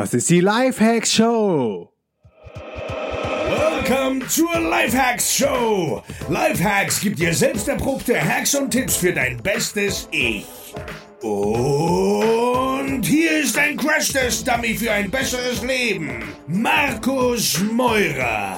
Das 0.00 0.14
ist 0.14 0.30
die 0.30 0.40
Lifehacks 0.40 1.12
Show. 1.12 1.92
Welcome 2.54 4.26
zur 4.28 4.58
Lifehacks 4.58 5.36
Show. 5.36 6.02
Lifehacks 6.30 7.02
gibt 7.02 7.18
dir 7.18 7.34
selbst 7.34 7.68
erprobte 7.68 8.18
Hacks 8.18 8.54
und 8.54 8.70
Tipps 8.70 8.96
für 8.96 9.12
dein 9.12 9.36
bestes 9.42 10.08
Ich. 10.10 10.46
Und 11.20 13.02
hier 13.04 13.42
ist 13.42 13.58
ein 13.58 13.76
Crash-Test-Dummy 13.76 14.74
für 14.74 14.90
ein 14.90 15.10
besseres 15.10 15.62
Leben. 15.62 16.24
Markus 16.46 17.60
Meurer. 17.70 18.56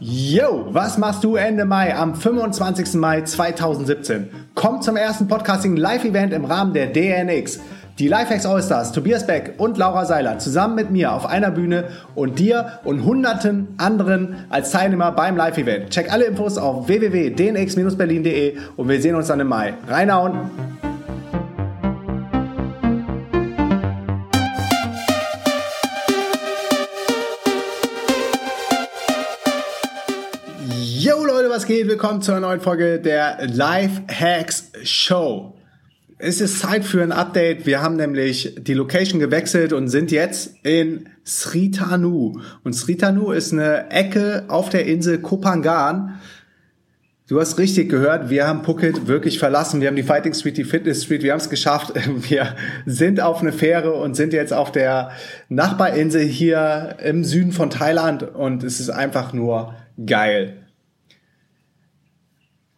Yo, 0.00 0.66
was 0.74 0.98
machst 0.98 1.22
du 1.22 1.36
Ende 1.36 1.64
Mai 1.64 1.94
am 1.94 2.16
25. 2.16 2.94
Mai 2.94 3.20
2017? 3.20 4.41
Komm 4.62 4.80
zum 4.80 4.94
ersten 4.94 5.26
Podcasting 5.26 5.74
Live-Event 5.74 6.32
im 6.32 6.44
Rahmen 6.44 6.72
der 6.72 6.86
DNX. 6.86 7.58
Die 7.98 8.06
Lifehacks 8.06 8.46
Allstars, 8.46 8.92
Tobias 8.92 9.26
Beck 9.26 9.54
und 9.58 9.76
Laura 9.76 10.04
Seiler 10.04 10.38
zusammen 10.38 10.76
mit 10.76 10.92
mir 10.92 11.12
auf 11.12 11.26
einer 11.26 11.50
Bühne 11.50 11.88
und 12.14 12.38
dir 12.38 12.78
und 12.84 13.04
hunderten 13.04 13.74
anderen 13.78 14.36
als 14.50 14.70
Teilnehmer 14.70 15.10
beim 15.10 15.36
Live-Event. 15.36 15.90
Check 15.90 16.12
alle 16.12 16.26
Infos 16.26 16.58
auf 16.58 16.86
www.dnx-berlin.de 16.86 18.56
und 18.76 18.88
wir 18.88 19.02
sehen 19.02 19.16
uns 19.16 19.26
dann 19.26 19.40
im 19.40 19.48
Mai. 19.48 19.74
Reinhauen! 19.88 20.91
Geht? 31.72 31.88
Willkommen 31.88 32.20
zu 32.20 32.32
einer 32.32 32.42
neuen 32.42 32.60
Folge 32.60 33.00
der 33.00 33.46
Life 33.46 34.02
Hacks 34.06 34.72
Show. 34.82 35.54
Es 36.18 36.42
ist 36.42 36.60
Zeit 36.60 36.84
für 36.84 37.02
ein 37.02 37.12
Update. 37.12 37.64
Wir 37.64 37.80
haben 37.80 37.96
nämlich 37.96 38.56
die 38.58 38.74
Location 38.74 39.18
gewechselt 39.18 39.72
und 39.72 39.88
sind 39.88 40.12
jetzt 40.12 40.54
in 40.64 41.08
Sritanu. 41.24 42.38
Und 42.62 42.74
Sritanu 42.74 43.32
ist 43.32 43.54
eine 43.54 43.90
Ecke 43.90 44.44
auf 44.48 44.68
der 44.68 44.84
Insel 44.84 45.22
Kopangan. 45.22 46.20
Du 47.26 47.40
hast 47.40 47.56
richtig 47.56 47.88
gehört, 47.88 48.28
wir 48.28 48.46
haben 48.46 48.64
Phuket 48.64 49.06
wirklich 49.06 49.38
verlassen. 49.38 49.80
Wir 49.80 49.88
haben 49.88 49.96
die 49.96 50.02
Fighting 50.02 50.34
Street, 50.34 50.58
die 50.58 50.64
Fitness 50.64 51.04
Street, 51.04 51.22
wir 51.22 51.32
haben 51.32 51.40
es 51.40 51.48
geschafft. 51.48 51.94
Wir 52.28 52.54
sind 52.84 53.22
auf 53.22 53.40
eine 53.40 53.52
Fähre 53.52 53.94
und 53.94 54.14
sind 54.14 54.34
jetzt 54.34 54.52
auf 54.52 54.72
der 54.72 55.12
Nachbarinsel 55.48 56.20
hier 56.20 56.96
im 57.02 57.24
Süden 57.24 57.52
von 57.52 57.70
Thailand 57.70 58.22
und 58.22 58.62
es 58.62 58.78
ist 58.78 58.90
einfach 58.90 59.32
nur 59.32 59.74
geil. 60.04 60.61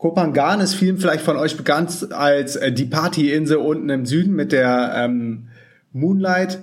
Kopangan 0.04 0.60
ist 0.60 0.74
vielen 0.74 0.98
vielleicht 0.98 1.24
von 1.24 1.38
euch 1.38 1.56
bekannt 1.56 2.12
als 2.12 2.56
äh, 2.56 2.70
die 2.70 2.84
Partyinsel 2.84 3.56
unten 3.56 3.88
im 3.88 4.04
Süden 4.04 4.34
mit 4.34 4.52
der 4.52 4.92
ähm, 4.96 5.48
Moonlight 5.94 6.58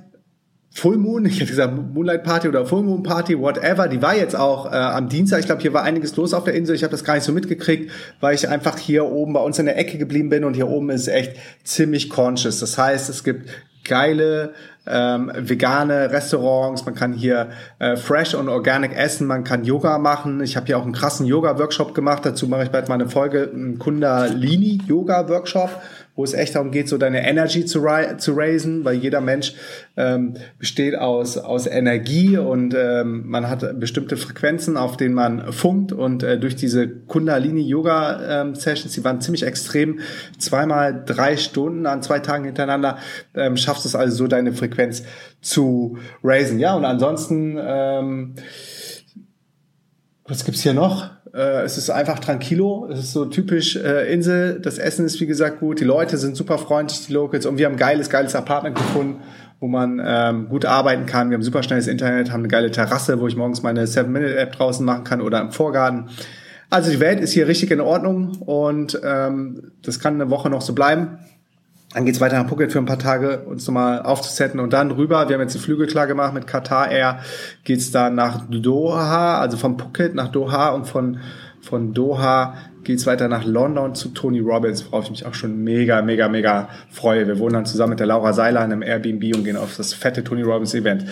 Full 0.76 0.98
Moon, 0.98 1.26
ich 1.26 1.40
hätte 1.40 1.50
gesagt 1.50 1.74
Moonlight 1.76 2.24
Party 2.24 2.48
oder 2.48 2.68
Full 2.68 2.84
Moon 2.84 3.02
Party, 3.02 3.40
whatever. 3.40 3.88
Die 3.88 4.00
war 4.00 4.16
jetzt 4.16 4.36
auch 4.36 4.72
äh, 4.72 4.76
am 4.76 5.10
Dienstag. 5.10 5.40
Ich 5.40 5.48
glaube, 5.48 5.60
hier 5.60 5.74
war 5.74 5.82
einiges 5.82 6.16
los 6.18 6.36
auf 6.36 6.44
der 6.44 6.54
Insel. 6.54 6.76
Ich 6.76 6.84
habe 6.84 6.92
das 6.92 7.04
gar 7.04 7.16
nicht 7.16 7.24
so 7.24 7.32
mitgekriegt, 7.32 7.90
weil 8.20 8.36
ich 8.36 8.48
einfach 8.48 8.78
hier 8.78 9.06
oben 9.06 9.34
bei 9.34 9.42
uns 9.42 9.58
in 9.58 9.66
der 9.66 9.76
Ecke 9.76 9.98
geblieben 9.98 10.30
bin 10.30 10.44
und 10.44 10.54
hier 10.54 10.68
oben 10.68 10.92
ist 10.92 11.08
echt 11.08 11.36
ziemlich 11.64 12.12
conscious. 12.12 12.60
Das 12.60 12.78
heißt, 12.78 13.10
es 13.10 13.24
gibt 13.24 13.50
geile 13.84 14.54
ähm, 14.88 15.32
vegane 15.36 16.12
Restaurants, 16.12 16.86
man 16.86 16.96
kann 16.96 17.14
hier 17.14 17.50
äh, 17.80 17.96
fresh 17.96 18.34
und 18.34 18.50
organic 18.50 18.96
essen, 18.96 19.28
man 19.28 19.44
kann 19.44 19.64
Yoga 19.64 20.00
machen. 20.00 20.42
Ich 20.42 20.56
habe 20.58 20.66
hier 20.66 20.78
auch 20.78 20.84
einen 20.84 20.94
krassen 20.94 21.26
Yoga-Workshop 21.26 21.94
gemacht, 21.94 22.26
dazu 22.26 22.48
mache 22.48 22.64
ich 22.64 22.72
bald 22.72 22.90
mal 22.90 22.96
eine 22.96 23.08
Folge, 23.08 23.52
einen 23.54 23.78
Kundalini-Yoga-Workshop 23.78 25.70
wo 26.22 26.24
es 26.24 26.36
echt 26.36 26.54
darum 26.54 26.70
geht, 26.70 26.88
so 26.88 27.00
deine 27.00 27.28
Energy 27.28 27.66
zu, 27.66 27.84
zu 28.18 28.34
raisen, 28.36 28.86
weil 28.86 28.94
jeder 28.94 29.22
Mensch 29.22 29.56
ähm, 29.98 30.36
besteht 30.60 30.96
aus, 30.96 31.36
aus 31.36 31.66
Energie 31.66 32.38
und 32.38 32.76
ähm, 32.78 33.24
man 33.26 33.50
hat 33.50 33.80
bestimmte 33.80 34.18
Frequenzen, 34.18 34.78
auf 34.78 34.98
denen 34.98 35.16
man 35.16 35.52
funkt 35.52 35.92
und 35.92 36.22
äh, 36.22 36.38
durch 36.38 36.56
diese 36.56 36.88
Kundalini-Yoga-Sessions, 36.88 38.96
ähm, 38.96 39.02
die 39.02 39.04
waren 39.04 39.20
ziemlich 39.20 39.42
extrem, 39.42 40.00
zweimal 40.38 41.04
drei 41.04 41.38
Stunden 41.38 41.88
an 41.88 42.04
zwei 42.04 42.20
Tagen 42.20 42.46
hintereinander, 42.46 43.00
ähm, 43.34 43.58
schaffst 43.58 43.86
du 43.86 43.90
es 43.90 43.96
also 43.96 44.16
so, 44.16 44.28
deine 44.28 44.54
Frequenz 44.54 45.02
zu 45.42 45.98
raisen. 46.24 46.60
Ja, 46.60 46.76
und 46.76 46.86
ansonsten, 46.86 47.58
ähm, 47.60 48.36
was 50.28 50.46
gibt's 50.46 50.62
hier 50.62 50.76
noch? 50.76 51.10
Äh, 51.34 51.64
es 51.64 51.78
ist 51.78 51.90
einfach 51.90 52.20
tranquilo. 52.20 52.88
Es 52.92 53.00
ist 53.00 53.14
so 53.14 53.26
typisch 53.26 53.76
äh, 53.76 54.12
Insel. 54.14 54.60
Das 54.60 54.78
Essen 54.78 55.06
ist 55.06 55.20
wie 55.22 55.26
gesagt 55.26 55.60
gut. 55.60 55.80
Die 55.80 55.86
Leute 55.86 56.18
sind 56.18 56.36
super 56.36 56.58
freundlich, 56.58 57.06
die 57.08 57.14
Locals. 57.14 57.46
Und 57.46 57.58
wir 57.58 57.66
haben 57.66 57.74
ein 57.74 57.80
geiles, 57.80 58.10
geiles 58.10 58.36
Apartment 58.36 58.76
gefunden, 58.76 59.22
wo 59.60 59.68
man 59.68 60.02
ähm, 60.04 60.50
gut 60.50 60.66
arbeiten 60.66 61.06
kann. 61.06 61.30
Wir 61.30 61.36
haben 61.36 61.44
super 61.44 61.64
schnelles 61.64 61.88
Internet, 61.88 62.32
haben 62.32 62.42
eine 62.42 62.50
geile 62.50 62.72
Terrasse, 62.72 63.20
wo 63.20 63.28
ich 63.28 63.36
morgens 63.36 63.64
meine 63.64 63.86
7-Minute-App 63.86 64.54
draußen 64.54 64.86
machen 64.86 65.04
kann 65.04 65.22
oder 65.22 65.40
im 65.42 65.52
Vorgarten. 65.52 66.10
Also 66.70 66.90
die 66.90 67.02
Welt 67.02 67.20
ist 67.20 67.34
hier 67.34 67.48
richtig 67.48 67.70
in 67.72 67.82
Ordnung 67.82 68.38
und 68.46 69.00
ähm, 69.04 69.72
das 69.84 70.00
kann 70.00 70.16
eine 70.16 70.30
Woche 70.30 70.50
noch 70.50 70.62
so 70.62 70.74
bleiben. 70.74 71.20
Dann 71.94 72.06
geht's 72.06 72.22
weiter 72.22 72.42
nach 72.42 72.48
Phuket 72.48 72.72
für 72.72 72.80
ein 72.80 72.86
paar 72.86 73.00
Tage, 73.00 73.40
uns 73.40 73.68
nochmal 73.68 74.02
aufzusetzen 74.02 74.62
und 74.62 74.72
dann 74.72 74.92
rüber. 74.92 75.28
Wir 75.28 75.36
haben 75.36 75.42
jetzt 75.42 75.56
die 75.56 75.60
Flüge 75.60 75.88
klar 75.88 76.08
gemacht 76.08 76.34
mit 76.34 76.48
Qatar 76.48 76.90
Air. 76.90 77.20
Geht's 77.66 77.92
dann 77.92 78.16
nach 78.16 78.46
Doha, 78.50 79.40
also 79.40 79.58
von 79.58 79.78
Phuket 79.78 80.16
nach 80.16 80.30
Doha 80.30 80.70
und 80.70 80.88
von, 80.88 81.20
von 81.60 81.94
Doha 81.94 82.56
geht's 82.84 83.06
weiter 83.06 83.28
nach 83.28 83.46
London 83.46 83.94
zu 83.94 84.10
Tony 84.10 84.40
Robbins, 84.40 84.86
worauf 84.86 85.06
ich 85.06 85.12
mich 85.12 85.26
auch 85.26 85.34
schon 85.34 85.64
mega, 85.64 86.02
mega, 86.02 86.30
mega 86.30 86.70
freue. 86.90 87.28
Wir 87.28 87.40
wohnen 87.40 87.54
dann 87.54 87.66
zusammen 87.66 87.92
mit 87.92 88.00
der 88.00 88.08
Laura 88.08 88.34
Seiler 88.34 88.64
in 88.64 88.72
einem 88.72 88.82
Airbnb 88.82 89.36
und 89.36 89.44
gehen 89.44 89.58
auf 89.58 89.76
das 89.76 89.94
fette 89.94 90.24
Tony 90.24 90.42
Robbins 90.42 90.74
Event. 90.74 91.06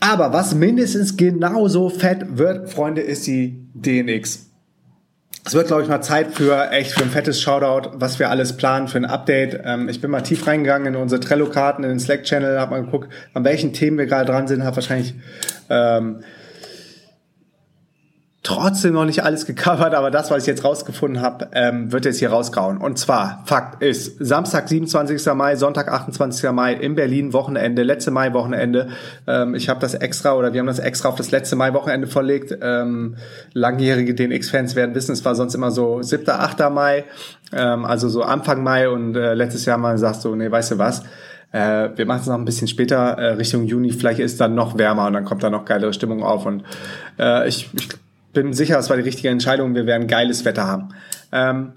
Aber 0.00 0.32
was 0.32 0.54
mindestens 0.54 1.16
genauso 1.16 1.88
fett 1.88 2.38
wird, 2.38 2.70
Freunde, 2.70 3.02
ist 3.02 3.26
die 3.26 3.68
DNX. 3.74 4.51
Es 5.44 5.54
wird, 5.54 5.66
glaube 5.66 5.82
ich, 5.82 5.88
mal 5.88 6.00
Zeit 6.02 6.32
für 6.34 6.70
echt 6.70 6.92
für 6.92 7.02
ein 7.02 7.10
fettes 7.10 7.40
Shoutout, 7.40 7.90
was 7.94 8.20
wir 8.20 8.30
alles 8.30 8.56
planen 8.56 8.86
für 8.86 8.98
ein 8.98 9.04
Update. 9.04 9.60
Ähm, 9.64 9.88
ich 9.88 10.00
bin 10.00 10.10
mal 10.10 10.20
tief 10.20 10.46
reingegangen 10.46 10.94
in 10.94 11.00
unsere 11.00 11.20
Trello-Karten, 11.20 11.82
in 11.82 11.90
den 11.90 11.98
Slack-Channel, 11.98 12.60
habe 12.60 12.70
mal 12.70 12.84
geguckt, 12.84 13.12
an 13.34 13.44
welchen 13.44 13.72
Themen 13.72 13.98
wir 13.98 14.06
gerade 14.06 14.26
dran 14.26 14.46
sind, 14.46 14.62
habe 14.62 14.76
wahrscheinlich 14.76 15.14
ähm, 15.68 16.20
trotzdem 18.42 18.94
noch 18.94 19.04
nicht 19.04 19.22
alles 19.22 19.46
gecovert, 19.46 19.94
aber 19.94 20.10
das, 20.10 20.30
was 20.32 20.42
ich 20.42 20.46
jetzt 20.48 20.64
rausgefunden 20.64 21.22
habe, 21.22 21.48
ähm, 21.52 21.92
wird 21.92 22.04
jetzt 22.04 22.18
hier 22.18 22.30
rausgehauen. 22.30 22.78
Und 22.78 22.98
zwar, 22.98 23.42
Fakt 23.46 23.80
ist, 23.82 24.16
Samstag, 24.18 24.68
27. 24.68 25.32
Mai, 25.34 25.54
Sonntag, 25.54 25.88
28. 25.88 26.50
Mai 26.50 26.74
in 26.74 26.96
Berlin, 26.96 27.32
Wochenende, 27.32 27.84
letzte 27.84 28.10
Mai-Wochenende. 28.10 28.88
Ähm, 29.28 29.54
ich 29.54 29.68
habe 29.68 29.78
das 29.78 29.94
extra 29.94 30.34
oder 30.34 30.52
wir 30.52 30.60
haben 30.60 30.66
das 30.66 30.80
extra 30.80 31.08
auf 31.08 31.14
das 31.14 31.30
letzte 31.30 31.54
Mai-Wochenende 31.54 32.08
verlegt. 32.08 32.56
Ähm, 32.60 33.16
langjährige 33.52 34.14
DNX-Fans 34.14 34.74
werden 34.74 34.96
wissen, 34.96 35.12
es 35.12 35.24
war 35.24 35.36
sonst 35.36 35.54
immer 35.54 35.70
so 35.70 36.02
7., 36.02 36.28
8. 36.28 36.68
Mai, 36.70 37.04
ähm, 37.52 37.84
also 37.84 38.08
so 38.08 38.22
Anfang 38.22 38.64
Mai 38.64 38.88
und 38.88 39.14
äh, 39.16 39.34
letztes 39.34 39.66
Jahr 39.66 39.78
mal 39.78 39.98
sagst 39.98 40.24
du, 40.24 40.34
nee, 40.34 40.50
weißt 40.50 40.72
du 40.72 40.78
was, 40.78 41.04
äh, 41.52 41.90
wir 41.94 42.06
machen 42.06 42.22
es 42.22 42.26
noch 42.26 42.38
ein 42.38 42.44
bisschen 42.44 42.66
später, 42.66 43.18
äh, 43.18 43.34
Richtung 43.34 43.66
Juni, 43.66 43.92
vielleicht 43.92 44.18
ist 44.18 44.40
dann 44.40 44.56
noch 44.56 44.78
wärmer 44.78 45.06
und 45.06 45.12
dann 45.12 45.24
kommt 45.24 45.44
da 45.44 45.50
noch 45.50 45.64
geilere 45.64 45.92
Stimmung 45.92 46.24
auf 46.24 46.44
und 46.44 46.64
äh, 47.20 47.46
ich, 47.46 47.70
ich 47.74 47.88
bin 48.32 48.52
sicher, 48.52 48.78
es 48.78 48.90
war 48.90 48.96
die 48.96 49.02
richtige 49.02 49.28
Entscheidung. 49.28 49.74
Wir 49.74 49.86
werden 49.86 50.06
geiles 50.06 50.44
Wetter 50.44 50.66
haben. 50.66 50.88
Ähm, 51.32 51.72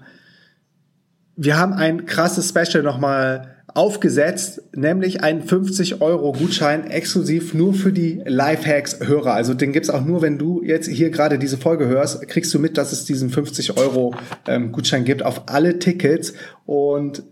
wir 1.36 1.58
haben 1.58 1.74
ein 1.74 2.06
krasses 2.06 2.48
Special 2.48 2.82
nochmal 2.82 3.56
aufgesetzt, 3.76 4.62
nämlich 4.74 5.22
einen 5.22 5.42
50 5.42 6.00
Euro 6.00 6.32
Gutschein 6.32 6.86
exklusiv 6.90 7.52
nur 7.52 7.74
für 7.74 7.92
die 7.92 8.22
Lifehacks-Hörer. 8.24 9.34
Also 9.34 9.52
den 9.52 9.72
gibt's 9.72 9.90
auch 9.90 10.02
nur, 10.02 10.22
wenn 10.22 10.38
du 10.38 10.62
jetzt 10.62 10.88
hier 10.88 11.10
gerade 11.10 11.38
diese 11.38 11.58
Folge 11.58 11.86
hörst, 11.86 12.26
kriegst 12.26 12.54
du 12.54 12.58
mit, 12.58 12.78
dass 12.78 12.92
es 12.92 13.04
diesen 13.04 13.28
50 13.28 13.76
Euro 13.76 14.14
ähm, 14.48 14.72
Gutschein 14.72 15.04
gibt 15.04 15.22
auf 15.22 15.42
alle 15.48 15.78
Tickets 15.78 16.32
und 16.64 17.22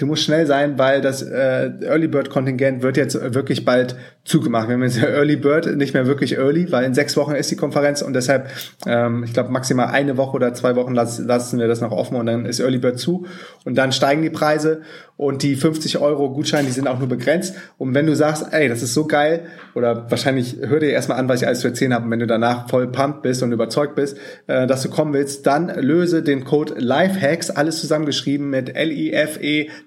du 0.00 0.06
musst 0.06 0.24
schnell 0.24 0.46
sein, 0.46 0.78
weil 0.78 1.02
das 1.02 1.22
äh, 1.22 1.70
Early 1.82 2.08
Bird 2.08 2.30
Kontingent 2.30 2.82
wird 2.82 2.96
jetzt 2.96 3.34
wirklich 3.34 3.64
bald 3.66 3.96
zugemacht. 4.24 4.68
Wir 4.68 4.74
haben 4.74 4.82
jetzt 4.82 4.98
Early 5.02 5.36
Bird 5.36 5.76
nicht 5.76 5.92
mehr 5.92 6.06
wirklich 6.06 6.38
Early, 6.38 6.72
weil 6.72 6.84
in 6.84 6.94
sechs 6.94 7.16
Wochen 7.16 7.32
ist 7.32 7.50
die 7.50 7.56
Konferenz 7.56 8.00
und 8.00 8.14
deshalb, 8.14 8.48
ähm, 8.86 9.24
ich 9.24 9.34
glaube, 9.34 9.50
maximal 9.50 9.88
eine 9.88 10.16
Woche 10.16 10.36
oder 10.36 10.54
zwei 10.54 10.74
Wochen 10.74 10.94
lassen, 10.94 11.58
wir 11.58 11.68
das 11.68 11.82
noch 11.82 11.92
offen 11.92 12.16
und 12.16 12.26
dann 12.26 12.46
ist 12.46 12.60
Early 12.60 12.78
Bird 12.78 12.98
zu 12.98 13.26
und 13.64 13.76
dann 13.76 13.92
steigen 13.92 14.22
die 14.22 14.30
Preise 14.30 14.80
und 15.20 15.42
die 15.42 15.54
50 15.54 15.98
Euro 15.98 16.30
Gutscheine, 16.30 16.66
die 16.66 16.72
sind 16.72 16.88
auch 16.88 16.98
nur 16.98 17.08
begrenzt. 17.08 17.54
Und 17.76 17.94
wenn 17.94 18.06
du 18.06 18.16
sagst, 18.16 18.46
ey, 18.52 18.70
das 18.70 18.82
ist 18.82 18.94
so 18.94 19.06
geil, 19.06 19.42
oder 19.74 20.10
wahrscheinlich 20.10 20.56
hör 20.62 20.80
dir 20.80 20.92
erstmal 20.92 21.18
an, 21.18 21.28
was 21.28 21.42
ich 21.42 21.46
alles 21.46 21.60
zu 21.60 21.68
erzählen 21.68 21.92
habe, 21.92 22.06
und 22.06 22.10
wenn 22.10 22.20
du 22.20 22.26
danach 22.26 22.70
voll 22.70 22.90
pumped 22.90 23.20
bist 23.20 23.42
und 23.42 23.52
überzeugt 23.52 23.96
bist, 23.96 24.16
äh, 24.46 24.66
dass 24.66 24.80
du 24.80 24.88
kommen 24.88 25.12
willst, 25.12 25.46
dann 25.46 25.68
löse 25.78 26.22
den 26.22 26.44
Code 26.44 26.72
LIFEHACKS, 26.78 27.50
alles 27.50 27.82
zusammengeschrieben 27.82 28.48
mit 28.48 28.74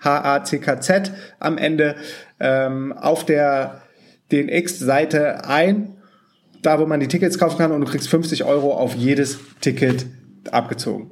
L-I-F-E-H-A-C-K-Z 0.03 1.11
am 1.39 1.57
Ende 1.57 1.95
ähm, 2.39 2.93
auf 2.93 3.25
der 3.25 3.81
DNX-Seite 4.31 5.45
ein, 5.45 5.95
da 6.61 6.79
wo 6.79 6.85
man 6.85 6.99
die 6.99 7.07
Tickets 7.07 7.37
kaufen 7.37 7.57
kann 7.57 7.71
und 7.71 7.81
du 7.81 7.87
kriegst 7.87 8.09
50 8.09 8.43
Euro 8.43 8.73
auf 8.73 8.95
jedes 8.95 9.39
Ticket 9.61 10.05
abgezogen. 10.51 11.11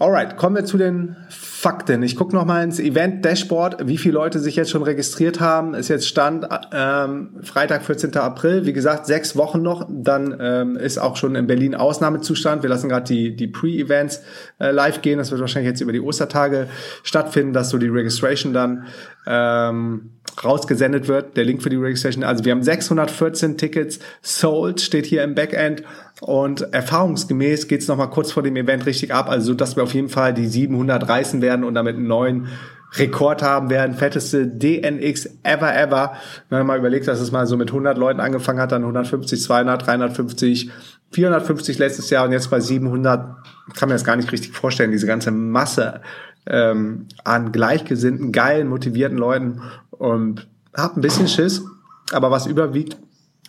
Alright, 0.00 0.36
kommen 0.36 0.56
wir 0.56 0.64
zu 0.64 0.76
den 0.76 1.14
Fakten. 1.28 2.02
Ich 2.02 2.16
gucke 2.16 2.34
noch 2.34 2.44
mal 2.44 2.64
ins 2.64 2.80
Event-Dashboard, 2.80 3.86
wie 3.86 3.96
viele 3.96 4.14
Leute 4.14 4.40
sich 4.40 4.56
jetzt 4.56 4.70
schon 4.70 4.82
registriert 4.82 5.38
haben. 5.38 5.74
Ist 5.74 5.86
jetzt 5.86 6.08
Stand 6.08 6.48
ähm, 6.72 7.36
Freitag, 7.42 7.84
14. 7.84 8.16
April. 8.16 8.66
Wie 8.66 8.72
gesagt, 8.72 9.06
sechs 9.06 9.36
Wochen 9.36 9.62
noch. 9.62 9.86
Dann 9.88 10.36
ähm, 10.40 10.76
ist 10.76 10.98
auch 10.98 11.14
schon 11.14 11.36
in 11.36 11.46
Berlin 11.46 11.76
Ausnahmezustand. 11.76 12.64
Wir 12.64 12.70
lassen 12.70 12.88
gerade 12.88 13.06
die, 13.06 13.36
die 13.36 13.46
Pre-Events 13.46 14.22
äh, 14.58 14.72
live 14.72 15.00
gehen. 15.00 15.18
Das 15.18 15.30
wird 15.30 15.40
wahrscheinlich 15.40 15.70
jetzt 15.70 15.80
über 15.80 15.92
die 15.92 16.00
Ostertage 16.00 16.66
stattfinden, 17.04 17.52
dass 17.52 17.70
so 17.70 17.78
die 17.78 17.88
Registration 17.88 18.52
dann 18.52 18.86
ähm, 19.28 20.10
rausgesendet 20.42 21.06
wird. 21.06 21.36
Der 21.36 21.44
Link 21.44 21.62
für 21.62 21.70
die 21.70 21.76
Registration. 21.76 22.24
Also 22.24 22.44
wir 22.44 22.50
haben 22.50 22.64
614 22.64 23.56
Tickets 23.56 24.00
sold, 24.22 24.80
steht 24.80 25.06
hier 25.06 25.22
im 25.22 25.36
Backend. 25.36 25.84
Und 26.20 26.72
erfahrungsgemäß 26.72 27.66
geht 27.66 27.82
es 27.82 27.88
nochmal 27.88 28.10
kurz 28.10 28.32
vor 28.32 28.42
dem 28.42 28.56
Event 28.56 28.86
richtig 28.86 29.12
ab, 29.12 29.28
also 29.28 29.48
so, 29.48 29.54
dass 29.54 29.76
wir 29.76 29.82
auf 29.82 29.94
jeden 29.94 30.08
Fall 30.08 30.32
die 30.32 30.46
700 30.46 31.08
reißen 31.08 31.42
werden 31.42 31.64
und 31.64 31.74
damit 31.74 31.96
einen 31.96 32.06
neuen 32.06 32.48
Rekord 32.96 33.42
haben 33.42 33.70
werden. 33.70 33.96
Fetteste 33.96 34.46
DNX 34.46 35.28
ever, 35.42 35.76
ever. 35.76 36.12
Wenn 36.48 36.58
man 36.58 36.66
mal 36.66 36.78
überlegt, 36.78 37.08
dass 37.08 37.20
es 37.20 37.32
mal 37.32 37.46
so 37.46 37.56
mit 37.56 37.70
100 37.70 37.98
Leuten 37.98 38.20
angefangen 38.20 38.60
hat, 38.60 38.72
dann 38.72 38.82
150, 38.82 39.42
200, 39.42 39.86
350, 39.86 40.70
450 41.10 41.78
letztes 41.78 42.10
Jahr 42.10 42.24
und 42.24 42.32
jetzt 42.32 42.50
bei 42.50 42.60
700, 42.60 43.36
kann 43.74 43.88
man 43.88 43.96
das 43.96 44.04
gar 44.04 44.16
nicht 44.16 44.30
richtig 44.30 44.52
vorstellen, 44.52 44.92
diese 44.92 45.06
ganze 45.06 45.30
Masse 45.30 46.00
ähm, 46.46 47.06
an 47.24 47.52
gleichgesinnten, 47.52 48.32
geilen, 48.32 48.68
motivierten 48.68 49.18
Leuten 49.18 49.62
und 49.90 50.46
hab 50.74 50.96
ein 50.96 51.00
bisschen 51.00 51.28
Schiss, 51.28 51.62
aber 52.12 52.30
was 52.30 52.46
überwiegt, 52.46 52.96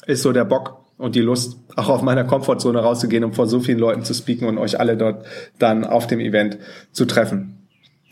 ist 0.05 0.21
so 0.21 0.31
der 0.31 0.45
Bock 0.45 0.85
und 0.97 1.15
die 1.15 1.21
Lust, 1.21 1.64
auch 1.75 1.89
auf 1.89 2.01
meiner 2.01 2.23
Komfortzone 2.23 2.79
rauszugehen 2.79 3.23
und 3.23 3.35
vor 3.35 3.47
so 3.47 3.59
vielen 3.59 3.79
Leuten 3.79 4.03
zu 4.03 4.13
speaken 4.13 4.47
und 4.47 4.57
euch 4.57 4.79
alle 4.79 4.97
dort 4.97 5.25
dann 5.59 5.83
auf 5.83 6.07
dem 6.07 6.19
Event 6.19 6.57
zu 6.91 7.05
treffen. 7.05 7.67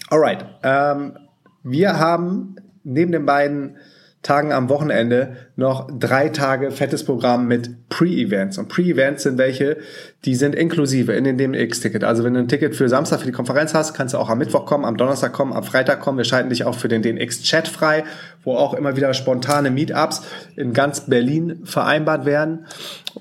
Alright, 0.10 0.46
ähm, 0.64 1.18
wir 1.64 2.00
haben 2.00 2.56
neben 2.84 3.12
den 3.12 3.26
beiden 3.26 3.78
Tagen 4.24 4.54
am 4.54 4.70
Wochenende 4.70 5.36
noch 5.58 5.88
drei 6.00 6.30
Tage 6.30 6.72
fettes 6.72 7.04
Programm 7.04 7.46
mit 7.48 7.90
Pre-Events. 7.90 8.58
Und 8.58 8.70
Pre-Events 8.70 9.24
sind 9.24 9.38
welche, 9.38 9.78
die 10.24 10.36
sind 10.36 10.56
inklusive 10.56 11.12
in 11.12 11.26
den 11.26 11.38
DMX-Ticket. 11.38 12.06
Also 12.06 12.24
wenn 12.24 12.34
du 12.34 12.40
ein 12.40 12.48
Ticket 12.48 12.74
für 12.74 12.88
Samstag 12.88 13.20
für 13.20 13.26
die 13.26 13.34
Konferenz 13.34 13.74
hast, 13.74 13.94
kannst 13.94 14.14
du 14.14 14.18
auch 14.18 14.30
am 14.30 14.38
Mittwoch 14.38 14.66
kommen, 14.66 14.86
am 14.86 14.96
Donnerstag 14.96 15.34
kommen, 15.34 15.52
am 15.52 15.64
Freitag 15.64 16.00
kommen. 16.00 16.18
Wir 16.18 16.26
schalten 16.26 16.50
dich 16.50 16.64
auch 16.64 16.76
für 16.76 16.88
den 16.88 17.02
DMX-Chat 17.02 17.68
frei, 17.68 18.06
wo 18.46 18.56
auch 18.56 18.74
immer 18.74 18.96
wieder 18.96 19.14
spontane 19.14 19.70
Meetups 19.70 20.24
in 20.56 20.72
ganz 20.72 21.02
Berlin 21.02 21.60
vereinbart 21.66 22.26
werden. 22.26 22.66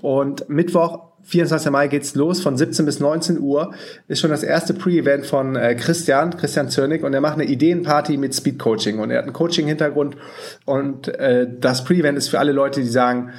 Und 0.00 0.48
Mittwoch 0.48 1.11
24. 1.24 1.70
Mai 1.70 1.88
geht's 1.88 2.14
los 2.14 2.40
von 2.40 2.56
17 2.56 2.84
bis 2.84 3.00
19 3.00 3.38
Uhr. 3.40 3.72
Ist 4.08 4.20
schon 4.20 4.30
das 4.30 4.42
erste 4.42 4.74
Pre-Event 4.74 5.26
von 5.26 5.56
äh, 5.56 5.74
Christian, 5.74 6.36
Christian 6.36 6.68
Zörnig 6.68 7.02
und 7.02 7.14
er 7.14 7.20
macht 7.20 7.34
eine 7.34 7.44
Ideenparty 7.44 8.16
mit 8.16 8.34
Speed 8.34 8.58
Coaching 8.58 8.98
und 8.98 9.10
er 9.10 9.18
hat 9.18 9.24
einen 9.24 9.32
Coaching-Hintergrund 9.32 10.16
und 10.64 11.08
äh, 11.08 11.46
das 11.60 11.84
Pre-Event 11.84 12.18
ist 12.18 12.28
für 12.28 12.38
alle 12.38 12.52
Leute, 12.52 12.80
die 12.80 12.88
sagen, 12.88 13.32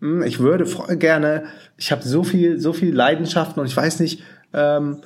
hm, 0.00 0.22
ich 0.22 0.40
würde 0.40 0.66
gerne, 0.96 1.44
ich 1.76 1.92
habe 1.92 2.02
so 2.02 2.24
viel, 2.24 2.60
so 2.60 2.72
viel 2.72 2.94
Leidenschaften 2.94 3.60
und 3.60 3.66
ich 3.66 3.76
weiß 3.76 4.00
nicht, 4.00 4.22
ähm, 4.52 4.98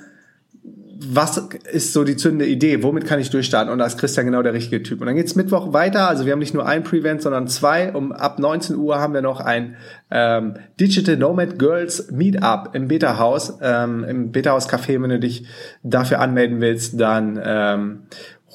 was 0.98 1.36
ist 1.72 1.92
so 1.92 2.04
die 2.04 2.16
zündende 2.16 2.46
Idee? 2.46 2.82
Womit 2.82 3.06
kann 3.06 3.20
ich 3.20 3.30
durchstarten? 3.30 3.72
Und 3.72 3.78
da 3.78 3.86
ist 3.86 3.98
Christian 3.98 4.26
genau 4.26 4.42
der 4.42 4.52
richtige 4.52 4.82
Typ. 4.82 5.00
Und 5.00 5.06
dann 5.06 5.16
geht's 5.16 5.34
Mittwoch 5.34 5.72
weiter. 5.72 6.08
Also 6.08 6.26
wir 6.26 6.32
haben 6.32 6.38
nicht 6.38 6.54
nur 6.54 6.66
ein 6.66 6.84
Prevent, 6.84 7.22
sondern 7.22 7.48
zwei. 7.48 7.92
Um 7.92 8.12
ab 8.12 8.38
19 8.38 8.76
Uhr 8.76 8.98
haben 8.98 9.14
wir 9.14 9.22
noch 9.22 9.40
ein 9.40 9.76
ähm, 10.10 10.54
Digital 10.78 11.16
Nomad 11.16 11.58
Girls 11.58 12.10
Meetup 12.10 12.70
im 12.74 12.88
Beta-Haus, 12.88 13.58
ähm, 13.62 14.04
im 14.04 14.32
Beta-Haus 14.32 14.68
Café. 14.68 15.00
Wenn 15.02 15.10
du 15.10 15.20
dich 15.20 15.46
dafür 15.82 16.20
anmelden 16.20 16.60
willst, 16.60 17.00
dann 17.00 17.40
ähm, 17.44 18.02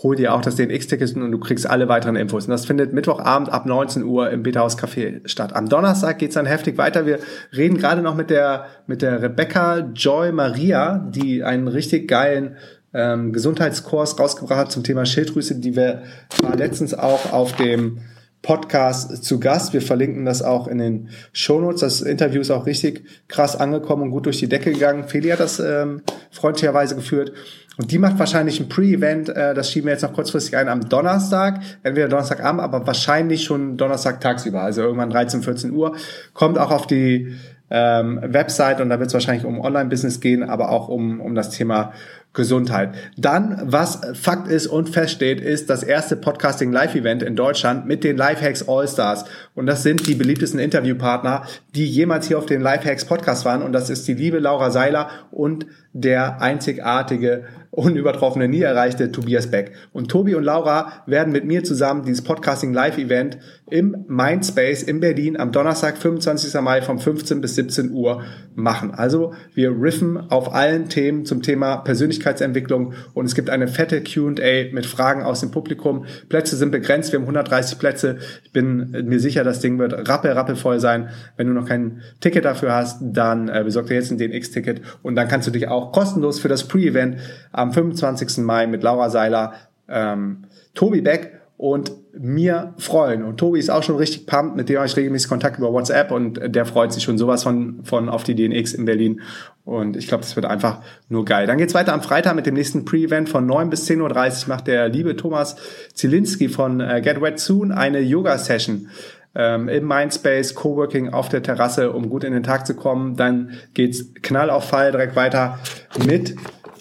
hol 0.01 0.15
dir 0.15 0.33
auch 0.33 0.41
das 0.41 0.55
DNX-Ticket 0.55 1.15
und 1.15 1.31
du 1.31 1.39
kriegst 1.39 1.69
alle 1.69 1.87
weiteren 1.87 2.15
Infos. 2.15 2.45
Und 2.45 2.51
das 2.51 2.65
findet 2.65 2.93
Mittwochabend 2.93 3.51
ab 3.51 3.65
19 3.65 4.03
Uhr 4.03 4.29
im 4.29 4.43
Beta-Haus 4.43 4.77
Café 4.77 5.27
statt. 5.27 5.55
Am 5.55 5.67
Donnerstag 5.67 6.19
geht's 6.19 6.35
dann 6.35 6.45
heftig 6.45 6.77
weiter. 6.77 7.05
Wir 7.05 7.19
reden 7.55 7.77
gerade 7.77 8.01
noch 8.01 8.15
mit 8.15 8.29
der, 8.29 8.65
mit 8.87 9.01
der 9.01 9.21
Rebecca 9.21 9.79
Joy 9.93 10.31
Maria, 10.31 11.05
die 11.09 11.43
einen 11.43 11.67
richtig 11.67 12.07
geilen 12.07 12.55
ähm, 12.93 13.33
Gesundheitskurs 13.33 14.17
rausgebracht 14.19 14.57
hat 14.57 14.71
zum 14.71 14.83
Thema 14.83 15.05
Schilddrüse, 15.05 15.55
die 15.55 15.75
wir 15.75 16.03
war 16.41 16.55
letztens 16.55 16.93
auch 16.93 17.31
auf 17.33 17.55
dem 17.55 17.99
Podcast 18.41 19.23
zu 19.23 19.39
Gast. 19.39 19.73
Wir 19.73 19.81
verlinken 19.81 20.25
das 20.25 20.41
auch 20.41 20.67
in 20.67 20.77
den 20.77 21.09
Shownotes. 21.33 21.81
Das 21.81 22.01
Interview 22.01 22.41
ist 22.41 22.51
auch 22.51 22.65
richtig 22.65 23.05
krass 23.27 23.55
angekommen 23.55 24.03
und 24.03 24.11
gut 24.11 24.25
durch 24.25 24.39
die 24.39 24.49
Decke 24.49 24.71
gegangen. 24.71 25.03
Feli 25.05 25.29
hat 25.29 25.39
das 25.39 25.59
ähm, 25.59 26.01
freundlicherweise 26.31 26.95
geführt. 26.95 27.33
Und 27.77 27.91
die 27.91 27.97
macht 27.97 28.19
wahrscheinlich 28.19 28.59
ein 28.59 28.67
Pre-Event, 28.67 29.29
äh, 29.29 29.53
das 29.53 29.71
schieben 29.71 29.87
wir 29.87 29.93
jetzt 29.93 30.01
noch 30.01 30.11
kurzfristig 30.11 30.57
ein 30.57 30.67
am 30.67 30.89
Donnerstag, 30.89 31.61
entweder 31.81 32.09
Donnerstagabend, 32.09 32.61
aber 32.61 32.85
wahrscheinlich 32.85 33.45
schon 33.45 33.77
Donnerstag 33.77 34.19
tagsüber, 34.19 34.61
also 34.61 34.81
irgendwann 34.81 35.09
13, 35.09 35.43
14 35.43 35.71
Uhr. 35.71 35.95
Kommt 36.33 36.57
auch 36.57 36.71
auf 36.71 36.87
die 36.87 37.37
ähm, 37.69 38.19
Website 38.21 38.81
und 38.81 38.89
da 38.89 38.99
wird 38.99 39.07
es 39.07 39.13
wahrscheinlich 39.13 39.45
um 39.45 39.61
Online-Business 39.61 40.19
gehen, 40.19 40.43
aber 40.43 40.71
auch 40.71 40.89
um, 40.89 41.21
um 41.21 41.35
das 41.35 41.51
Thema 41.51 41.93
Gesundheit. 42.33 42.93
Dann, 43.17 43.59
was 43.63 44.01
Fakt 44.13 44.47
ist 44.47 44.67
und 44.67 44.89
feststeht, 44.89 45.41
ist 45.41 45.69
das 45.69 45.81
erste 45.81 46.15
Podcasting 46.15 46.71
Live-Event 46.71 47.23
in 47.23 47.35
Deutschland 47.35 47.87
mit 47.87 48.03
den 48.03 48.17
Lifehacks 48.17 48.67
All-Stars. 48.69 49.25
Und 49.55 49.65
das 49.65 49.81
sind 49.81 50.05
die 50.05 50.13
beliebtesten 50.13 50.59
Interviewpartner, 50.59 51.43
die 51.73 51.85
jemals 51.85 52.27
hier 52.27 52.37
auf 52.37 52.45
den 52.45 52.61
Lifehacks 52.61 53.05
Podcast 53.05 53.45
waren. 53.45 53.63
Und 53.63 53.73
das 53.73 53.89
ist 53.89 54.07
die 54.07 54.13
liebe 54.13 54.37
Laura 54.37 54.69
Seiler 54.69 55.09
und 55.31 55.65
der 55.93 56.39
einzigartige 56.39 57.45
unübertroffene, 57.71 58.47
nie 58.47 58.61
erreichte 58.61 59.11
Tobias 59.11 59.47
Beck. 59.47 59.73
Und 59.93 60.09
Tobi 60.09 60.35
und 60.35 60.43
Laura 60.43 61.03
werden 61.05 61.31
mit 61.31 61.45
mir 61.45 61.63
zusammen 61.63 62.03
dieses 62.03 62.23
Podcasting 62.23 62.73
Live 62.73 62.97
Event 62.97 63.37
im 63.69 64.05
Mindspace 64.07 64.83
in 64.83 64.99
Berlin 64.99 65.37
am 65.37 65.51
Donnerstag, 65.51 65.97
25. 65.97 66.59
Mai 66.61 66.81
von 66.81 66.99
15 66.99 67.41
bis 67.41 67.55
17 67.55 67.91
Uhr 67.91 68.23
machen. 68.55 68.91
Also 68.91 69.33
wir 69.53 69.71
riffen 69.79 70.17
auf 70.17 70.53
allen 70.53 70.89
Themen 70.89 71.25
zum 71.25 71.41
Thema 71.41 71.77
Persönlichkeitsentwicklung 72.19 72.93
und 73.13 73.25
es 73.25 73.35
gibt 73.35 73.49
eine 73.49 73.67
fette 73.67 74.03
Q&A 74.03 74.73
mit 74.73 74.85
Fragen 74.85 75.23
aus 75.23 75.39
dem 75.39 75.51
Publikum. 75.51 76.05
Plätze 76.27 76.55
sind 76.55 76.71
begrenzt, 76.71 77.11
wir 77.11 77.19
haben 77.19 77.23
130 77.25 77.79
Plätze. 77.79 78.17
Ich 78.43 78.51
bin 78.51 78.91
mir 79.05 79.19
sicher, 79.19 79.43
das 79.43 79.59
Ding 79.59 79.79
wird 79.79 80.09
rappel, 80.09 80.31
rappel 80.31 80.55
voll 80.55 80.79
sein. 80.79 81.09
Wenn 81.37 81.47
du 81.47 81.53
noch 81.53 81.67
kein 81.67 82.01
Ticket 82.19 82.45
dafür 82.45 82.73
hast, 82.73 82.99
dann 83.01 83.49
äh, 83.49 83.63
besorg 83.63 83.87
dir 83.87 83.95
jetzt 83.95 84.11
ein 84.11 84.17
DNX-Ticket 84.17 84.81
und 85.01 85.15
dann 85.15 85.27
kannst 85.27 85.47
du 85.47 85.51
dich 85.51 85.67
auch 85.67 85.91
kostenlos 85.91 86.39
für 86.39 86.47
das 86.47 86.67
Pre-Event 86.67 87.17
am 87.51 87.73
25. 87.73 88.39
Mai 88.39 88.67
mit 88.67 88.83
Laura 88.83 89.09
Seiler, 89.09 89.53
ähm, 89.87 90.45
Tobi 90.75 91.01
Beck 91.01 91.38
und 91.59 91.91
mir 92.17 92.73
freuen. 92.77 93.21
Und 93.21 93.35
Tobi 93.35 93.59
ist 93.59 93.69
auch 93.69 93.83
schon 93.83 93.97
richtig 93.97 94.25
pumped, 94.25 94.55
mit 94.55 94.69
dem 94.69 94.77
habe 94.77 94.87
ich 94.87 94.95
regelmäßig 94.95 95.27
Kontakt 95.27 95.57
über 95.57 95.73
WhatsApp 95.73 96.09
und 96.09 96.39
der 96.41 96.65
freut 96.65 96.93
sich 96.93 97.03
schon 97.03 97.17
sowas 97.17 97.43
von, 97.43 97.83
von 97.83 98.07
auf 98.07 98.23
die 98.23 98.33
DNX 98.33 98.73
in 98.73 98.85
Berlin. 98.85 99.19
Und 99.65 99.97
ich 99.97 100.07
glaube, 100.07 100.21
das 100.21 100.37
wird 100.37 100.45
einfach 100.45 100.81
nur 101.09 101.25
geil. 101.25 101.47
Dann 101.47 101.57
geht's 101.57 101.73
weiter 101.73 101.91
am 101.91 102.01
Freitag 102.01 102.37
mit 102.37 102.45
dem 102.45 102.53
nächsten 102.53 102.85
Pre-Event 102.85 103.27
von 103.27 103.45
9 103.45 103.69
bis 103.69 103.89
10.30 103.89 104.43
Uhr 104.43 104.47
macht 104.47 104.67
der 104.67 104.87
liebe 104.87 105.17
Thomas 105.17 105.57
Zielinski 105.93 106.47
von 106.47 106.79
äh, 106.79 107.01
Get 107.03 107.21
Wet 107.21 107.41
Soon 107.41 107.73
eine 107.73 107.99
Yoga-Session 107.99 108.87
ähm, 109.35 109.67
im 109.67 109.85
Mindspace, 109.85 110.55
Coworking 110.55 111.09
auf 111.09 111.27
der 111.27 111.43
Terrasse, 111.43 111.91
um 111.91 112.09
gut 112.09 112.23
in 112.23 112.31
den 112.31 112.43
Tag 112.43 112.67
zu 112.67 112.73
kommen. 112.73 113.17
Dann 113.17 113.51
geht's 113.73 114.13
knall 114.21 114.49
auf 114.49 114.69
Fall 114.69 114.91
direkt 114.93 115.17
weiter 115.17 115.59
mit 116.07 116.37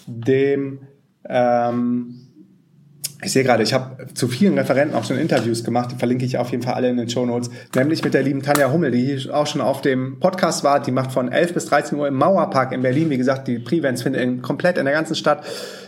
dem 0.07 0.79
ähm, 1.27 2.28
ich 3.21 3.33
sehe 3.33 3.43
gerade, 3.43 3.63
ich 3.63 3.73
habe 3.73 4.13
zu 4.13 4.29
vielen 4.29 4.57
Referenten 4.57 4.95
auch 4.95 5.03
schon 5.03 5.17
Interviews 5.17 5.65
gemacht, 5.65 5.91
die 5.91 5.95
verlinke 5.95 6.23
ich 6.23 6.37
auf 6.37 6.51
jeden 6.51 6.63
Fall 6.63 6.75
alle 6.75 6.89
in 6.89 6.95
den 6.95 7.09
Show 7.09 7.25
Notes, 7.25 7.49
nämlich 7.75 8.03
mit 8.03 8.13
der 8.13 8.23
lieben 8.23 8.41
Tanja 8.41 8.71
Hummel, 8.71 8.91
die 8.91 9.29
auch 9.29 9.45
schon 9.45 9.59
auf 9.59 9.81
dem 9.81 10.19
Podcast 10.19 10.63
war, 10.63 10.81
die 10.81 10.91
macht 10.91 11.11
von 11.11 11.29
11 11.29 11.53
bis 11.53 11.65
13 11.65 11.99
Uhr 11.99 12.07
im 12.07 12.15
Mauerpark 12.15 12.71
in 12.71 12.81
Berlin, 12.81 13.09
wie 13.09 13.17
gesagt, 13.17 13.49
die 13.49 13.59
Pre-Events 13.59 14.03
finden 14.03 14.19
in, 14.19 14.41
komplett 14.41 14.77
in 14.77 14.85
der 14.85 14.93
ganzen 14.93 15.15
Stadt 15.15 15.45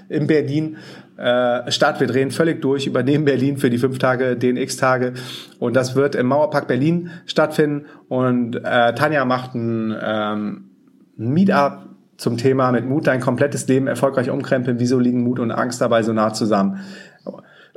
in 0.10 0.28
Berlin 0.28 0.76
äh, 1.18 1.72
statt. 1.72 2.02
Wir 2.02 2.08
drehen 2.08 2.32
völlig 2.32 2.62
durch, 2.62 2.86
übernehmen 2.86 3.24
Berlin 3.24 3.56
für 3.56 3.70
die 3.70 3.78
fünf 3.78 3.98
Tage, 3.98 4.36
DNX-Tage 4.36 5.14
und 5.60 5.74
das 5.76 5.96
wird 5.96 6.16
im 6.16 6.28
Mauerpark 6.28 6.68
Berlin 6.68 7.12
stattfinden 7.26 7.86
und 8.10 8.58
äh, 8.58 8.94
Tanja 8.94 9.24
macht 9.24 9.56
ein 9.56 9.96
ähm, 10.04 10.66
Meetup 11.16 11.92
zum 12.18 12.38
Thema 12.38 12.72
mit 12.72 12.88
Mut 12.88 13.08
dein 13.08 13.20
komplettes 13.20 13.68
Leben 13.68 13.88
erfolgreich 13.88 14.30
umkrempeln. 14.30 14.80
Wieso 14.80 15.00
liegen 15.00 15.24
Mut 15.24 15.40
und 15.40 15.50
Angst 15.50 15.82
dabei 15.82 16.04
so 16.04 16.14
nah 16.14 16.34
zusammen? 16.34 16.80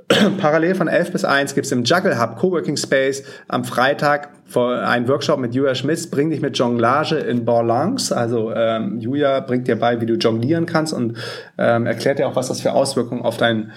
Parallel 0.39 0.75
von 0.75 0.89
11 0.89 1.13
bis 1.13 1.25
1 1.25 1.55
gibt 1.55 1.67
es 1.67 1.73
im 1.73 1.85
Juggle 1.85 2.21
Hub 2.21 2.37
Coworking 2.37 2.77
Space 2.77 3.23
am 3.49 3.65
Freitag 3.65 4.31
einen 4.57 5.09
Workshop 5.09 5.41
mit 5.41 5.55
Julia 5.55 5.75
Schmitz, 5.75 6.07
bring 6.07 6.31
dich 6.31 6.41
mit 6.41 6.57
Jonglage 6.57 7.17
in 7.17 7.45
Balance. 7.45 8.17
Also 8.17 8.53
ähm, 8.53 9.01
Julia 9.01 9.41
bringt 9.41 9.67
dir 9.67 9.77
bei, 9.77 10.01
wie 10.01 10.07
du 10.07 10.15
jonglieren 10.15 10.67
kannst 10.67 10.93
und 10.93 11.17
ähm, 11.59 11.87
erklärt 11.87 12.19
dir 12.19 12.29
auch, 12.29 12.37
was 12.37 12.49
das 12.49 12.61
für 12.61 12.73
Auswirkungen 12.73 13.23
auf 13.23 13.37
deinen 13.37 13.73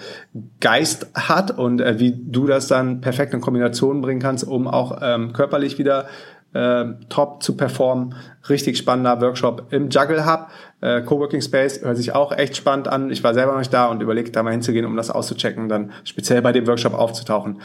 Geist 0.60 1.08
hat 1.14 1.56
und 1.56 1.80
äh, 1.80 1.98
wie 1.98 2.14
du 2.16 2.46
das 2.46 2.68
dann 2.68 3.00
perfekt 3.00 3.34
in 3.34 3.40
Kombination 3.40 4.02
bringen 4.02 4.20
kannst, 4.20 4.46
um 4.46 4.68
auch 4.68 4.98
ähm, 5.02 5.32
körperlich 5.32 5.78
wieder 5.78 6.06
äh, 6.52 6.84
top 7.08 7.42
zu 7.42 7.56
performen. 7.56 8.14
Richtig 8.48 8.78
spannender 8.78 9.20
Workshop 9.20 9.66
im 9.70 9.90
Juggle 9.90 10.26
Hub. 10.26 10.48
Äh, 10.80 11.02
Coworking 11.02 11.40
Space 11.40 11.82
hört 11.82 11.96
sich 11.96 12.14
auch 12.14 12.32
echt 12.32 12.56
spannend 12.56 12.88
an. 12.88 13.10
Ich 13.10 13.24
war 13.24 13.34
selber 13.34 13.52
noch 13.52 13.58
nicht 13.58 13.72
da 13.72 13.86
und 13.86 14.02
überlegt, 14.02 14.36
da 14.36 14.42
mal 14.42 14.52
hinzugehen, 14.52 14.86
um 14.86 14.96
das 14.96 15.10
auszuchecken, 15.10 15.68
dann 15.68 15.92
speziell 16.04 16.42
bei 16.42 16.52
dem 16.52 16.66
Workshop 16.66 16.94
aufzutauchen. 16.94 17.60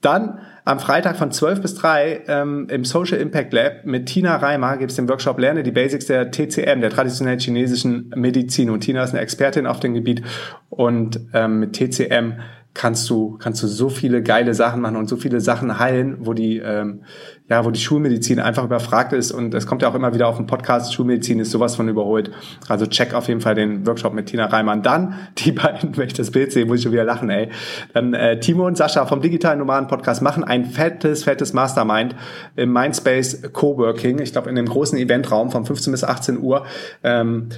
Dann 0.00 0.40
am 0.64 0.80
Freitag 0.80 1.16
von 1.16 1.30
12 1.30 1.62
bis 1.62 1.74
3 1.76 2.22
ähm, 2.26 2.66
im 2.70 2.84
Social 2.84 3.18
Impact 3.18 3.52
Lab 3.52 3.84
mit 3.84 4.06
Tina 4.06 4.36
Reimer 4.36 4.76
gibt 4.76 4.90
es 4.90 4.96
den 4.96 5.08
Workshop 5.08 5.38
Lerne 5.38 5.62
die 5.62 5.70
Basics 5.70 6.06
der 6.06 6.30
TCM, 6.30 6.80
der 6.80 6.90
traditionell 6.90 7.38
chinesischen 7.38 8.12
Medizin. 8.14 8.70
Und 8.70 8.80
Tina 8.80 9.02
ist 9.02 9.10
eine 9.10 9.20
Expertin 9.20 9.66
auf 9.66 9.80
dem 9.80 9.94
Gebiet 9.94 10.22
und 10.70 11.20
ähm, 11.32 11.60
mit 11.60 11.72
TCM 11.72 12.34
kannst 12.74 13.08
du 13.10 13.36
kannst 13.38 13.62
du 13.62 13.66
so 13.66 13.90
viele 13.90 14.22
geile 14.22 14.54
Sachen 14.54 14.80
machen 14.80 14.96
und 14.96 15.08
so 15.08 15.16
viele 15.16 15.40
Sachen 15.40 15.78
heilen, 15.78 16.16
wo 16.20 16.32
die 16.32 16.58
ähm, 16.58 17.02
ja 17.48 17.64
wo 17.64 17.70
die 17.70 17.80
Schulmedizin 17.80 18.40
einfach 18.40 18.64
überfragt 18.64 19.12
ist 19.12 19.30
und 19.30 19.52
es 19.52 19.66
kommt 19.66 19.82
ja 19.82 19.90
auch 19.90 19.94
immer 19.94 20.14
wieder 20.14 20.26
auf 20.26 20.36
den 20.36 20.46
Podcast 20.46 20.94
Schulmedizin 20.94 21.38
ist 21.40 21.50
sowas 21.50 21.76
von 21.76 21.88
überholt. 21.88 22.30
Also 22.68 22.86
check 22.86 23.12
auf 23.12 23.28
jeden 23.28 23.42
Fall 23.42 23.54
den 23.54 23.86
Workshop 23.86 24.14
mit 24.14 24.26
Tina 24.26 24.46
Reimann. 24.46 24.82
Dann 24.82 25.14
die 25.38 25.52
beiden, 25.52 25.96
wenn 25.96 26.06
ich 26.06 26.14
das 26.14 26.30
Bild 26.30 26.52
sehe, 26.52 26.64
muss 26.64 26.78
ich 26.78 26.84
schon 26.84 26.92
wieder 26.92 27.04
lachen, 27.04 27.28
ey. 27.28 27.50
Dann 27.92 28.14
äh, 28.14 28.40
Timo 28.40 28.66
und 28.66 28.76
Sascha 28.76 29.04
vom 29.04 29.20
digitalen 29.20 29.58
Nomaden 29.58 29.88
Podcast 29.88 30.22
machen 30.22 30.42
ein 30.42 30.64
fettes 30.64 31.24
fettes 31.24 31.52
Mastermind 31.52 32.16
im 32.56 32.72
Mindspace 32.72 33.52
Coworking. 33.52 34.18
Ich 34.20 34.32
glaube 34.32 34.48
in 34.48 34.56
dem 34.56 34.66
großen 34.66 34.98
Eventraum 34.98 35.50
von 35.50 35.66
15 35.66 35.92
bis 35.92 36.04
18 36.04 36.40
Uhr. 36.40 36.64
Ähm, 37.04 37.50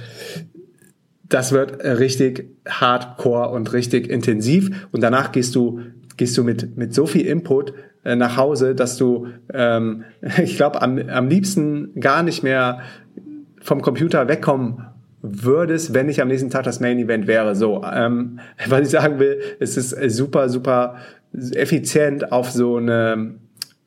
das 1.29 1.51
wird 1.51 1.83
richtig 1.83 2.49
hardcore 2.67 3.49
und 3.49 3.73
richtig 3.73 4.09
intensiv. 4.09 4.87
Und 4.91 5.01
danach 5.01 5.31
gehst 5.31 5.55
du, 5.55 5.79
gehst 6.17 6.37
du 6.37 6.43
mit, 6.43 6.77
mit 6.77 6.93
so 6.93 7.05
viel 7.05 7.25
Input 7.25 7.73
äh, 8.03 8.15
nach 8.15 8.37
Hause, 8.37 8.75
dass 8.75 8.97
du, 8.97 9.27
ähm, 9.53 10.03
ich 10.43 10.55
glaube, 10.55 10.81
am, 10.81 10.97
am 10.97 11.27
liebsten 11.27 11.99
gar 11.99 12.23
nicht 12.23 12.43
mehr 12.43 12.81
vom 13.61 13.81
Computer 13.81 14.27
wegkommen 14.27 14.85
würdest, 15.21 15.95
wenn 15.95 16.05
nicht 16.05 16.21
am 16.21 16.27
nächsten 16.27 16.51
Tag 16.51 16.63
das 16.63 16.79
Main 16.79 16.99
Event 16.99 17.25
wäre. 17.25 17.55
So, 17.55 17.83
ähm, 17.83 18.39
was 18.67 18.81
ich 18.81 18.89
sagen 18.89 19.19
will, 19.19 19.39
es 19.59 19.77
ist 19.77 19.95
super, 20.15 20.49
super 20.49 20.95
effizient 21.33 22.31
auf 22.31 22.51
so 22.51 22.77
eine 22.77 23.35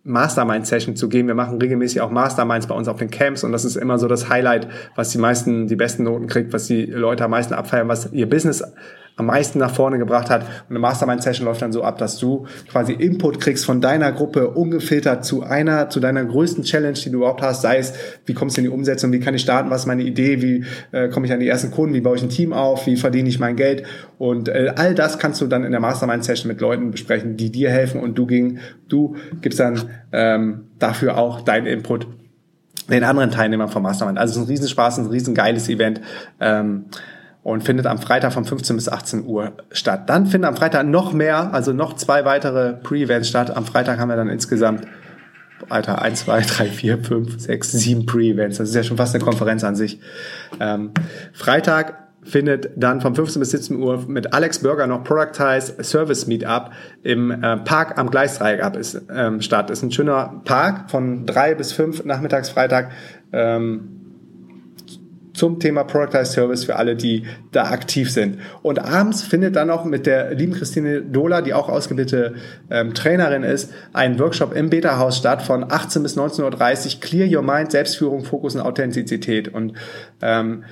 Mastermind-Session 0.08 0.96
zu 0.96 1.08
gehen. 1.08 1.26
Wir 1.26 1.34
machen 1.34 1.58
regelmäßig 1.58 2.00
auch 2.00 2.10
Masterminds 2.10 2.66
bei 2.66 2.74
uns 2.74 2.88
auf 2.88 2.98
den 2.98 3.10
Camps 3.10 3.44
und 3.44 3.52
das 3.52 3.64
ist 3.64 3.76
immer 3.76 3.98
so 3.98 4.08
das 4.08 4.28
Highlight, 4.28 4.68
was 4.96 5.10
die 5.10 5.18
meisten, 5.18 5.66
die 5.66 5.76
besten 5.76 6.04
Noten 6.04 6.26
kriegt, 6.26 6.52
was 6.52 6.66
die 6.66 6.86
Leute 6.86 7.24
am 7.24 7.30
meisten 7.30 7.54
abfeiern, 7.54 7.88
was 7.88 8.12
ihr 8.12 8.28
Business 8.28 8.64
am 9.18 9.26
meisten 9.26 9.58
nach 9.58 9.75
vorne 9.75 9.98
gebracht 9.98 10.30
hat. 10.30 10.42
Und 10.42 10.70
eine 10.70 10.78
Mastermind-Session 10.78 11.44
läuft 11.44 11.60
dann 11.60 11.72
so 11.72 11.82
ab, 11.82 11.98
dass 11.98 12.18
du 12.18 12.46
quasi 12.70 12.92
Input 12.92 13.40
kriegst 13.40 13.66
von 13.66 13.80
deiner 13.80 14.12
Gruppe 14.12 14.50
ungefiltert 14.50 15.25
zu 15.25 15.42
einer, 15.42 15.90
zu 15.90 15.98
deiner 15.98 16.25
größten 16.25 16.62
Challenge, 16.62 16.94
die 16.94 17.10
du 17.10 17.18
überhaupt 17.18 17.42
hast. 17.42 17.62
Sei 17.62 17.78
es, 17.78 17.92
wie 18.26 18.34
kommst 18.34 18.56
du 18.56 18.60
in 18.60 18.66
die 18.66 18.70
Umsetzung, 18.70 19.10
wie 19.12 19.18
kann 19.18 19.34
ich 19.34 19.42
starten, 19.42 19.70
was 19.70 19.82
ist 19.82 19.87
meine 19.87 20.04
Idee, 20.04 20.40
wie 20.40 20.64
äh, 20.92 21.08
komme 21.08 21.26
ich 21.26 21.32
an 21.32 21.40
die 21.40 21.48
ersten 21.48 21.72
Kunden, 21.72 21.94
wie 21.94 22.00
baue 22.00 22.16
ich 22.16 22.22
ein 22.22 22.28
Team 22.28 22.52
auf, 22.52 22.87
wie 22.87 22.96
verdiene 22.96 23.28
ich 23.28 23.40
mein 23.40 23.56
Geld. 23.56 23.82
Und 24.18 24.48
äh, 24.48 24.72
all 24.76 24.94
das 24.94 25.18
kannst 25.18 25.40
du 25.40 25.48
dann 25.48 25.64
in 25.64 25.72
der 25.72 25.80
Mastermind-Session 25.80 26.48
mit 26.48 26.60
Leuten 26.60 26.92
besprechen, 26.92 27.37
die 27.37 27.50
dir 27.50 27.70
helfen 27.70 28.00
und 28.00 28.16
du 28.16 28.25
ging, 28.25 28.58
du 28.88 29.16
gibst 29.40 29.58
dann 29.58 29.90
ähm, 30.12 30.68
dafür 30.78 31.18
auch 31.18 31.40
deinen 31.40 31.66
Input 31.66 32.06
den 32.88 33.04
anderen 33.04 33.30
Teilnehmern 33.30 33.68
vom 33.68 33.82
Mastermind. 33.82 34.18
Also 34.18 34.30
es 34.30 34.37
ist 34.37 34.42
ein 34.44 34.48
Riesenspaß, 34.48 34.98
ein 34.98 35.06
riesengeiles 35.06 35.68
Event. 35.68 36.00
Ähm, 36.40 36.87
und 37.48 37.62
findet 37.62 37.86
am 37.86 37.98
Freitag 37.98 38.32
von 38.32 38.44
15 38.44 38.76
bis 38.76 38.88
18 38.88 39.24
Uhr 39.24 39.52
statt. 39.72 40.08
Dann 40.08 40.26
finden 40.26 40.44
am 40.44 40.56
Freitag 40.56 40.86
noch 40.86 41.12
mehr, 41.12 41.52
also 41.54 41.72
noch 41.72 41.94
zwei 41.94 42.24
weitere 42.24 42.74
Pre-Events 42.74 43.28
statt. 43.28 43.56
Am 43.56 43.64
Freitag 43.64 43.98
haben 43.98 44.08
wir 44.08 44.16
dann 44.16 44.28
insgesamt 44.28 44.86
Alter, 45.68 46.00
1, 46.02 46.20
2, 46.20 46.40
3, 46.42 46.66
4, 46.66 46.98
5, 46.98 47.40
6, 47.40 47.72
7 47.72 48.06
Pre-Events. 48.06 48.58
Das 48.58 48.68
ist 48.68 48.74
ja 48.74 48.82
schon 48.82 48.96
fast 48.96 49.14
eine 49.14 49.24
Konferenz 49.24 49.64
an 49.64 49.76
sich. 49.76 49.98
Ähm, 50.60 50.92
Freitag 51.32 52.08
findet 52.22 52.70
dann 52.76 53.00
von 53.00 53.14
15 53.14 53.40
bis 53.40 53.50
17 53.50 53.82
Uhr 53.82 54.04
mit 54.06 54.32
Alex 54.34 54.58
Burger 54.60 54.86
noch 54.86 55.02
Productize 55.02 55.82
Service 55.82 56.26
Meetup 56.26 56.70
im 57.02 57.30
äh, 57.30 57.56
Park 57.58 57.98
am 57.98 58.10
Gleisdreieck 58.10 58.62
ab 58.62 58.76
ist, 58.76 59.00
ähm, 59.14 59.40
statt. 59.40 59.70
Ist 59.70 59.82
ein 59.82 59.90
schöner 59.90 60.42
Park 60.44 60.90
von 60.90 61.24
drei 61.24 61.54
bis 61.54 61.72
fünf 61.72 62.04
nachmittags 62.04 62.50
Freitag. 62.50 62.90
Ähm, 63.32 63.97
zum 65.38 65.61
Thema 65.61 65.85
Productized 65.85 66.33
Service 66.33 66.64
für 66.64 66.76
alle, 66.76 66.97
die 66.97 67.25
da 67.52 67.71
aktiv 67.71 68.11
sind. 68.11 68.40
Und 68.62 68.78
abends 68.80 69.23
findet 69.23 69.57
dann 69.57 69.71
auch 69.71 69.85
mit 69.85 70.07
der 70.07 70.35
lieben 70.35 70.52
Christine 70.52 71.00
Dohler, 71.00 71.40
die 71.42 71.54
auch 71.54 71.68
ausgebildete 71.68 72.35
ähm, 72.71 72.92
Trainerin 72.92 73.45
ist, 73.45 73.73
ein 73.92 74.18
Workshop 74.18 74.54
im 74.54 74.68
Beta-Haus 74.68 75.16
statt 75.16 75.42
von 75.42 75.64
18 75.71 76.02
bis 76.02 76.18
19.30 76.18 76.95
Uhr. 76.97 77.00
Clear 77.00 77.38
Your 77.38 77.42
Mind, 77.42 77.71
Selbstführung, 77.71 78.25
Fokus 78.25 78.57
und 78.57 78.62
Authentizität. 78.62 79.49
Und 79.49 79.75
ähm, 80.21 80.64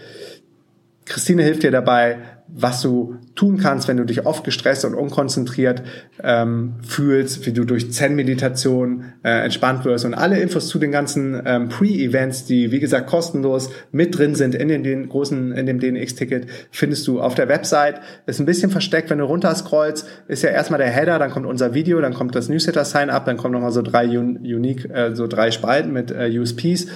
Christine 1.05 1.45
hilft 1.45 1.63
dir 1.63 1.71
dabei, 1.71 2.19
was 2.49 2.81
du 2.81 3.17
tun 3.35 3.59
kannst, 3.59 3.88
wenn 3.88 3.97
du 3.97 4.05
dich 4.05 4.25
oft 4.25 4.45
gestresst 4.45 4.85
und 4.85 4.95
unkonzentriert 4.95 5.83
ähm, 6.23 6.75
fühlst, 6.87 7.45
wie 7.45 7.53
du 7.53 7.65
durch 7.65 7.93
Zen-Meditation 7.93 9.05
äh, 9.25 9.45
entspannt 9.45 9.85
wirst 9.85 10.05
und 10.05 10.15
alle 10.15 10.38
Infos 10.38 10.69
zu 10.69 10.79
den 10.79 10.93
ganzen 10.93 11.43
ähm, 11.45 11.69
Pre-Events, 11.69 12.45
die 12.45 12.71
wie 12.71 12.81
gesagt 12.81 13.09
kostenlos 13.09 13.71
mit 13.91 14.17
drin 14.17 14.35
sind 14.35 14.55
in 14.55 14.69
den, 14.69 14.85
den 14.85 15.09
großen, 15.09 15.53
in 15.53 15.67
dem 15.67 15.81
DNX-Ticket, 15.81 16.47
findest 16.71 17.07
du 17.09 17.21
auf 17.21 17.35
der 17.35 17.49
Website. 17.49 18.00
Ist 18.26 18.38
ein 18.38 18.47
bisschen 18.47 18.71
versteckt, 18.71 19.11
wenn 19.11 19.19
du 19.19 19.25
runterscrollst, 19.25 20.07
ist 20.29 20.43
ja 20.43 20.50
erstmal 20.50 20.79
der 20.79 20.88
Header, 20.88 21.19
dann 21.19 21.31
kommt 21.31 21.47
unser 21.47 21.75
Video, 21.75 22.00
dann 22.00 22.15
kommt 22.15 22.35
das 22.35 22.49
Newsletter-Sign-up, 22.49 23.25
dann 23.26 23.37
kommen 23.37 23.55
nochmal 23.55 23.73
so 23.73 23.83
drei 23.83 24.07
un 24.07 24.37
unique, 24.38 24.88
äh, 24.91 25.15
so 25.15 25.26
drei 25.26 25.50
Spalten 25.50 25.93
mit 25.93 26.12
äh, 26.12 26.31
USPs 26.38 26.87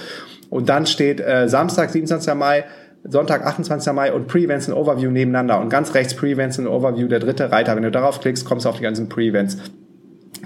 und 0.51 0.67
dann 0.67 0.85
steht 0.85 1.21
äh, 1.21 1.47
Samstag, 1.47 1.91
27. 1.91 2.35
Mai, 2.35 2.65
Sonntag, 3.03 3.45
28. 3.45 3.93
Mai 3.93 4.13
und 4.13 4.27
Pre-Events 4.27 4.67
und 4.67 4.75
Overview 4.75 5.09
nebeneinander. 5.09 5.59
Und 5.59 5.69
ganz 5.69 5.93
rechts 5.93 6.15
Pre-Events 6.15 6.59
und 6.59 6.67
Overview, 6.67 7.07
der 7.07 7.19
dritte 7.19 7.51
Reiter. 7.51 7.75
Wenn 7.75 7.83
du 7.83 7.91
darauf 7.91 8.19
klickst, 8.19 8.45
kommst 8.45 8.65
du 8.65 8.69
auf 8.69 8.77
die 8.77 8.83
ganzen 8.83 9.09
Pre-Events. 9.09 9.57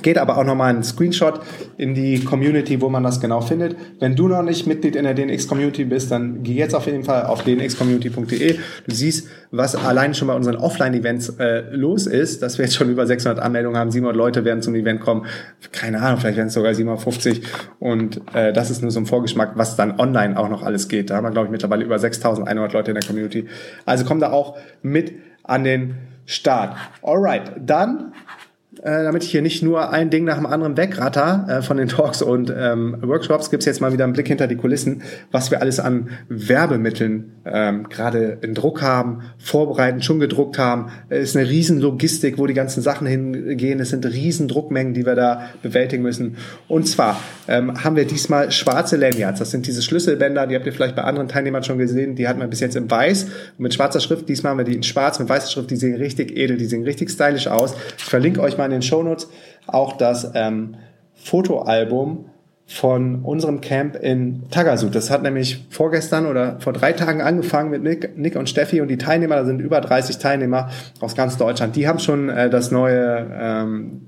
Geht 0.01 0.17
aber 0.17 0.37
auch 0.37 0.43
nochmal 0.43 0.75
ein 0.75 0.83
Screenshot 0.83 1.41
in 1.77 1.93
die 1.93 2.23
Community, 2.23 2.81
wo 2.81 2.89
man 2.89 3.03
das 3.03 3.19
genau 3.21 3.41
findet. 3.41 3.75
Wenn 3.99 4.15
du 4.15 4.27
noch 4.27 4.43
nicht 4.43 4.67
Mitglied 4.67 4.95
in 4.95 5.03
der 5.03 5.13
DNX 5.13 5.47
Community 5.47 5.85
bist, 5.85 6.11
dann 6.11 6.43
geh 6.43 6.53
jetzt 6.53 6.75
auf 6.75 6.85
jeden 6.85 7.03
Fall 7.03 7.23
auf 7.23 7.43
dnxcommunity.de. 7.43 8.59
Du 8.87 8.95
siehst, 8.95 9.27
was 9.51 9.75
allein 9.75 10.13
schon 10.13 10.27
bei 10.27 10.35
unseren 10.35 10.57
Offline-Events 10.57 11.29
äh, 11.39 11.61
los 11.71 12.07
ist, 12.07 12.41
dass 12.41 12.57
wir 12.57 12.65
jetzt 12.65 12.75
schon 12.75 12.89
über 12.89 13.07
600 13.07 13.39
Anmeldungen 13.39 13.77
haben, 13.77 13.91
700 13.91 14.15
Leute 14.15 14.45
werden 14.45 14.61
zum 14.61 14.75
Event 14.75 14.99
kommen. 15.01 15.25
Keine 15.71 16.01
Ahnung, 16.01 16.19
vielleicht 16.19 16.37
werden 16.37 16.47
es 16.47 16.53
sogar 16.53 16.73
750. 16.73 17.41
Und 17.79 18.21
äh, 18.33 18.53
das 18.53 18.69
ist 18.69 18.81
nur 18.81 18.91
so 18.91 18.99
ein 18.99 19.05
Vorgeschmack, 19.05 19.53
was 19.55 19.75
dann 19.75 19.99
online 19.99 20.37
auch 20.37 20.49
noch 20.49 20.63
alles 20.63 20.87
geht. 20.87 21.09
Da 21.09 21.15
haben 21.15 21.23
wir, 21.23 21.31
glaube 21.31 21.47
ich, 21.47 21.51
mittlerweile 21.51 21.83
über 21.83 21.97
6100 21.97 22.73
Leute 22.73 22.91
in 22.91 22.95
der 22.95 23.03
Community. 23.03 23.47
Also 23.85 24.05
komm 24.05 24.19
da 24.19 24.31
auch 24.31 24.57
mit 24.81 25.13
an 25.43 25.63
den 25.63 25.95
Start. 26.25 26.75
Alright, 27.03 27.51
dann 27.59 28.13
äh, 28.85 29.03
damit 29.03 29.23
ich 29.23 29.31
hier 29.31 29.41
nicht 29.41 29.63
nur 29.63 29.89
ein 29.89 30.11
Ding 30.11 30.25
nach 30.25 30.35
dem 30.35 30.45
anderen 30.45 30.77
wegratter 30.77 31.45
äh, 31.49 31.61
von 31.63 31.77
den 31.77 31.87
Talks 31.87 32.21
und 32.21 32.53
ähm, 32.55 32.97
Workshops, 33.01 33.49
gibt's 33.49 33.65
jetzt 33.65 33.81
mal 33.81 33.91
wieder 33.91 34.03
einen 34.03 34.13
Blick 34.13 34.27
hinter 34.27 34.45
die 34.45 34.57
Kulissen, 34.57 35.01
was 35.31 35.49
wir 35.49 35.59
alles 35.59 35.79
an 35.79 36.09
Werbemitteln 36.29 37.31
ähm, 37.45 37.89
gerade 37.89 38.37
in 38.41 38.53
Druck 38.53 38.83
haben, 38.83 39.23
vorbereiten, 39.39 40.03
schon 40.03 40.19
gedruckt 40.19 40.59
haben. 40.59 40.91
Es 41.09 41.29
ist 41.29 41.35
eine 41.35 41.49
riesen 41.49 41.79
Logistik, 41.79 42.37
wo 42.37 42.45
die 42.45 42.53
ganzen 42.53 42.83
Sachen 42.83 43.07
hingehen. 43.07 43.79
Es 43.79 43.89
sind 43.89 44.05
riesen 44.05 44.47
Druckmengen, 44.47 44.93
die 44.93 45.03
wir 45.07 45.15
da 45.15 45.49
bewältigen 45.63 46.03
müssen. 46.03 46.37
Und 46.67 46.87
zwar 46.87 47.19
ähm, 47.47 47.83
haben 47.83 47.95
wir 47.95 48.05
diesmal 48.05 48.51
schwarze 48.51 48.97
Lanyards. 48.97 49.39
Das 49.39 49.49
sind 49.49 49.65
diese 49.65 49.81
Schlüsselbänder, 49.81 50.45
die 50.45 50.55
habt 50.55 50.67
ihr 50.67 50.73
vielleicht 50.73 50.95
bei 50.95 51.03
anderen 51.03 51.27
Teilnehmern 51.27 51.63
schon 51.63 51.79
gesehen. 51.79 52.15
Die 52.15 52.27
hatten 52.27 52.39
wir 52.39 52.47
bis 52.47 52.59
jetzt 52.59 52.75
in 52.75 52.91
weiß 52.91 53.23
und 53.23 53.59
mit 53.59 53.73
schwarzer 53.73 53.99
Schrift. 53.99 54.29
Diesmal 54.29 54.51
haben 54.51 54.59
wir 54.59 54.65
die 54.65 54.75
in 54.75 54.83
schwarz 54.83 55.17
mit 55.17 55.27
weißer 55.27 55.49
Schrift. 55.49 55.71
Die 55.71 55.75
sehen 55.75 55.95
richtig 55.95 56.37
edel, 56.37 56.57
die 56.57 56.65
sehen 56.65 56.83
richtig 56.83 57.09
stylisch 57.09 57.47
aus. 57.47 57.73
Ich 57.97 58.03
verlinke 58.03 58.41
euch 58.41 58.59
mal 58.59 58.71
in 58.74 58.74
den 58.75 58.81
Shownotes 58.81 59.29
auch 59.67 59.93
das 59.93 60.31
ähm, 60.35 60.75
Fotoalbum 61.13 62.25
von 62.67 63.21
unserem 63.23 63.61
Camp 63.61 63.95
in 63.95 64.49
Tagasud. 64.49 64.95
Das 64.95 65.11
hat 65.11 65.21
nämlich 65.21 65.65
vorgestern 65.69 66.25
oder 66.25 66.59
vor 66.59 66.73
drei 66.73 66.93
Tagen 66.93 67.21
angefangen 67.21 67.69
mit 67.69 67.83
Nick, 67.83 68.17
Nick 68.17 68.35
und 68.35 68.49
Steffi 68.49 68.81
und 68.81 68.87
die 68.87 68.97
Teilnehmer, 68.97 69.35
da 69.35 69.45
sind 69.45 69.59
über 69.59 69.81
30 69.81 70.17
Teilnehmer 70.17 70.69
aus 70.99 71.15
ganz 71.15 71.37
Deutschland. 71.37 71.75
Die 71.75 71.87
haben 71.87 71.99
schon 71.99 72.29
äh, 72.29 72.49
das 72.49 72.71
neue 72.71 73.27
ähm, 73.39 74.01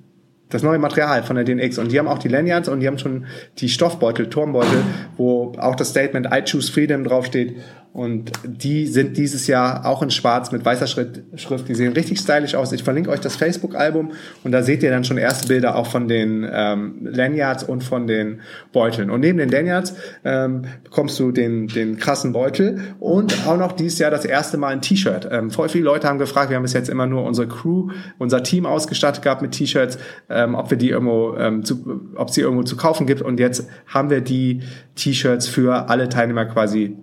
das 0.50 0.64
neue 0.64 0.80
Material 0.80 1.24
von 1.24 1.36
der 1.36 1.44
DNX 1.44 1.78
und 1.78 1.92
die 1.92 2.00
haben 2.00 2.08
auch 2.08 2.20
die 2.20 2.30
Lanyards 2.30 2.70
und 2.70 2.80
die 2.80 2.88
haben 2.88 2.98
schon 2.98 3.26
die 3.58 3.68
Stoffbeutel, 3.68 4.30
Turmbeutel, 4.30 4.82
wo 5.18 5.52
auch 5.58 5.76
das 5.76 5.90
Statement 5.90 6.28
I 6.28 6.42
choose 6.50 6.72
freedom 6.72 7.04
draufsteht 7.04 7.58
Und 7.94 8.32
die 8.46 8.86
sind 8.86 9.17
dieses 9.17 9.48
Jahr 9.48 9.86
auch 9.86 10.03
in 10.03 10.12
schwarz 10.12 10.51
mit 10.51 10.63
weißer 10.63 10.86
Schrift. 10.86 11.67
Die 11.67 11.74
sehen 11.74 11.94
richtig 11.94 12.20
stylisch 12.20 12.53
aus. 12.53 12.72
Ich 12.72 12.84
verlinke 12.84 13.10
euch 13.10 13.22
das 13.22 13.36
Facebook-Album 13.36 14.12
und 14.44 14.51
da 14.51 14.62
seht 14.62 14.84
ihr 14.84 14.91
dann 14.91 15.03
schon 15.03 15.17
erste 15.17 15.48
Bilder 15.48 15.75
auch 15.75 15.88
von 15.88 16.08
den 16.08 16.48
ähm, 16.48 17.00
Lanyards 17.01 17.63
und 17.63 17.84
von 17.84 18.06
den 18.06 18.41
Beuteln. 18.72 19.10
Und 19.10 19.22
neben 19.22 19.39
den 19.39 19.50
Lanyards 19.50 19.96
ähm, 20.24 20.65
bekommst 20.84 21.20
du 21.20 21.32
den, 21.32 21.67
den 21.67 21.98
krassen 21.98 22.34
Beutel 22.34 22.82
und 23.00 23.48
auch 23.48 23.58
noch 23.58 23.72
dieses 23.72 23.98
Jahr 23.98 24.12
das 24.12 24.25
erste 24.25 24.58
Mal 24.58 24.74
ein 24.74 24.82
T-Shirt. 24.82 25.27
Ähm, 25.32 25.50
voll 25.50 25.70
viele 25.70 25.86
Leute 25.86 26.08
haben 26.08 26.20
gefragt, 26.20 26.51
wir 26.51 26.56
haben 26.56 26.63
bis 26.63 26.74
jetzt 26.74 26.89
immer 26.89 27.08
nur 27.08 27.24
unsere 27.24 27.48
Crew, 27.48 27.89
unser 28.20 28.44
Team 28.44 28.67
ausgestattet 28.67 29.24
gehabt 29.24 29.41
mit 29.41 29.53
T-Shirts, 29.53 29.98
ähm, 30.29 30.53
ob 30.53 30.70
wir 30.70 30.77
die 30.77 30.89
irgendwo, 30.89 31.36
ähm, 31.38 31.63
zu, 31.63 32.01
ob 32.15 32.29
sie 32.29 32.41
irgendwo 32.41 32.62
zu 32.62 32.77
kaufen 32.77 33.08
gibt. 33.08 33.24
Und 33.24 33.39
jetzt 33.39 33.67
haben 33.88 34.12
wir 34.12 34.22
die 34.22 34.62
T-Shirts 34.96 35.48
für 35.48 35.89
alle 35.89 36.10
Teilnehmer 36.10 36.46
quasi 36.46 36.96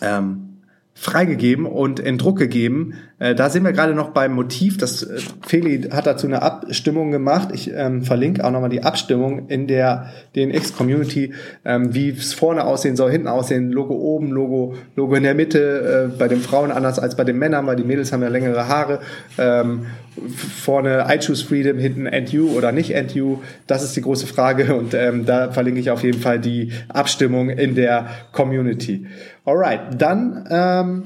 ähm, 0.00 0.54
freigegeben 0.96 1.66
und 1.66 1.98
in 1.98 2.18
Druck 2.18 2.38
gegeben. 2.38 2.94
Äh, 3.18 3.34
da 3.34 3.50
sind 3.50 3.64
wir 3.64 3.72
gerade 3.72 3.94
noch 3.94 4.10
beim 4.10 4.32
Motiv. 4.32 4.78
Das 4.78 5.02
äh, 5.02 5.18
Feli 5.44 5.88
hat 5.90 6.06
dazu 6.06 6.26
eine 6.26 6.42
Abstimmung 6.42 7.10
gemacht. 7.10 7.48
Ich 7.52 7.72
ähm, 7.74 8.02
verlinke 8.02 8.44
auch 8.44 8.52
nochmal 8.52 8.70
die 8.70 8.84
Abstimmung 8.84 9.48
in 9.48 9.66
der 9.66 10.12
DNX-Community, 10.36 11.34
ähm, 11.64 11.94
wie 11.94 12.10
es 12.10 12.32
vorne 12.32 12.64
aussehen 12.64 12.94
soll, 12.94 13.10
hinten 13.10 13.26
aussehen, 13.26 13.72
Logo 13.72 13.94
oben, 13.94 14.30
Logo, 14.30 14.74
Logo 14.94 15.16
in 15.16 15.24
der 15.24 15.34
Mitte, 15.34 16.10
äh, 16.14 16.16
bei 16.16 16.28
den 16.28 16.40
Frauen 16.40 16.70
anders 16.70 17.00
als 17.00 17.16
bei 17.16 17.24
den 17.24 17.38
Männern, 17.38 17.66
weil 17.66 17.76
die 17.76 17.84
Mädels 17.84 18.12
haben 18.12 18.22
ja 18.22 18.28
längere 18.28 18.68
Haare. 18.68 19.00
Ähm, 19.36 19.86
vorne 20.26 21.06
I 21.08 21.18
choose 21.18 21.44
freedom, 21.44 21.78
hinten 21.78 22.06
and 22.06 22.30
you 22.30 22.50
oder 22.56 22.72
nicht 22.72 22.94
and 22.94 23.14
you. 23.14 23.38
Das 23.66 23.82
ist 23.82 23.96
die 23.96 24.02
große 24.02 24.26
Frage 24.26 24.74
und 24.74 24.94
ähm, 24.94 25.26
da 25.26 25.50
verlinke 25.52 25.80
ich 25.80 25.90
auf 25.90 26.02
jeden 26.02 26.20
Fall 26.20 26.38
die 26.38 26.72
Abstimmung 26.88 27.50
in 27.50 27.74
der 27.74 28.06
Community. 28.32 29.06
Alright, 29.44 30.00
dann 30.00 30.46
ähm, 30.50 31.02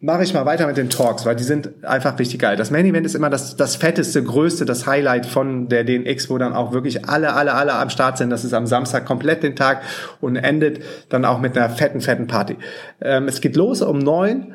mache 0.00 0.22
ich 0.22 0.32
mal 0.32 0.46
weiter 0.46 0.66
mit 0.66 0.76
den 0.76 0.90
Talks, 0.90 1.26
weil 1.26 1.34
die 1.34 1.44
sind 1.44 1.84
einfach 1.84 2.18
richtig 2.18 2.40
geil. 2.40 2.56
Das 2.56 2.70
Main 2.70 2.86
Event 2.86 3.04
ist 3.04 3.14
immer 3.14 3.30
das, 3.30 3.56
das 3.56 3.76
fetteste, 3.76 4.22
größte, 4.22 4.64
das 4.64 4.86
Highlight 4.86 5.26
von 5.26 5.68
der 5.68 5.84
DNX, 5.84 6.30
wo 6.30 6.38
dann 6.38 6.52
auch 6.52 6.72
wirklich 6.72 7.08
alle, 7.08 7.32
alle, 7.34 7.54
alle 7.54 7.74
am 7.74 7.90
Start 7.90 8.18
sind. 8.18 8.30
Das 8.30 8.44
ist 8.44 8.52
am 8.52 8.66
Samstag 8.66 9.06
komplett 9.06 9.42
den 9.42 9.56
Tag 9.56 9.82
und 10.20 10.36
endet 10.36 10.80
dann 11.08 11.24
auch 11.24 11.40
mit 11.40 11.56
einer 11.56 11.70
fetten, 11.70 12.00
fetten 12.00 12.28
Party. 12.28 12.56
Ähm, 13.00 13.26
es 13.26 13.40
geht 13.40 13.56
los 13.56 13.82
um 13.82 13.98
neun 13.98 14.54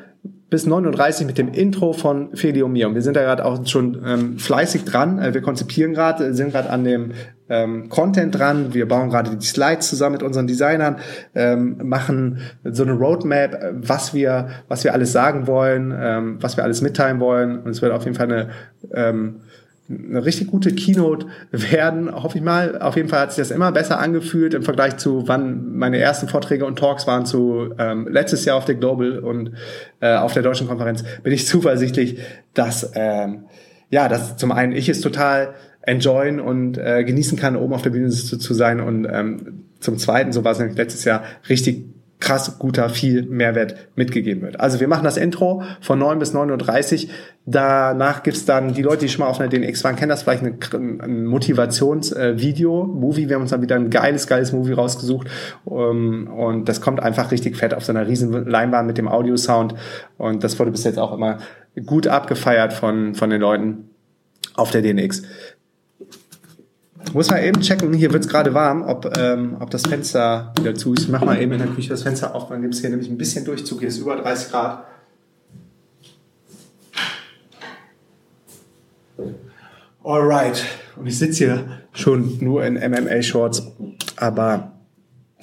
bis 0.54 0.66
39 0.66 1.26
mit 1.26 1.36
dem 1.36 1.48
Intro 1.48 1.92
von 1.92 2.36
Feli 2.36 2.62
und 2.62 2.72
mir. 2.72 2.94
Wir 2.94 3.02
sind 3.02 3.16
da 3.16 3.22
gerade 3.22 3.44
auch 3.44 3.66
schon 3.66 4.00
ähm, 4.06 4.38
fleißig 4.38 4.84
dran. 4.84 5.18
Äh, 5.18 5.34
wir 5.34 5.42
konzipieren 5.42 5.94
gerade, 5.94 6.32
sind 6.34 6.52
gerade 6.52 6.70
an 6.70 6.84
dem 6.84 7.12
ähm, 7.48 7.88
Content 7.88 8.38
dran. 8.38 8.72
Wir 8.72 8.86
bauen 8.86 9.10
gerade 9.10 9.36
die 9.36 9.46
Slides 9.46 9.88
zusammen 9.88 10.12
mit 10.12 10.22
unseren 10.22 10.46
Designern, 10.46 10.98
ähm, 11.34 11.78
machen 11.82 12.38
so 12.62 12.84
eine 12.84 12.92
Roadmap, 12.92 13.54
äh, 13.54 13.72
was 13.74 14.14
wir, 14.14 14.48
was 14.68 14.84
wir 14.84 14.92
alles 14.92 15.12
sagen 15.12 15.46
wollen, 15.46 15.92
ähm, 15.98 16.38
was 16.40 16.56
wir 16.56 16.64
alles 16.64 16.82
mitteilen 16.82 17.20
wollen. 17.20 17.58
Und 17.58 17.70
es 17.70 17.82
wird 17.82 17.92
auf 17.92 18.04
jeden 18.04 18.16
Fall 18.16 18.30
eine 18.30 18.50
ähm, 18.92 19.40
eine 19.88 20.24
richtig 20.24 20.46
gute 20.46 20.74
Keynote 20.74 21.26
werden, 21.50 22.10
hoffe 22.10 22.38
ich 22.38 22.44
mal. 22.44 22.80
Auf 22.80 22.96
jeden 22.96 23.08
Fall 23.08 23.20
hat 23.20 23.32
sich 23.32 23.42
das 23.42 23.50
immer 23.50 23.70
besser 23.70 23.98
angefühlt 23.98 24.54
im 24.54 24.62
Vergleich 24.62 24.96
zu 24.96 25.28
wann 25.28 25.76
meine 25.76 25.98
ersten 25.98 26.28
Vorträge 26.28 26.64
und 26.64 26.78
Talks 26.78 27.06
waren 27.06 27.26
zu 27.26 27.74
ähm, 27.78 28.08
letztes 28.08 28.46
Jahr 28.46 28.56
auf 28.56 28.64
der 28.64 28.76
Global 28.76 29.18
und 29.18 29.52
äh, 30.00 30.14
auf 30.16 30.32
der 30.32 30.42
deutschen 30.42 30.68
Konferenz. 30.68 31.04
Bin 31.22 31.32
ich 31.32 31.46
zuversichtlich, 31.46 32.18
dass 32.54 32.92
ähm, 32.94 33.44
ja, 33.90 34.08
dass 34.08 34.36
zum 34.36 34.52
einen 34.52 34.72
ich 34.72 34.88
es 34.88 35.00
total 35.00 35.54
enjoyen 35.82 36.40
und 36.40 36.78
äh, 36.78 37.04
genießen 37.04 37.38
kann, 37.38 37.56
oben 37.56 37.74
auf 37.74 37.82
der 37.82 37.90
Bühne 37.90 38.08
zu, 38.08 38.38
zu 38.38 38.54
sein 38.54 38.80
und 38.80 39.06
ähm, 39.10 39.64
zum 39.80 39.98
zweiten, 39.98 40.32
so 40.32 40.44
war 40.44 40.52
es 40.52 40.58
nämlich 40.58 40.78
letztes 40.78 41.04
Jahr, 41.04 41.22
richtig 41.48 41.84
krass 42.24 42.58
guter, 42.58 42.88
viel 42.88 43.22
Mehrwert 43.24 43.76
mitgegeben 43.96 44.42
wird. 44.42 44.58
Also 44.58 44.80
wir 44.80 44.88
machen 44.88 45.04
das 45.04 45.18
Intro 45.18 45.62
von 45.82 45.98
9 45.98 46.18
bis 46.18 46.34
9.30 46.34 47.04
Uhr. 47.04 47.10
Danach 47.44 48.22
gibt's 48.22 48.46
dann, 48.46 48.72
die 48.72 48.80
Leute, 48.80 49.00
die 49.00 49.10
schon 49.10 49.20
mal 49.20 49.26
auf 49.28 49.38
einer 49.38 49.50
DNX 49.50 49.84
waren, 49.84 49.94
kennen 49.94 50.08
das 50.08 50.22
vielleicht 50.22 50.42
ein, 50.42 51.26
Motivationsvideo, 51.26 52.84
Movie. 52.84 53.28
Wir 53.28 53.36
haben 53.36 53.42
uns 53.42 53.50
dann 53.50 53.60
wieder 53.60 53.76
ein 53.76 53.90
geiles, 53.90 54.26
geiles 54.26 54.52
Movie 54.52 54.72
rausgesucht. 54.72 55.28
Um, 55.66 56.28
und 56.28 56.66
das 56.66 56.80
kommt 56.80 57.02
einfach 57.02 57.30
richtig 57.30 57.58
fett 57.58 57.74
auf 57.74 57.84
so 57.84 57.92
einer 57.92 58.06
riesen 58.06 58.32
Leinwand 58.46 58.86
mit 58.86 58.96
dem 58.96 59.06
Audio-Sound. 59.06 59.74
Und 60.16 60.42
das 60.42 60.58
wurde 60.58 60.70
bis 60.70 60.84
jetzt 60.84 60.98
auch 60.98 61.12
immer 61.12 61.38
gut 61.84 62.06
abgefeiert 62.06 62.72
von, 62.72 63.14
von 63.14 63.28
den 63.28 63.42
Leuten 63.42 63.90
auf 64.54 64.70
der 64.70 64.80
DNX. 64.80 65.24
Muss 67.12 67.30
mal 67.30 67.44
eben 67.44 67.60
checken, 67.60 67.92
hier 67.92 68.12
wird's 68.12 68.28
gerade 68.28 68.54
warm, 68.54 68.82
ob, 68.82 69.16
ähm, 69.16 69.56
ob 69.60 69.70
das 69.70 69.82
Fenster 69.82 70.52
wieder 70.58 70.74
zu 70.74 70.94
ist. 70.94 71.08
Mach 71.08 71.24
mal 71.24 71.40
eben 71.40 71.52
in 71.52 71.58
der 71.58 71.68
Küche 71.68 71.90
das 71.90 72.02
Fenster 72.02 72.34
auf, 72.34 72.48
dann 72.48 72.62
gibt 72.62 72.74
es 72.74 72.80
hier 72.80 72.90
nämlich 72.90 73.08
ein 73.08 73.18
bisschen 73.18 73.44
Durchzug. 73.44 73.80
Hier 73.80 73.88
ist 73.88 73.98
über 73.98 74.16
30 74.16 74.50
Grad. 74.50 74.84
Alright. 80.02 80.64
Und 80.96 81.06
ich 81.06 81.18
sitze 81.18 81.44
hier 81.44 81.64
schon 81.92 82.38
nur 82.40 82.64
in 82.64 82.74
MMA-Shorts, 82.74 83.62
aber 84.16 84.74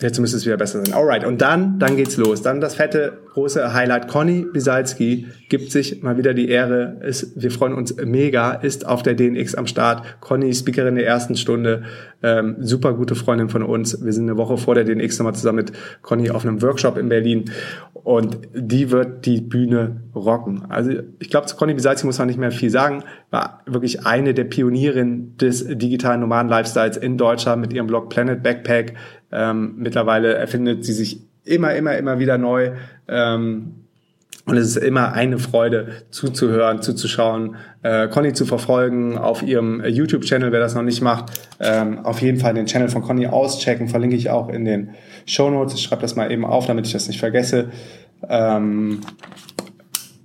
Jetzt 0.02 0.20
müsste 0.20 0.38
es 0.38 0.46
wieder 0.46 0.58
besser 0.58 0.84
sein. 0.84 0.96
Alright, 0.96 1.24
und 1.24 1.42
dann, 1.42 1.78
dann 1.78 1.96
geht's 1.96 2.18
los. 2.18 2.42
Dann 2.42 2.60
das 2.60 2.76
fette, 2.76 3.20
große 3.34 3.74
Highlight. 3.74 4.08
Conny 4.08 4.46
Bisalski 4.52 5.28
gibt 5.50 5.72
sich 5.72 6.04
mal 6.04 6.18
wieder 6.18 6.34
die 6.34 6.50
Ehre. 6.50 6.98
Ist, 7.02 7.42
wir 7.42 7.52
freuen 7.52 7.74
uns 7.74 7.96
mega, 7.96 8.52
ist 8.52 8.86
auf 8.86 9.04
der 9.04 9.14
DNX 9.14 9.56
am 9.56 9.68
Start. 9.68 10.22
Conny, 10.22 10.54
Speakerin 10.54 10.96
der 10.96 11.08
ersten 11.08 11.36
Stunde, 11.36 11.84
ähm, 12.24 12.58
super 12.60 12.94
gute 12.94 13.16
Freundin 13.16 13.50
von 13.50 13.64
uns. 13.64 14.04
Wir 14.04 14.14
sind 14.14 14.30
eine 14.30 14.38
Woche 14.38 14.58
vor 14.58 14.76
der 14.76 14.84
DNX 14.84 15.20
nochmal 15.20 15.36
zusammen 15.36 15.58
mit 15.58 15.72
Conny 16.02 16.30
auf 16.30 16.46
einem 16.46 16.62
Workshop 16.62 16.98
in 16.98 17.10
Berlin. 17.10 17.46
Und 17.94 18.40
die 18.54 18.92
wird 18.92 19.26
die 19.26 19.42
Bühne 19.42 20.02
rocken. 20.16 20.64
Also 20.70 20.92
ich 21.20 21.30
glaube, 21.30 21.48
zu 21.48 21.56
Conny 21.56 21.74
Bisalski 21.74 22.06
muss 22.06 22.20
man 22.20 22.28
nicht 22.28 22.40
mehr 22.40 22.52
viel 22.52 22.70
sagen. 22.70 23.04
War 23.30 23.62
wirklich 23.66 24.06
eine 24.06 24.34
der 24.34 24.44
Pionierinnen 24.44 25.38
des 25.38 25.66
digitalen 25.68 26.22
Nomaden-Lifestyles 26.22 26.98
in 26.98 27.18
Deutschland 27.18 27.62
mit 27.62 27.74
ihrem 27.74 27.88
Blog 27.88 28.10
Planet 28.10 28.44
Backpack 28.44 28.94
ähm, 29.32 29.76
mittlerweile 29.78 30.34
erfindet 30.34 30.84
sie 30.84 30.94
sich 30.94 31.22
immer, 31.44 31.76
immer, 31.76 31.98
immer 31.98 32.20
wieder 32.20 32.38
neu. 32.38 32.72
Ähm, 33.08 33.76
und 34.46 34.58
es 34.58 34.76
ist 34.76 34.78
immer 34.78 35.14
eine 35.14 35.38
Freude 35.38 36.04
zuzuhören, 36.10 36.82
zuzuschauen, 36.82 37.56
äh, 37.84 38.08
Conny 38.08 38.34
zu 38.34 38.46
verfolgen 38.46 39.18
auf 39.18 39.44
ihrem 39.44 39.84
YouTube-Channel, 39.86 40.52
wer 40.52 40.60
das 40.60 40.74
noch 40.74 40.82
nicht 40.82 41.02
macht. 41.02 41.32
Ähm, 41.60 42.00
auf 42.00 42.22
jeden 42.22 42.40
Fall 42.40 42.56
den 42.56 42.66
Channel 42.66 42.90
von 42.90 43.04
Conny 43.04 43.28
auschecken, 43.28 43.88
verlinke 43.88 44.16
ich 44.16 44.32
auch 44.32 44.50
in 44.50 44.66
den 44.66 44.90
Show 45.26 45.50
Notes. 45.52 45.76
Ich 45.76 45.84
schreibe 45.84 46.02
das 46.02 46.16
mal 46.16 46.32
eben 46.32 46.44
auf, 46.44 46.66
damit 46.66 46.88
ich 46.88 46.94
das 46.94 47.08
nicht 47.08 47.20
vergesse. 47.20 47.70
Ähm, 48.28 49.02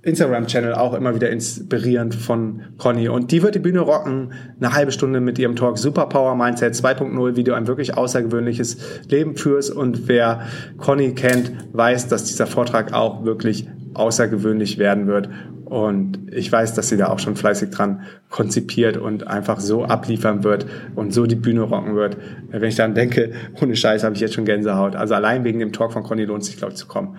Instagram-Channel 0.07 0.73
auch 0.73 0.93
immer 0.93 1.13
wieder 1.13 1.29
inspirierend 1.29 2.15
von 2.15 2.61
Conny. 2.77 3.09
Und 3.09 3.31
die 3.31 3.43
wird 3.43 3.55
die 3.55 3.59
Bühne 3.59 3.81
rocken, 3.81 4.31
eine 4.59 4.73
halbe 4.73 4.93
Stunde 4.93 5.19
mit 5.19 5.37
ihrem 5.37 5.55
Talk 5.55 5.77
Superpower 5.77 6.35
Mindset 6.35 6.73
2.0, 6.73 7.35
wie 7.35 7.43
du 7.43 7.53
ein 7.53 7.67
wirklich 7.67 7.97
außergewöhnliches 7.97 8.77
Leben 9.09 9.35
führst. 9.35 9.69
Und 9.69 10.07
wer 10.07 10.41
Conny 10.77 11.13
kennt, 11.13 11.51
weiß, 11.73 12.07
dass 12.07 12.23
dieser 12.23 12.47
Vortrag 12.47 12.93
auch 12.93 13.25
wirklich 13.25 13.67
außergewöhnlich 13.97 14.77
werden 14.77 15.07
wird. 15.07 15.29
Und 15.65 16.31
ich 16.31 16.49
weiß, 16.49 16.75
dass 16.75 16.87
sie 16.87 16.97
da 16.97 17.09
auch 17.09 17.19
schon 17.19 17.35
fleißig 17.35 17.71
dran 17.71 18.03
konzipiert 18.29 18.95
und 18.95 19.27
einfach 19.27 19.59
so 19.59 19.83
abliefern 19.83 20.43
wird 20.43 20.65
und 20.95 21.13
so 21.13 21.25
die 21.25 21.35
Bühne 21.35 21.61
rocken 21.61 21.95
wird. 21.95 22.17
Wenn 22.49 22.63
ich 22.63 22.75
dann 22.75 22.95
denke, 22.95 23.33
ohne 23.61 23.75
Scheiß 23.75 24.03
habe 24.03 24.15
ich 24.15 24.21
jetzt 24.21 24.33
schon 24.33 24.45
Gänsehaut. 24.45 24.95
Also 24.95 25.13
allein 25.13 25.43
wegen 25.43 25.59
dem 25.59 25.73
Talk 25.73 25.91
von 25.91 26.03
Conny 26.03 26.23
lohnt 26.23 26.45
sich, 26.45 26.57
glaube 26.57 26.73
ich, 26.73 26.79
zu 26.79 26.87
kommen. 26.87 27.17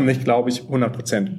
Nicht 0.00 0.24
glaube 0.24 0.48
ich, 0.48 0.62
100 0.62 0.92
Prozent. 0.92 1.30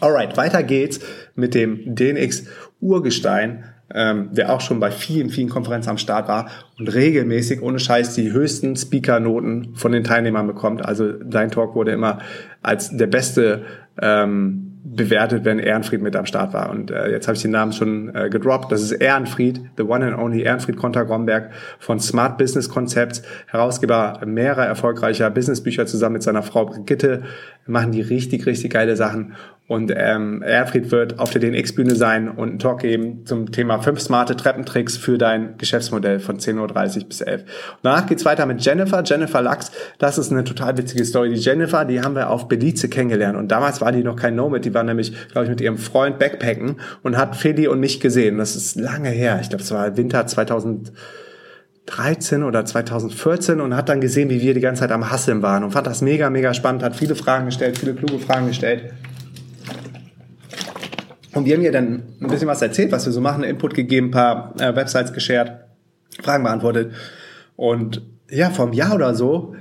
Alright, 0.00 0.36
weiter 0.36 0.62
geht's 0.62 1.00
mit 1.34 1.54
dem 1.54 1.94
DNX 1.94 2.44
Urgestein, 2.80 3.64
ähm, 3.94 4.30
der 4.32 4.52
auch 4.52 4.60
schon 4.60 4.80
bei 4.80 4.90
vielen, 4.90 5.30
vielen 5.30 5.48
Konferenzen 5.48 5.90
am 5.90 5.98
Start 5.98 6.28
war 6.28 6.50
und 6.78 6.92
regelmäßig 6.92 7.62
ohne 7.62 7.78
Scheiß 7.78 8.14
die 8.14 8.32
höchsten 8.32 8.76
Speaker-Noten 8.76 9.74
von 9.74 9.92
den 9.92 10.04
Teilnehmern 10.04 10.46
bekommt. 10.46 10.84
Also 10.84 11.12
dein 11.12 11.50
Talk 11.50 11.74
wurde 11.74 11.92
immer 11.92 12.18
als 12.62 12.96
der 12.96 13.06
beste 13.06 13.64
ähm, 14.02 14.76
bewertet, 14.84 15.44
wenn 15.44 15.58
Ehrenfried 15.58 16.00
mit 16.00 16.14
am 16.14 16.26
Start 16.26 16.52
war. 16.52 16.70
Und 16.70 16.90
äh, 16.90 17.10
jetzt 17.10 17.26
habe 17.26 17.36
ich 17.36 17.42
den 17.42 17.50
Namen 17.50 17.72
schon 17.72 18.14
äh, 18.14 18.28
gedroppt. 18.30 18.70
Das 18.70 18.82
ist 18.82 18.92
Ehrenfried, 18.92 19.60
the 19.76 19.82
one 19.82 20.04
and 20.04 20.16
only 20.16 20.42
Ehrenfried 20.42 20.76
Konter-Gromberg 20.76 21.50
von 21.78 21.98
Smart 21.98 22.38
Business 22.38 22.68
Concepts, 22.68 23.22
Herausgeber 23.46 24.20
mehrerer 24.24 24.66
erfolgreicher 24.66 25.28
Businessbücher 25.30 25.86
zusammen 25.86 26.14
mit 26.14 26.22
seiner 26.22 26.42
Frau 26.42 26.66
Brigitte, 26.66 27.24
machen 27.66 27.92
die 27.92 28.00
richtig, 28.00 28.46
richtig 28.46 28.72
geile 28.72 28.96
Sachen. 28.96 29.34
Und 29.68 29.92
ähm, 29.94 30.42
Erfried 30.42 30.92
wird 30.92 31.18
auf 31.18 31.30
der 31.30 31.40
DNX-Bühne 31.40 31.96
sein 31.96 32.28
und 32.28 32.50
einen 32.50 32.58
Talk 32.60 32.82
geben 32.82 33.26
zum 33.26 33.50
Thema 33.50 33.80
fünf 33.80 33.98
smarte 33.98 34.36
Treppentricks 34.36 34.96
für 34.96 35.18
dein 35.18 35.58
Geschäftsmodell 35.58 36.20
von 36.20 36.38
10.30 36.38 37.02
Uhr 37.02 37.08
bis 37.08 37.20
11 37.20 37.42
Uhr. 37.42 37.46
Danach 37.82 38.06
geht's 38.06 38.24
weiter 38.24 38.46
mit 38.46 38.64
Jennifer, 38.64 39.02
Jennifer 39.04 39.42
Lachs. 39.42 39.72
Das 39.98 40.18
ist 40.18 40.30
eine 40.30 40.44
total 40.44 40.78
witzige 40.78 41.04
Story. 41.04 41.30
Die 41.34 41.40
Jennifer, 41.40 41.84
die 41.84 42.00
haben 42.00 42.14
wir 42.14 42.30
auf 42.30 42.46
Belize 42.46 42.88
kennengelernt. 42.88 43.36
Und 43.36 43.48
damals 43.48 43.80
war 43.80 43.90
die 43.90 44.04
noch 44.04 44.14
kein 44.14 44.36
Nomad. 44.36 44.64
Die 44.64 44.72
war 44.72 44.84
nämlich, 44.84 45.12
glaube 45.32 45.46
ich, 45.46 45.50
mit 45.50 45.60
ihrem 45.60 45.78
Freund 45.78 46.20
Backpacken 46.20 46.76
und 47.02 47.16
hat 47.16 47.34
Feli 47.34 47.66
und 47.66 47.80
mich 47.80 47.98
gesehen. 47.98 48.38
Das 48.38 48.54
ist 48.54 48.76
lange 48.76 49.08
her. 49.08 49.40
Ich 49.42 49.48
glaube, 49.48 49.64
es 49.64 49.72
war 49.72 49.96
Winter 49.96 50.24
2000 50.28 50.92
2013 51.86 52.42
oder 52.42 52.64
2014 52.64 53.60
und 53.60 53.74
hat 53.74 53.88
dann 53.88 54.00
gesehen, 54.00 54.28
wie 54.28 54.40
wir 54.40 54.54
die 54.54 54.60
ganze 54.60 54.80
Zeit 54.80 54.92
am 54.92 55.10
Hasseln 55.10 55.42
waren 55.42 55.64
und 55.64 55.70
fand 55.70 55.86
das 55.86 56.02
mega, 56.02 56.30
mega 56.30 56.52
spannend, 56.52 56.82
hat 56.82 56.96
viele 56.96 57.14
Fragen 57.14 57.46
gestellt, 57.46 57.78
viele 57.78 57.94
kluge 57.94 58.18
Fragen 58.18 58.48
gestellt. 58.48 58.92
Und 61.32 61.44
wir 61.44 61.54
haben 61.54 61.62
ihr 61.62 61.72
dann 61.72 62.02
ein 62.20 62.28
bisschen 62.28 62.48
was 62.48 62.62
erzählt, 62.62 62.90
was 62.92 63.04
wir 63.06 63.12
so 63.12 63.20
machen, 63.20 63.44
Input 63.44 63.74
gegeben, 63.74 64.10
paar 64.10 64.54
äh, 64.58 64.74
Websites 64.74 65.12
geshared, 65.12 65.52
Fragen 66.22 66.44
beantwortet. 66.44 66.92
Und 67.56 68.02
ja, 68.30 68.50
vor 68.50 68.66
einem 68.66 68.74
Jahr 68.74 68.94
oder 68.94 69.14
so 69.14 69.54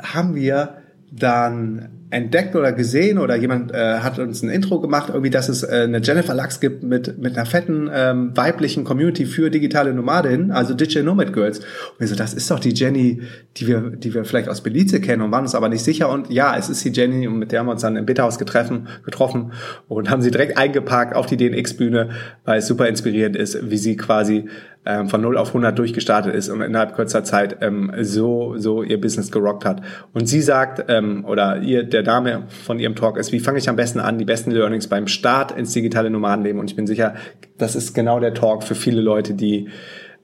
haben 0.00 0.34
wir 0.34 0.76
dann 1.10 1.97
entdeckt 2.10 2.56
oder 2.56 2.72
gesehen 2.72 3.18
oder 3.18 3.36
jemand 3.36 3.72
äh, 3.72 3.98
hat 3.98 4.18
uns 4.18 4.42
ein 4.42 4.48
Intro 4.48 4.80
gemacht, 4.80 5.08
irgendwie, 5.08 5.30
dass 5.30 5.48
es 5.48 5.62
äh, 5.62 5.82
eine 5.84 6.00
Jennifer 6.00 6.34
Lux 6.34 6.60
gibt 6.60 6.82
mit, 6.82 7.18
mit 7.18 7.36
einer 7.36 7.44
fetten 7.44 7.90
ähm, 7.92 8.36
weiblichen 8.36 8.84
Community 8.84 9.26
für 9.26 9.50
digitale 9.50 9.92
Nomadinnen, 9.92 10.50
also 10.50 10.74
Digital 10.74 11.02
Nomad 11.02 11.32
Girls. 11.32 11.58
Und 11.58 12.00
wir 12.00 12.08
so, 12.08 12.14
das 12.14 12.32
ist 12.32 12.50
doch 12.50 12.60
die 12.60 12.72
Jenny, 12.72 13.22
die 13.56 13.66
wir, 13.66 13.90
die 13.90 14.14
wir 14.14 14.24
vielleicht 14.24 14.48
aus 14.48 14.62
Belize 14.62 15.00
kennen 15.00 15.22
und 15.22 15.32
waren 15.32 15.42
uns 15.42 15.54
aber 15.54 15.68
nicht 15.68 15.84
sicher. 15.84 16.10
Und 16.10 16.30
ja, 16.30 16.56
es 16.56 16.70
ist 16.70 16.84
die 16.84 16.90
Jenny 16.90 17.28
und 17.28 17.38
mit 17.38 17.52
der 17.52 17.60
haben 17.60 17.66
wir 17.66 17.72
uns 17.72 17.82
dann 17.82 17.96
im 17.96 18.06
Bitterhaus 18.06 18.38
getroffen, 18.38 18.88
getroffen 19.04 19.52
und 19.88 20.10
haben 20.10 20.22
sie 20.22 20.30
direkt 20.30 20.56
eingeparkt 20.56 21.14
auf 21.14 21.26
die 21.26 21.36
DNX-Bühne, 21.36 22.10
weil 22.44 22.58
es 22.58 22.66
super 22.66 22.88
inspirierend 22.88 23.36
ist, 23.36 23.70
wie 23.70 23.78
sie 23.78 23.96
quasi 23.96 24.46
ähm, 24.84 25.08
von 25.08 25.20
0 25.20 25.36
auf 25.36 25.48
100 25.48 25.78
durchgestartet 25.78 26.34
ist 26.34 26.48
und 26.48 26.60
innerhalb 26.62 26.94
kurzer 26.94 27.24
Zeit 27.24 27.58
ähm, 27.60 27.92
so, 28.00 28.54
so 28.56 28.82
ihr 28.82 29.00
Business 29.00 29.30
gerockt 29.30 29.64
hat. 29.64 29.82
Und 30.14 30.28
sie 30.28 30.40
sagt, 30.40 30.84
ähm, 30.88 31.24
oder 31.24 31.60
ihr, 31.60 31.84
der 31.84 32.02
Dame 32.02 32.44
von 32.48 32.78
ihrem 32.78 32.94
Talk 32.94 33.18
ist, 33.18 33.32
wie 33.32 33.40
fange 33.40 33.58
ich 33.58 33.68
am 33.68 33.76
besten 33.76 34.00
an, 34.00 34.18
die 34.18 34.24
besten 34.24 34.50
Learnings 34.50 34.86
beim 34.86 35.06
Start 35.06 35.52
ins 35.52 35.72
digitale 35.72 36.10
Nomadenleben. 36.10 36.60
Und 36.60 36.70
ich 36.70 36.76
bin 36.76 36.86
sicher, 36.86 37.14
das 37.58 37.76
ist 37.76 37.94
genau 37.94 38.20
der 38.20 38.34
Talk 38.34 38.62
für 38.62 38.74
viele 38.74 39.00
Leute, 39.00 39.34
die 39.34 39.68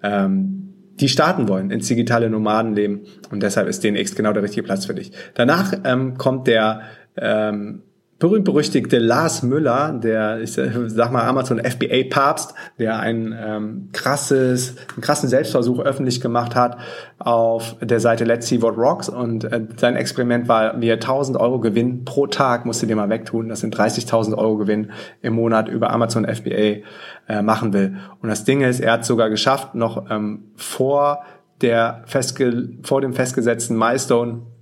ähm, 0.02 0.60
die 1.00 1.08
starten 1.08 1.48
wollen 1.48 1.70
ins 1.70 1.88
digitale 1.88 2.30
Nomadenleben. 2.30 3.02
Und 3.30 3.42
deshalb 3.42 3.68
ist 3.68 3.82
DNX 3.82 4.14
genau 4.14 4.32
der 4.32 4.42
richtige 4.42 4.62
Platz 4.62 4.86
für 4.86 4.94
dich. 4.94 5.12
Danach 5.34 5.72
ähm, 5.84 6.16
kommt 6.16 6.46
der 6.46 6.82
ähm, 7.16 7.82
berühmt-berüchtigte 8.24 8.98
Lars 8.98 9.42
Müller, 9.42 9.92
der, 9.92 10.40
ich 10.40 10.54
sag 10.54 11.12
mal, 11.12 11.28
Amazon 11.28 11.60
FBA-Papst, 11.62 12.54
der 12.78 12.98
ein 12.98 13.38
ähm, 13.38 13.90
krasses, 13.92 14.76
einen 14.94 15.02
krassen 15.02 15.28
Selbstversuch 15.28 15.78
öffentlich 15.80 16.22
gemacht 16.22 16.54
hat 16.54 16.78
auf 17.18 17.76
der 17.82 18.00
Seite 18.00 18.24
Let's 18.24 18.48
See 18.48 18.62
What 18.62 18.78
Rocks 18.78 19.10
und 19.10 19.44
äh, 19.44 19.66
sein 19.76 19.94
Experiment 19.96 20.48
war, 20.48 20.80
wie 20.80 20.88
er 20.88 20.94
1000 20.94 21.36
Euro 21.38 21.60
Gewinn 21.60 22.06
pro 22.06 22.26
Tag, 22.26 22.64
musst 22.64 22.80
du 22.80 22.86
dir 22.86 22.96
mal 22.96 23.10
wegtun, 23.10 23.50
das 23.50 23.60
sind 23.60 23.76
30.000 23.76 24.34
Euro 24.38 24.56
Gewinn 24.56 24.90
im 25.20 25.34
Monat 25.34 25.68
über 25.68 25.90
Amazon 25.90 26.24
FBA 26.24 26.80
äh, 27.28 27.42
machen 27.42 27.74
will. 27.74 27.96
Und 28.22 28.30
das 28.30 28.44
Ding 28.44 28.62
ist, 28.62 28.80
er 28.80 28.92
hat 28.92 29.04
sogar 29.04 29.28
geschafft, 29.28 29.74
noch 29.74 30.10
ähm, 30.10 30.44
vor 30.56 31.24
der 31.60 32.02
festge 32.06 32.70
vor 32.84 33.02
dem 33.02 33.12
festgesetzten 33.12 33.76
Milestone 33.76 34.53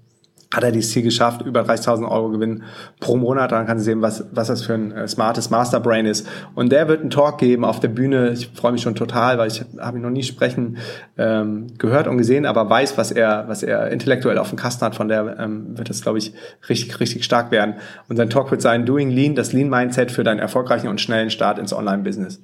hat 0.52 0.64
er 0.64 0.70
dieses 0.70 0.92
Ziel 0.92 1.02
geschafft, 1.02 1.42
über 1.42 1.62
30.000 1.62 2.08
Euro 2.08 2.28
Gewinn 2.28 2.62
pro 3.00 3.16
Monat. 3.16 3.52
Dann 3.52 3.66
kann 3.66 3.78
sie 3.78 3.84
sehen, 3.84 4.02
was, 4.02 4.24
was 4.32 4.48
das 4.48 4.62
für 4.62 4.74
ein 4.74 4.92
äh, 4.92 5.08
smartes 5.08 5.50
Masterbrain 5.50 6.04
ist. 6.04 6.28
Und 6.54 6.70
der 6.72 6.88
wird 6.88 7.00
einen 7.00 7.10
Talk 7.10 7.38
geben 7.38 7.64
auf 7.64 7.80
der 7.80 7.88
Bühne. 7.88 8.30
Ich 8.30 8.50
freue 8.54 8.72
mich 8.72 8.82
schon 8.82 8.94
total, 8.94 9.38
weil 9.38 9.48
ich 9.48 9.64
habe 9.78 9.98
ihn 9.98 10.02
noch 10.02 10.10
nie 10.10 10.22
sprechen 10.22 10.76
ähm, 11.16 11.68
gehört 11.78 12.06
und 12.06 12.18
gesehen, 12.18 12.44
aber 12.44 12.68
weiß, 12.68 12.98
was 12.98 13.12
er, 13.12 13.44
was 13.48 13.62
er 13.62 13.90
intellektuell 13.90 14.38
auf 14.38 14.50
dem 14.50 14.58
Kasten 14.58 14.84
hat. 14.84 14.94
Von 14.94 15.08
der 15.08 15.38
ähm, 15.38 15.78
wird 15.78 15.88
das, 15.88 16.02
glaube 16.02 16.18
ich, 16.18 16.34
richtig, 16.68 17.00
richtig 17.00 17.24
stark 17.24 17.50
werden. 17.50 17.74
Und 18.08 18.16
sein 18.16 18.28
Talk 18.28 18.50
wird 18.50 18.60
sein 18.60 18.84
Doing 18.84 19.10
Lean, 19.10 19.34
das 19.34 19.52
Lean-Mindset 19.52 20.10
für 20.10 20.22
deinen 20.22 20.38
erfolgreichen 20.38 20.88
und 20.88 21.00
schnellen 21.00 21.30
Start 21.30 21.58
ins 21.58 21.72
Online-Business. 21.72 22.42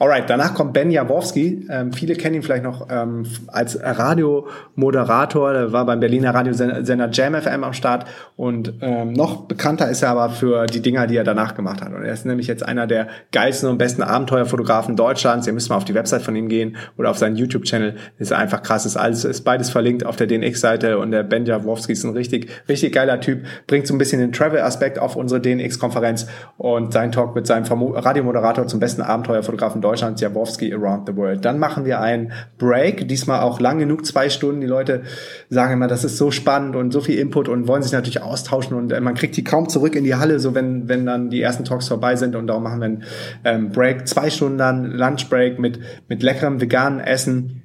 Alright, 0.00 0.30
danach 0.30 0.54
kommt 0.54 0.74
Ben 0.74 0.92
Jaworski. 0.92 1.66
Ähm, 1.68 1.92
viele 1.92 2.14
kennen 2.14 2.36
ihn 2.36 2.42
vielleicht 2.44 2.62
noch 2.62 2.86
ähm, 2.88 3.26
als 3.48 3.76
Radiomoderator. 3.82 5.52
Der 5.52 5.72
war 5.72 5.86
beim 5.86 5.98
Berliner 5.98 6.32
Radiosender 6.32 7.10
Jam 7.10 7.34
FM 7.34 7.64
am 7.64 7.72
Start. 7.72 8.06
Und 8.36 8.74
ähm, 8.80 9.12
noch 9.12 9.46
bekannter 9.46 9.90
ist 9.90 10.02
er 10.02 10.10
aber 10.10 10.30
für 10.30 10.66
die 10.66 10.80
Dinger, 10.82 11.08
die 11.08 11.16
er 11.16 11.24
danach 11.24 11.56
gemacht 11.56 11.80
hat. 11.80 11.92
Und 11.92 12.04
er 12.04 12.12
ist 12.12 12.24
nämlich 12.26 12.46
jetzt 12.46 12.62
einer 12.62 12.86
der 12.86 13.08
geilsten 13.32 13.68
und 13.68 13.78
besten 13.78 14.02
Abenteuerfotografen 14.02 14.94
Deutschlands. 14.94 15.48
Ihr 15.48 15.52
müsst 15.52 15.68
mal 15.68 15.76
auf 15.76 15.84
die 15.84 15.94
Website 15.94 16.22
von 16.22 16.36
ihm 16.36 16.48
gehen 16.48 16.76
oder 16.96 17.10
auf 17.10 17.18
seinen 17.18 17.34
YouTube-Channel. 17.34 17.96
Ist 18.18 18.32
einfach 18.32 18.62
krass. 18.62 18.86
Ist 18.86 18.96
alles, 18.96 19.24
ist 19.24 19.42
beides 19.42 19.68
verlinkt 19.68 20.06
auf 20.06 20.14
der 20.14 20.28
DNX-Seite. 20.28 20.98
Und 20.98 21.10
der 21.10 21.24
Ben 21.24 21.44
Jaworski 21.44 21.90
ist 21.92 22.04
ein 22.04 22.12
richtig, 22.12 22.48
richtig 22.68 22.92
geiler 22.92 23.20
Typ. 23.20 23.46
Bringt 23.66 23.88
so 23.88 23.94
ein 23.94 23.98
bisschen 23.98 24.20
den 24.20 24.30
Travel-Aspekt 24.30 25.00
auf 25.00 25.16
unsere 25.16 25.40
DNX-Konferenz. 25.40 26.28
Und 26.56 26.92
sein 26.92 27.10
Talk 27.10 27.34
mit 27.34 27.48
seinem 27.48 27.64
Radiomoderator 27.64 28.68
zum 28.68 28.78
besten 28.78 29.02
Abenteuerfotografen 29.02 29.87
Deutschland, 29.88 30.20
Jaworski 30.20 30.74
Around 30.74 31.06
the 31.06 31.16
World. 31.16 31.44
Dann 31.44 31.58
machen 31.58 31.86
wir 31.86 32.00
einen 32.00 32.32
Break, 32.58 33.08
diesmal 33.08 33.40
auch 33.40 33.58
lang 33.58 33.78
genug, 33.78 34.04
zwei 34.04 34.28
Stunden. 34.28 34.60
Die 34.60 34.66
Leute 34.66 35.02
sagen 35.48 35.72
immer, 35.72 35.88
das 35.88 36.04
ist 36.04 36.18
so 36.18 36.30
spannend 36.30 36.76
und 36.76 36.92
so 36.92 37.00
viel 37.00 37.18
Input 37.18 37.48
und 37.48 37.66
wollen 37.66 37.82
sich 37.82 37.92
natürlich 37.92 38.20
austauschen 38.20 38.76
und 38.76 38.92
äh, 38.92 39.00
man 39.00 39.14
kriegt 39.14 39.36
die 39.36 39.44
kaum 39.44 39.70
zurück 39.70 39.96
in 39.96 40.04
die 40.04 40.14
Halle, 40.14 40.40
so 40.40 40.54
wenn, 40.54 40.88
wenn 40.88 41.06
dann 41.06 41.30
die 41.30 41.40
ersten 41.40 41.64
Talks 41.64 41.88
vorbei 41.88 42.16
sind 42.16 42.36
und 42.36 42.46
darum 42.48 42.64
machen 42.64 42.80
wir 42.80 42.84
einen 42.84 43.04
ähm, 43.44 43.72
Break, 43.72 44.06
zwei 44.06 44.28
Stunden 44.28 44.58
dann 44.58 44.92
Lunch 44.92 45.30
Break 45.30 45.58
mit, 45.58 45.80
mit 46.08 46.22
leckerem 46.22 46.60
veganen 46.60 47.00
Essen. 47.00 47.62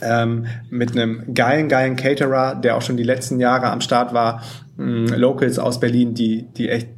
Ähm, 0.00 0.46
mit 0.68 0.92
einem 0.92 1.32
geilen, 1.32 1.68
geilen 1.68 1.94
Caterer, 1.94 2.56
der 2.56 2.76
auch 2.76 2.82
schon 2.82 2.96
die 2.96 3.04
letzten 3.04 3.38
Jahre 3.38 3.70
am 3.70 3.80
Start 3.80 4.12
war, 4.12 4.42
mh, 4.76 5.14
Locals 5.16 5.60
aus 5.60 5.78
Berlin, 5.78 6.14
die, 6.14 6.48
die 6.56 6.70
echt 6.70 6.88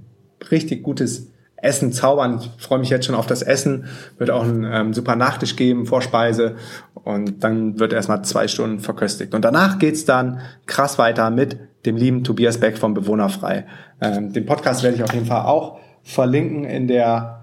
richtig 0.50 0.82
gutes 0.82 1.33
Essen 1.64 1.92
zaubern. 1.92 2.40
Ich 2.40 2.50
freue 2.64 2.78
mich 2.78 2.90
jetzt 2.90 3.06
schon 3.06 3.14
auf 3.14 3.26
das 3.26 3.42
Essen. 3.42 3.86
Wird 4.18 4.30
auch 4.30 4.44
einen 4.44 4.64
ähm, 4.64 4.94
super 4.94 5.16
Nachtisch 5.16 5.56
geben, 5.56 5.86
Vorspeise. 5.86 6.56
Und 6.94 7.42
dann 7.42 7.78
wird 7.78 7.92
erstmal 7.92 8.22
zwei 8.22 8.48
Stunden 8.48 8.80
verköstigt. 8.80 9.34
Und 9.34 9.44
danach 9.44 9.78
geht's 9.78 10.04
dann 10.04 10.40
krass 10.66 10.98
weiter 10.98 11.30
mit 11.30 11.58
dem 11.86 11.96
lieben 11.96 12.24
Tobias 12.24 12.58
Beck 12.58 12.78
vom 12.78 12.94
Bewohnerfrei. 12.94 13.66
Ähm, 14.00 14.32
den 14.32 14.46
Podcast 14.46 14.82
werde 14.82 14.96
ich 14.96 15.02
auf 15.02 15.12
jeden 15.12 15.26
Fall 15.26 15.46
auch 15.46 15.78
verlinken 16.02 16.64
in 16.64 16.86
der 16.88 17.40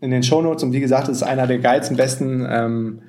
in 0.00 0.10
den 0.10 0.22
Shownotes. 0.22 0.62
Und 0.62 0.72
wie 0.72 0.80
gesagt, 0.80 1.08
es 1.08 1.18
ist 1.18 1.22
einer 1.22 1.46
der 1.46 1.58
geilsten, 1.58 1.96
besten 1.96 2.46
ähm, 2.48 3.02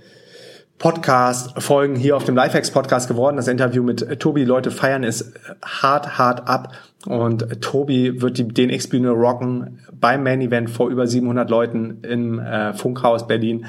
Podcast-Folgen 0.78 1.96
hier 1.96 2.18
auf 2.18 2.26
dem 2.26 2.36
Lifehacks-Podcast 2.36 3.08
geworden. 3.08 3.38
Das 3.38 3.48
Interview 3.48 3.82
mit 3.82 4.20
Tobi, 4.20 4.44
Leute 4.44 4.72
feiern 4.72 5.04
ist 5.04 5.34
hart, 5.64 6.18
hart 6.18 6.48
ab. 6.48 6.74
Und 7.06 7.62
Tobi 7.62 8.22
wird 8.22 8.38
die 8.38 8.48
DNX-Bühne 8.48 9.12
rocken 9.12 9.80
beim 10.00 10.24
Main-Event 10.24 10.70
vor 10.70 10.90
über 10.90 11.08
700 11.08 11.50
Leuten 11.50 12.00
im 12.04 12.40
äh, 12.40 12.74
Funkhaus 12.74 13.28
Berlin 13.28 13.66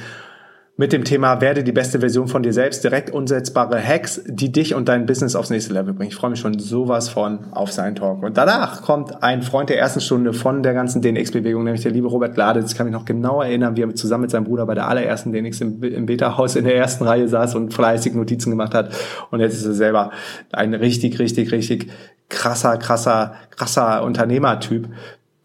mit 0.79 0.93
dem 0.93 1.05
Thema 1.05 1.41
werde 1.41 1.65
die 1.65 1.73
beste 1.73 2.01
Version 2.01 2.29
von 2.29 2.43
dir 2.43 2.53
selbst, 2.53 2.85
direkt 2.85 3.11
umsetzbare 3.11 3.83
Hacks, 3.83 4.21
die 4.27 4.53
dich 4.53 4.75
und 4.75 4.89
dein 4.89 5.07
Business 5.07 5.35
aufs 5.35 5.49
nächste 5.49 5.73
Level 5.73 5.95
bringen. 5.95 6.11
Ich 6.11 6.17
freue 6.17 6.31
mich 6.31 6.41
schon 6.41 6.59
sowas 6.59 7.09
von 7.09 7.47
auf 7.53 7.73
seinen 7.73 7.95
Talk. 7.95 8.23
Und 8.23 8.37
danach 8.37 8.83
kommt 8.83 9.23
ein 9.23 9.41
Freund 9.41 9.71
der 9.71 9.79
ersten 9.79 10.03
Stunde 10.03 10.35
von 10.35 10.63
der 10.63 10.75
ganzen 10.75 11.01
DNX-Bewegung, 11.01 11.65
nämlich 11.65 11.83
der 11.83 11.93
liebe 11.93 12.09
Robert 12.09 12.35
Gladitz. 12.35 12.73
Ich 12.73 12.77
kann 12.77 12.87
mich 12.87 12.93
noch 12.93 13.07
genau 13.07 13.41
erinnern, 13.41 13.75
wie 13.77 13.83
er 13.83 13.95
zusammen 13.95 14.23
mit 14.23 14.31
seinem 14.31 14.45
Bruder 14.45 14.67
bei 14.67 14.75
der 14.75 14.87
allerersten 14.87 15.33
DNX 15.33 15.63
im, 15.63 15.83
im 15.83 16.05
Beta-Haus 16.05 16.57
in 16.57 16.65
der 16.65 16.77
ersten 16.77 17.05
Reihe 17.05 17.27
saß 17.27 17.55
und 17.55 17.73
fleißig 17.73 18.13
Notizen 18.13 18.51
gemacht 18.51 18.75
hat. 18.75 18.91
Und 19.31 19.41
jetzt 19.41 19.55
ist 19.55 19.65
er 19.65 19.73
selber 19.73 20.11
ein 20.53 20.75
richtig, 20.75 21.19
richtig, 21.19 21.53
richtig 21.53 21.91
krasser, 22.29 22.77
krasser, 22.77 23.33
krasser 23.49 24.05
Unternehmertyp, 24.05 24.89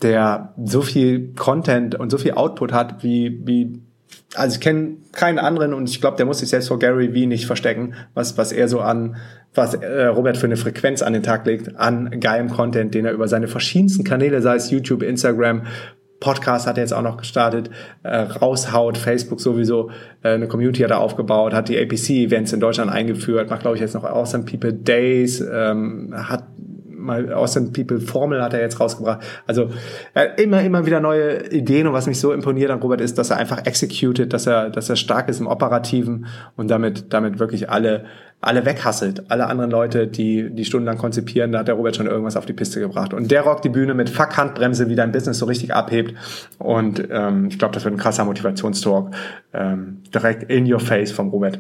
der 0.02 0.54
so 0.62 0.82
viel 0.82 1.34
Content 1.36 1.96
und 1.96 2.10
so 2.10 2.18
viel 2.18 2.34
Output 2.34 2.74
hat, 2.74 3.02
wie, 3.02 3.42
wie 3.46 3.82
also 4.36 4.56
ich 4.56 4.62
kenne 4.62 4.98
keinen 5.12 5.40
anderen 5.40 5.74
und 5.74 5.90
ich 5.90 6.00
glaube, 6.02 6.18
der 6.18 6.26
muss 6.26 6.40
sich 6.40 6.50
selbst 6.50 6.68
vor 6.68 6.80
Gary 6.80 7.14
Vee 7.14 7.26
nicht 7.26 7.46
verstecken, 7.46 7.96
was, 8.14 8.38
was 8.38 8.52
er 8.52 8.68
so 8.68 8.80
an, 8.80 9.18
was 9.54 9.74
äh, 9.74 10.06
Robert 10.06 10.38
für 10.38 10.46
eine 10.46 10.58
Frequenz 10.58 11.02
an 11.02 11.14
den 11.14 11.24
Tag 11.24 11.46
legt, 11.46 11.78
an 11.78 12.20
geilem 12.20 12.50
Content, 12.50 12.94
den 12.94 13.06
er 13.06 13.12
über 13.12 13.28
seine 13.28 13.48
verschiedensten 13.48 14.04
Kanäle, 14.04 14.42
sei 14.42 14.56
es 14.56 14.72
YouTube, 14.72 15.04
Instagram, 15.04 15.64
Podcast 16.22 16.68
hat 16.68 16.78
er 16.78 16.84
jetzt 16.84 16.94
auch 16.94 17.02
noch 17.02 17.18
gestartet, 17.18 17.70
äh, 18.04 18.16
raushaut, 18.16 18.98
Facebook 18.98 19.42
sowieso, 19.42 19.90
äh, 20.22 20.30
eine 20.30 20.48
Community 20.48 20.84
hat 20.84 20.92
er 20.92 21.00
aufgebaut, 21.00 21.52
hat 21.54 21.68
die 21.68 21.78
APC-Events 21.78 22.54
in 22.54 22.60
Deutschland 22.62 22.92
eingeführt, 22.92 23.50
macht, 23.50 23.62
glaube 23.62 23.76
ich, 23.76 23.82
jetzt 23.82 23.96
noch 23.96 24.04
Awesome 24.06 24.46
People 24.46 24.72
Days, 24.72 25.42
ähm, 25.42 26.14
hat 26.16 26.46
mal 27.02 27.34
Awesome 27.34 27.72
People 27.72 28.00
Formel 28.00 28.42
hat 28.42 28.54
er 28.54 28.62
jetzt 28.62 28.80
rausgebracht. 28.80 29.22
Also 29.48 29.70
er 30.14 30.24
hat 30.24 30.40
immer, 30.40 30.62
immer 30.62 30.86
wieder 30.86 31.00
neue 31.00 31.52
Ideen 31.52 31.88
und 31.88 31.94
was 31.94 32.08
mich 32.08 32.20
so 32.20 32.32
imponiert 32.32 32.72
an 32.72 32.80
Robert 32.80 33.02
ist, 33.02 33.18
dass 33.18 33.30
er 33.30 33.38
einfach 33.38 33.66
executed, 33.66 34.32
dass 34.34 34.48
er, 34.48 34.70
dass 34.70 34.90
er 34.90 34.96
stark 34.96 35.30
ist 35.30 35.40
im 35.40 35.48
Operativen 35.48 36.28
und 36.56 36.70
damit, 36.70 37.14
damit 37.14 37.40
wirklich 37.40 37.70
alle, 37.70 38.06
alle 38.40 38.66
weghasselt. 38.66 39.30
Alle 39.30 39.48
anderen 39.48 39.72
Leute, 39.72 40.08
die 40.08 40.50
die 40.50 40.66
stundenlang 40.66 40.98
konzipieren, 40.98 41.52
da 41.52 41.60
hat 41.60 41.68
der 41.68 41.76
Robert 41.76 41.96
schon 41.96 42.08
irgendwas 42.08 42.38
auf 42.38 42.46
die 42.46 42.54
Piste 42.54 42.80
gebracht. 42.80 43.14
Und 43.14 43.32
der 43.32 43.42
rockt 43.42 43.66
die 43.66 43.70
Bühne 43.70 43.94
mit 43.94 44.10
Fuck 44.10 44.38
Handbremse, 44.38 44.90
wie 44.90 44.96
dein 44.96 45.12
Business 45.12 45.40
so 45.40 45.46
richtig 45.46 45.74
abhebt. 45.74 46.14
Und 46.58 47.08
ähm, 47.12 47.48
ich 47.50 47.60
glaube, 47.60 47.74
das 47.74 47.84
wird 47.84 47.94
ein 47.94 48.00
krasser 48.00 48.26
Motivationstalk. 48.26 49.12
Ähm, 49.54 50.04
direkt 50.14 50.52
in 50.52 50.72
your 50.72 50.80
face 50.80 51.12
vom 51.12 51.30
Robert. 51.30 51.60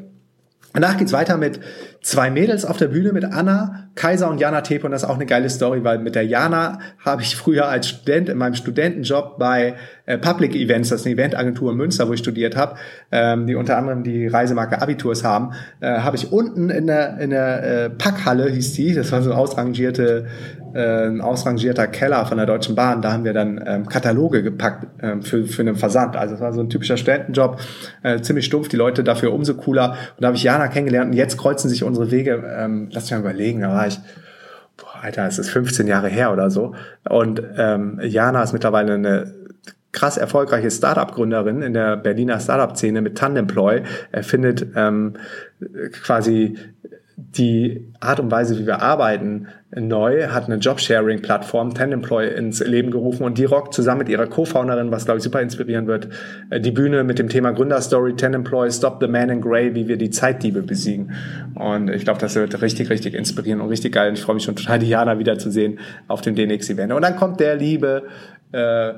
Danach 0.74 0.98
geht's 0.98 1.12
weiter 1.12 1.38
mit 1.38 1.60
zwei 2.02 2.32
Mädels 2.32 2.64
auf 2.66 2.78
der 2.78 2.88
Bühne 2.88 3.12
mit 3.12 3.26
Anna 3.26 3.90
Kaiser 3.96 4.30
und 4.30 4.40
Jana 4.40 4.62
Tepe 4.62 4.86
und 4.86 4.92
das 4.92 5.04
ist 5.04 5.10
auch 5.10 5.16
eine 5.16 5.26
geile 5.26 5.50
Story, 5.50 5.84
weil 5.84 6.00
mit 6.00 6.16
der 6.16 6.26
Jana 6.26 6.80
habe 7.00 7.22
ich 7.22 7.36
früher 7.36 7.68
als 7.68 7.90
Student 7.90 8.30
in 8.30 8.38
meinem 8.38 8.56
Studentenjob 8.56 9.38
bei 9.38 9.76
äh, 10.06 10.18
Public 10.18 10.56
Events, 10.56 10.90
das 10.90 11.02
ist 11.02 11.08
eine 11.08 11.16
Eventagentur 11.16 11.72
in 11.72 11.78
Münster, 11.78 12.08
wo 12.08 12.14
ich 12.14 12.20
studiert 12.20 12.56
habe, 12.56 12.76
ähm, 13.12 13.48
die 13.48 13.56
unter 13.56 13.78
anderem 13.78 14.04
die 14.04 14.28
Reisemarke 14.28 14.82
Abiturs 14.82 15.24
haben, 15.24 15.52
äh, 15.82 16.00
habe 16.00 16.16
ich 16.16 16.32
unten 16.32 16.70
in 16.70 16.88
der, 16.88 17.20
in 17.20 17.32
der 17.32 17.64
äh, 17.64 17.90
Packhalle, 17.90 18.50
hieß 18.50 18.74
die, 18.74 18.94
das 18.94 19.12
war 19.12 19.22
so 19.22 19.32
eine 19.32 19.40
ausrangierte 19.40 20.28
äh, 20.74 21.08
ein 21.08 21.22
ausrangierter 21.22 21.88
Keller 21.88 22.26
von 22.26 22.38
der 22.38 22.46
Deutschen 22.46 22.76
Bahn. 22.76 23.02
Da 23.02 23.12
haben 23.12 23.24
wir 23.24 23.34
dann 23.34 23.62
ähm, 23.66 23.88
Kataloge 23.88 24.44
gepackt 24.44 24.88
ähm, 25.02 25.22
für, 25.22 25.46
für 25.46 25.62
einen 25.62 25.76
Versand. 25.76 26.16
Also 26.16 26.36
es 26.36 26.42
war 26.42 26.54
so 26.54 26.62
ein 26.62 26.70
typischer 26.70 26.98
Studentenjob, 26.98 27.60
äh, 28.04 28.22
ziemlich 28.22 28.46
stumpf, 28.46 28.70
die 28.70 28.78
Leute 28.78 29.04
dafür 29.04 29.34
umso 29.34 29.56
cooler. 29.56 29.92
Und 29.92 30.22
da 30.22 30.28
habe 30.28 30.38
ich 30.38 30.44
Jana 30.44 30.68
kennengelernt 30.68 31.12
und 31.12 31.18
jetzt 31.18 31.38
kreuzen 31.38 31.70
sich 31.70 31.84
unsere 31.84 32.12
Wege. 32.12 32.44
Ähm, 32.58 32.90
lass 32.92 33.06
mich 33.06 33.12
mal 33.12 33.20
überlegen, 33.20 33.62
da 33.62 33.70
war 33.82 33.88
ich, 33.88 34.00
boah, 34.78 35.04
Alter, 35.04 35.28
es 35.28 35.40
ist 35.40 35.50
15 35.50 35.88
Jahre 35.88 36.08
her 36.08 36.32
oder 36.32 36.50
so. 36.50 36.76
Und 37.10 37.42
ähm, 37.58 38.00
Jana 38.04 38.44
ist 38.44 38.54
mittlerweile 38.54 38.94
eine 38.94 39.34
krass 39.92 40.18
erfolgreiche 40.18 40.72
Startup-Gründerin 40.72 41.62
in 41.62 41.74
der 41.74 41.98
Berliner 41.98 42.40
Startup-Szene 42.40 43.02
mit 43.02 43.18
Tandemploy. 43.18 43.82
Er 44.12 44.24
findet 44.24 44.68
ähm, 44.76 45.16
quasi 46.04 46.58
die 47.16 47.92
Art 48.00 48.20
und 48.20 48.32
Weise, 48.32 48.58
wie 48.58 48.66
wir 48.66 48.82
arbeiten, 48.82 49.48
neu, 49.76 50.28
hat 50.28 50.46
eine 50.46 50.56
Jobsharing-Plattform, 50.56 51.74
Tandemploy, 51.74 52.28
ins 52.28 52.60
Leben 52.60 52.92
gerufen 52.92 53.24
und 53.24 53.38
die 53.38 53.46
rockt 53.46 53.74
zusammen 53.74 54.00
mit 54.00 54.10
ihrer 54.10 54.28
Co-Founderin, 54.28 54.92
was 54.92 55.06
glaube 55.06 55.20
ich 55.20 55.24
super 55.24 55.42
inspirieren 55.42 55.88
wird, 55.88 56.10
äh, 56.50 56.60
die 56.60 56.72
Bühne 56.72 57.04
mit 57.04 57.20
dem 57.20 57.30
Thema 57.30 57.52
Gründerstory, 57.52 58.16
Tandemploy, 58.16 58.70
Stop 58.72 58.98
the 59.00 59.08
Man 59.08 59.30
in 59.30 59.42
Grey, 59.42 59.74
wie 59.74 59.88
wir 59.88 59.98
die 59.98 60.10
Zeitdiebe 60.10 60.62
besiegen. 60.62 61.14
Und 61.56 61.90
ich 61.90 62.04
glaube, 62.04 62.20
das 62.20 62.36
wird 62.36 62.62
richtig, 62.62 62.90
richtig 62.90 63.14
inspirieren 63.14 63.62
und 63.62 63.70
richtig 63.70 63.94
geil. 63.94 64.10
Und 64.10 64.18
ich 64.18 64.24
freue 64.24 64.36
mich 64.36 64.44
schon 64.44 64.56
total, 64.56 64.80
Diana 64.80 65.20
wiederzusehen 65.20 65.80
auf 66.08 66.22
dem 66.22 66.36
DNX-Event. 66.36 66.92
Und 66.92 67.02
dann 67.02 67.16
kommt 67.16 67.40
der 67.40 67.56
liebe 67.56 68.04
äh, 68.52 68.94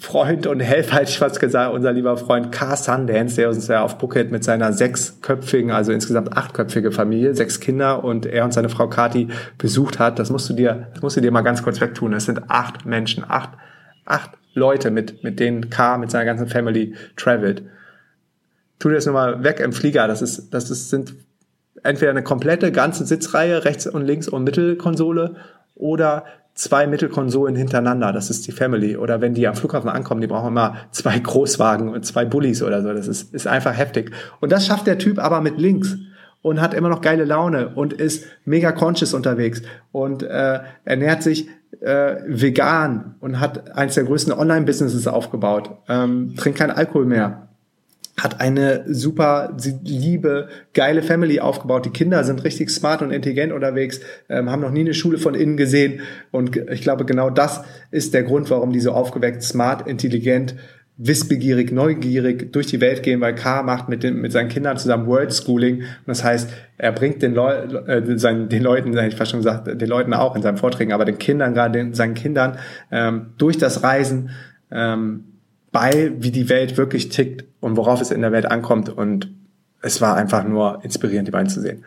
Freund 0.00 0.46
und 0.46 0.60
Helfer, 0.60 0.96
hätte 0.96 1.10
ich 1.10 1.18
fast 1.18 1.40
gesagt, 1.40 1.74
unser 1.74 1.92
lieber 1.92 2.16
Freund 2.16 2.50
Car 2.50 2.74
Sundance, 2.74 3.36
der 3.36 3.50
uns 3.50 3.68
ja 3.68 3.82
auf 3.82 3.98
Phuket 3.98 4.32
mit 4.32 4.42
seiner 4.42 4.72
sechsköpfigen, 4.72 5.72
also 5.72 5.92
insgesamt 5.92 6.34
achtköpfige 6.34 6.90
Familie, 6.90 7.34
sechs 7.34 7.60
Kinder 7.60 8.02
und 8.02 8.24
er 8.24 8.46
und 8.46 8.54
seine 8.54 8.70
Frau 8.70 8.88
Kati 8.88 9.28
besucht 9.58 9.98
hat. 9.98 10.18
Das 10.18 10.30
musst 10.30 10.48
du 10.48 10.54
dir, 10.54 10.88
das 10.94 11.02
musst 11.02 11.18
du 11.18 11.20
dir 11.20 11.30
mal 11.30 11.42
ganz 11.42 11.62
kurz 11.62 11.82
wegtun. 11.82 12.14
Es 12.14 12.24
sind 12.24 12.48
acht 12.48 12.86
Menschen, 12.86 13.24
acht, 13.28 13.50
acht 14.06 14.30
Leute, 14.54 14.90
mit, 14.90 15.22
mit 15.22 15.38
denen 15.38 15.68
Car 15.68 15.98
mit 15.98 16.10
seiner 16.10 16.24
ganzen 16.24 16.46
Family 16.46 16.94
travelt. 17.16 17.62
Tu 18.78 18.88
dir 18.88 18.94
das 18.94 19.04
nur 19.04 19.14
mal 19.14 19.44
weg 19.44 19.60
im 19.60 19.74
Flieger. 19.74 20.08
Das 20.08 20.22
ist, 20.22 20.48
das 20.54 20.70
ist, 20.70 20.88
sind 20.88 21.14
entweder 21.82 22.10
eine 22.10 22.22
komplette 22.22 22.72
ganze 22.72 23.04
Sitzreihe, 23.04 23.66
rechts 23.66 23.86
und 23.86 24.06
links 24.06 24.28
und 24.28 24.44
Mittelkonsole 24.44 25.36
oder 25.74 26.24
zwei 26.54 26.86
Mittelkonsolen 26.86 27.56
hintereinander, 27.56 28.12
das 28.12 28.30
ist 28.30 28.46
die 28.46 28.52
Family. 28.52 28.96
Oder 28.96 29.20
wenn 29.20 29.34
die 29.34 29.46
am 29.46 29.54
Flughafen 29.54 29.88
ankommen, 29.88 30.20
die 30.20 30.26
brauchen 30.26 30.48
immer 30.48 30.76
zwei 30.90 31.18
Großwagen 31.18 31.88
und 31.88 32.04
zwei 32.04 32.24
Bullies 32.24 32.62
oder 32.62 32.82
so. 32.82 32.92
Das 32.92 33.08
ist, 33.08 33.34
ist 33.34 33.46
einfach 33.46 33.76
heftig. 33.76 34.12
Und 34.40 34.52
das 34.52 34.66
schafft 34.66 34.86
der 34.86 34.98
Typ 34.98 35.18
aber 35.18 35.40
mit 35.40 35.58
links 35.58 35.96
und 36.42 36.60
hat 36.60 36.74
immer 36.74 36.88
noch 36.88 37.00
geile 37.00 37.24
Laune 37.24 37.68
und 37.74 37.92
ist 37.92 38.24
mega 38.44 38.72
conscious 38.72 39.14
unterwegs 39.14 39.62
und 39.92 40.22
äh, 40.22 40.60
ernährt 40.84 41.22
sich 41.22 41.48
äh, 41.80 42.16
vegan 42.26 43.14
und 43.20 43.40
hat 43.40 43.76
eins 43.76 43.94
der 43.94 44.04
größten 44.04 44.32
Online-Businesses 44.32 45.06
aufgebaut, 45.06 45.70
ähm, 45.88 46.34
trinkt 46.36 46.58
keinen 46.58 46.72
Alkohol 46.72 47.06
mehr 47.06 47.49
hat 48.18 48.40
eine 48.40 48.84
super 48.86 49.56
liebe, 49.84 50.48
geile 50.74 51.02
Family 51.02 51.40
aufgebaut. 51.40 51.86
Die 51.86 51.90
Kinder 51.90 52.22
sind 52.24 52.44
richtig 52.44 52.70
smart 52.70 53.02
und 53.02 53.10
intelligent 53.10 53.52
unterwegs, 53.52 54.00
ähm, 54.28 54.50
haben 54.50 54.60
noch 54.60 54.70
nie 54.70 54.80
eine 54.80 54.94
Schule 54.94 55.18
von 55.18 55.34
innen 55.34 55.56
gesehen. 55.56 56.00
Und 56.30 56.56
ich 56.56 56.82
glaube, 56.82 57.04
genau 57.04 57.30
das 57.30 57.62
ist 57.90 58.14
der 58.14 58.22
Grund, 58.22 58.50
warum 58.50 58.72
die 58.72 58.80
so 58.80 58.92
aufgeweckt, 58.92 59.42
smart, 59.42 59.86
intelligent, 59.88 60.54
wissbegierig, 61.02 61.72
neugierig 61.72 62.52
durch 62.52 62.66
die 62.66 62.80
Welt 62.82 63.02
gehen, 63.02 63.22
weil 63.22 63.34
K 63.34 63.62
macht 63.62 63.88
mit, 63.88 64.02
den, 64.02 64.20
mit 64.20 64.32
seinen 64.32 64.50
Kindern 64.50 64.76
zusammen 64.76 65.06
World 65.06 65.32
Schooling. 65.32 65.78
Und 65.78 65.86
das 66.06 66.22
heißt, 66.22 66.50
er 66.76 66.92
bringt 66.92 67.22
den, 67.22 67.32
Leu 67.32 67.52
äh, 67.54 68.18
seinen, 68.18 68.50
den 68.50 68.62
Leuten, 68.62 68.96
ich 68.98 69.16
fast 69.16 69.30
schon 69.30 69.40
gesagt, 69.40 69.66
den 69.66 69.88
Leuten 69.88 70.12
auch 70.12 70.36
in 70.36 70.42
seinen 70.42 70.58
Vorträgen, 70.58 70.92
aber 70.92 71.06
den 71.06 71.16
Kindern, 71.16 71.54
gerade 71.54 71.78
den, 71.78 71.94
seinen 71.94 72.12
Kindern, 72.12 72.58
ähm, 72.92 73.30
durch 73.38 73.56
das 73.56 73.82
Reisen, 73.82 74.30
ähm, 74.70 75.24
bei, 75.72 76.12
wie 76.18 76.32
die 76.32 76.50
Welt 76.50 76.76
wirklich 76.76 77.08
tickt 77.08 77.44
und 77.60 77.76
worauf 77.76 78.00
es 78.00 78.10
in 78.10 78.20
der 78.20 78.32
Welt 78.32 78.50
ankommt. 78.50 78.88
Und 78.88 79.32
es 79.82 80.00
war 80.00 80.16
einfach 80.16 80.44
nur 80.44 80.80
inspirierend, 80.82 81.28
die 81.28 81.32
beiden 81.32 81.48
zu 81.48 81.60
sehen. 81.60 81.84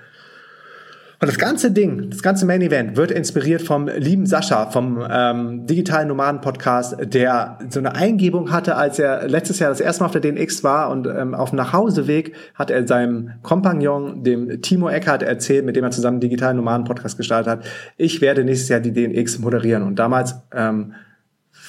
Und 1.24 1.28
das 1.28 1.38
ganze 1.38 1.72
Ding, 1.72 2.10
das 2.10 2.22
ganze 2.22 2.46
Main 2.46 2.62
Event 2.62 2.98
wird 2.98 3.10
inspiriert 3.10 3.62
vom 3.62 3.88
lieben 3.88 4.26
Sascha 4.26 4.72
vom 4.72 5.02
ähm, 5.10 5.66
digitalen 5.66 6.10
Nomaden 6.10 6.42
Podcast, 6.42 6.98
der 7.00 7.60
so 7.70 7.80
eine 7.80 7.96
Eingebung 7.96 8.52
hatte, 8.52 8.76
als 8.76 9.00
er 9.00 9.30
letztes 9.30 9.60
Jahr 9.60 9.70
das 9.70 9.80
erste 9.80 10.04
Mal 10.04 10.08
auf 10.08 10.12
der 10.12 10.20
DNX 10.20 10.66
war 10.66 10.90
und 10.90 11.08
ähm, 11.08 11.34
auf 11.34 11.52
dem 11.52 11.56
Nachhauseweg 11.56 12.36
hat 12.56 12.72
er 12.72 12.86
seinem 12.86 13.32
Kompagnon, 13.42 14.26
dem 14.26 14.62
Timo 14.62 14.90
Eckert, 14.90 15.24
erzählt, 15.24 15.64
mit 15.64 15.78
dem 15.78 15.86
er 15.86 15.92
zusammen 15.92 16.20
den 16.20 16.30
digitalen 16.30 16.58
Nomaden 16.58 16.84
Podcast 16.84 17.16
gestartet 17.16 17.50
hat, 17.50 17.66
ich 17.96 18.20
werde 18.20 18.44
nächstes 18.44 18.68
Jahr 18.68 18.82
die 18.82 18.92
DNX 18.92 19.40
moderieren. 19.40 19.84
Und 19.84 20.00
damals 20.00 20.36
ähm, 20.54 20.92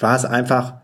war 0.01 0.17
es 0.17 0.25
einfach 0.25 0.79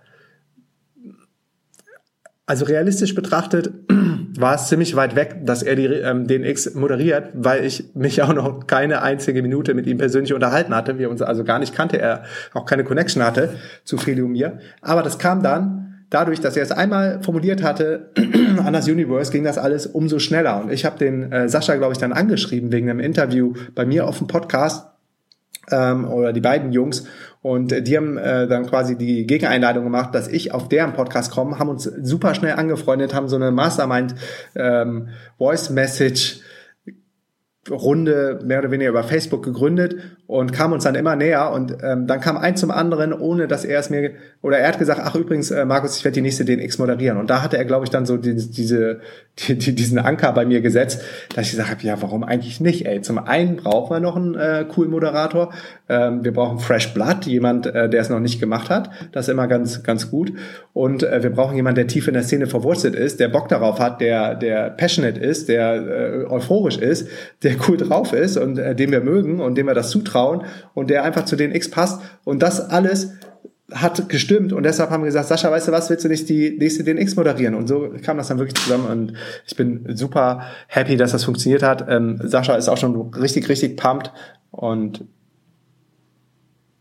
also 2.51 2.65
realistisch 2.65 3.15
betrachtet 3.15 3.73
war 4.37 4.57
es 4.57 4.67
ziemlich 4.67 4.97
weit 4.97 5.15
weg, 5.15 5.37
dass 5.45 5.63
er 5.63 5.77
die, 5.77 5.87
ähm, 5.87 6.27
den 6.27 6.43
X 6.43 6.75
moderiert, 6.75 7.31
weil 7.33 7.65
ich 7.65 7.95
mich 7.95 8.23
auch 8.23 8.35
noch 8.35 8.67
keine 8.67 9.03
einzige 9.03 9.41
Minute 9.41 9.73
mit 9.73 9.87
ihm 9.87 9.99
persönlich 9.99 10.35
unterhalten 10.35 10.75
hatte, 10.75 10.99
wir 10.99 11.11
uns 11.11 11.23
also 11.23 11.45
gar 11.45 11.61
nicht 11.61 11.77
kannte, 11.77 12.01
er 12.01 12.25
auch 12.53 12.67
keine 12.67 12.83
Connection 12.83 13.23
hatte 13.23 13.51
zu 13.85 13.99
Feli 13.99 14.23
und 14.23 14.33
mir. 14.33 14.59
Aber 14.83 15.05
das 15.05 15.21
kam 15.21 15.45
dann 15.45 16.07
dadurch, 16.11 16.41
dass 16.41 16.57
er 16.57 16.65
es 16.65 16.73
einmal 16.73 17.23
formuliert 17.23 17.63
hatte 17.63 18.11
an 18.65 18.73
das 18.73 18.89
Universe, 18.89 19.31
ging 19.31 19.45
das 19.45 19.57
alles 19.57 19.87
umso 19.87 20.19
schneller. 20.19 20.61
Und 20.61 20.73
ich 20.73 20.85
habe 20.85 20.99
den 20.99 21.31
äh, 21.31 21.49
Sascha, 21.49 21.77
glaube 21.77 21.93
ich, 21.93 21.99
dann 21.99 22.13
angeschrieben 22.13 22.73
wegen 22.73 22.91
einem 22.91 22.99
Interview 22.99 23.53
bei 23.77 23.87
mir 23.87 24.09
auf 24.09 24.19
dem 24.19 24.27
Podcast 24.27 24.89
ähm, 25.71 26.05
oder 26.05 26.33
die 26.33 26.41
beiden 26.41 26.73
Jungs 26.73 27.05
und 27.43 27.87
die 27.87 27.97
haben 27.97 28.19
äh, 28.19 28.47
dann 28.47 28.67
quasi 28.67 28.97
die 28.99 29.27
Gegeneinladung 29.27 29.85
gemacht, 29.85 30.15
dass 30.15 30.29
ich 30.29 30.53
auf 30.53 30.69
deren 30.69 30.93
Podcast 30.93 31.33
komme, 31.33 31.59
haben 31.59 31.71
uns 31.71 31.85
super 31.85 32.35
schnell 32.35 32.55
angefreundet, 32.55 33.15
haben 33.15 33.29
so 33.29 33.37
eine 33.37 33.51
Mastermind 33.51 34.15
ähm, 34.55 35.09
Voice 35.39 35.71
Message 35.71 36.41
Runde 37.71 38.41
mehr 38.45 38.59
oder 38.61 38.71
weniger 38.71 38.91
über 38.91 39.03
Facebook 39.03 39.45
gegründet 39.45 39.97
und 40.31 40.53
kam 40.53 40.73
uns 40.73 40.85
dann 40.85 40.95
immer 40.95 41.17
näher 41.17 41.51
und 41.51 41.79
ähm, 41.83 42.07
dann 42.07 42.21
kam 42.21 42.37
ein 42.37 42.55
zum 42.57 42.71
anderen, 42.71 43.13
ohne 43.13 43.49
dass 43.49 43.65
er 43.65 43.81
es 43.81 43.91
mir 43.91 44.13
oder 44.43 44.59
er 44.59 44.69
hat 44.69 44.79
gesagt, 44.79 45.01
ach 45.03 45.17
übrigens 45.17 45.51
äh, 45.51 45.65
Markus, 45.65 45.97
ich 45.97 46.05
werde 46.05 46.15
die 46.15 46.21
nächste 46.21 46.45
DNX 46.45 46.79
moderieren. 46.79 47.19
Und 47.19 47.31
da 47.31 47.43
hatte 47.43 47.59
er 47.59 47.65
glaube 47.65 47.85
ich 47.85 47.91
dann 47.91 48.07
so 48.07 48.17
die, 48.17 48.37
diese 48.37 49.01
die, 49.41 49.59
die, 49.59 49.75
diesen 49.75 49.99
Anker 49.99 50.33
bei 50.33 50.47
mir 50.47 50.61
gesetzt, 50.61 51.03
dass 51.35 51.47
ich 51.47 51.51
gesagt 51.51 51.71
habe, 51.71 51.83
ja 51.83 52.01
warum 52.01 52.23
eigentlich 52.23 52.61
nicht? 52.61 52.87
Ey, 52.87 53.03
zum 53.03 53.19
einen 53.19 53.57
brauchen 53.57 53.97
wir 53.97 53.99
noch 53.99 54.15
einen 54.15 54.37
äh, 54.37 54.65
coolen 54.69 54.93
Moderator, 54.93 55.53
ähm, 55.89 56.23
wir 56.23 56.33
brauchen 56.33 56.61
Fresh 56.61 56.95
Blood, 56.95 57.27
jemand, 57.27 57.67
äh, 57.67 57.89
der 57.89 58.01
es 58.01 58.09
noch 58.09 58.21
nicht 58.21 58.39
gemacht 58.39 58.71
hat, 58.71 58.89
das 59.11 59.27
ist 59.27 59.33
immer 59.33 59.49
ganz 59.49 59.83
ganz 59.83 60.13
gut. 60.13 60.33
Und 60.73 61.03
äh, 61.03 61.25
wir 61.25 61.31
brauchen 61.31 61.57
jemanden, 61.57 61.75
der 61.75 61.89
tief 61.89 62.07
in 62.07 62.15
der 62.15 62.23
Szene 62.23 62.47
verwurzelt 62.47 62.95
ist, 62.95 63.19
der 63.19 63.29
Bock 63.29 63.49
darauf 63.49 63.81
hat, 63.81 64.01
der 64.01 64.37
der 64.37 64.71
passionate 64.71 65.19
ist, 65.19 65.49
der 65.49 65.75
äh, 65.75 66.25
euphorisch 66.31 66.79
ist, 66.79 67.09
der 67.43 67.57
cool 67.67 67.79
drauf 67.79 68.13
ist 68.13 68.37
und 68.37 68.59
äh, 68.59 68.77
den 68.77 68.93
wir 68.93 69.01
mögen 69.01 69.41
und 69.41 69.59
dem 69.59 69.67
wir 69.67 69.75
das 69.75 69.91
zutrauen 69.91 70.20
zutrauen 70.21 70.43
und 70.75 70.91
der 70.91 71.05
einfach 71.05 71.25
zu 71.25 71.37
den 71.37 71.55
X 71.55 71.71
passt. 71.71 72.01
Und 72.25 72.43
das 72.43 72.61
alles 72.61 73.13
hat 73.73 74.09
gestimmt 74.09 74.53
und 74.53 74.65
deshalb 74.65 74.91
haben 74.91 75.03
wir 75.03 75.07
gesagt, 75.07 75.29
Sascha, 75.29 75.51
weißt 75.51 75.69
du 75.69 75.73
was, 75.73 75.91
willst 75.91 76.05
du 76.05 76.09
nicht 76.09 76.29
die 76.29 76.57
nächste 76.59 76.83
DNX 76.83 77.15
moderieren? 77.15 77.55
Und 77.55 77.69
so 77.69 77.89
kam 78.03 78.17
das 78.17 78.27
dann 78.27 78.39
wirklich 78.39 78.61
zusammen 78.61 78.87
und 78.87 79.13
ich 79.47 79.55
bin 79.55 79.97
super 79.97 80.43
happy, 80.67 80.97
dass 80.97 81.13
das 81.13 81.23
funktioniert 81.23 81.63
hat. 81.63 81.87
Ähm, 81.89 82.21
Sascha 82.25 82.57
ist 82.57 82.69
auch 82.69 82.79
schon 82.79 83.15
richtig, 83.15 83.49
richtig 83.49 83.77
pumped 83.77 84.13
und 84.51 85.05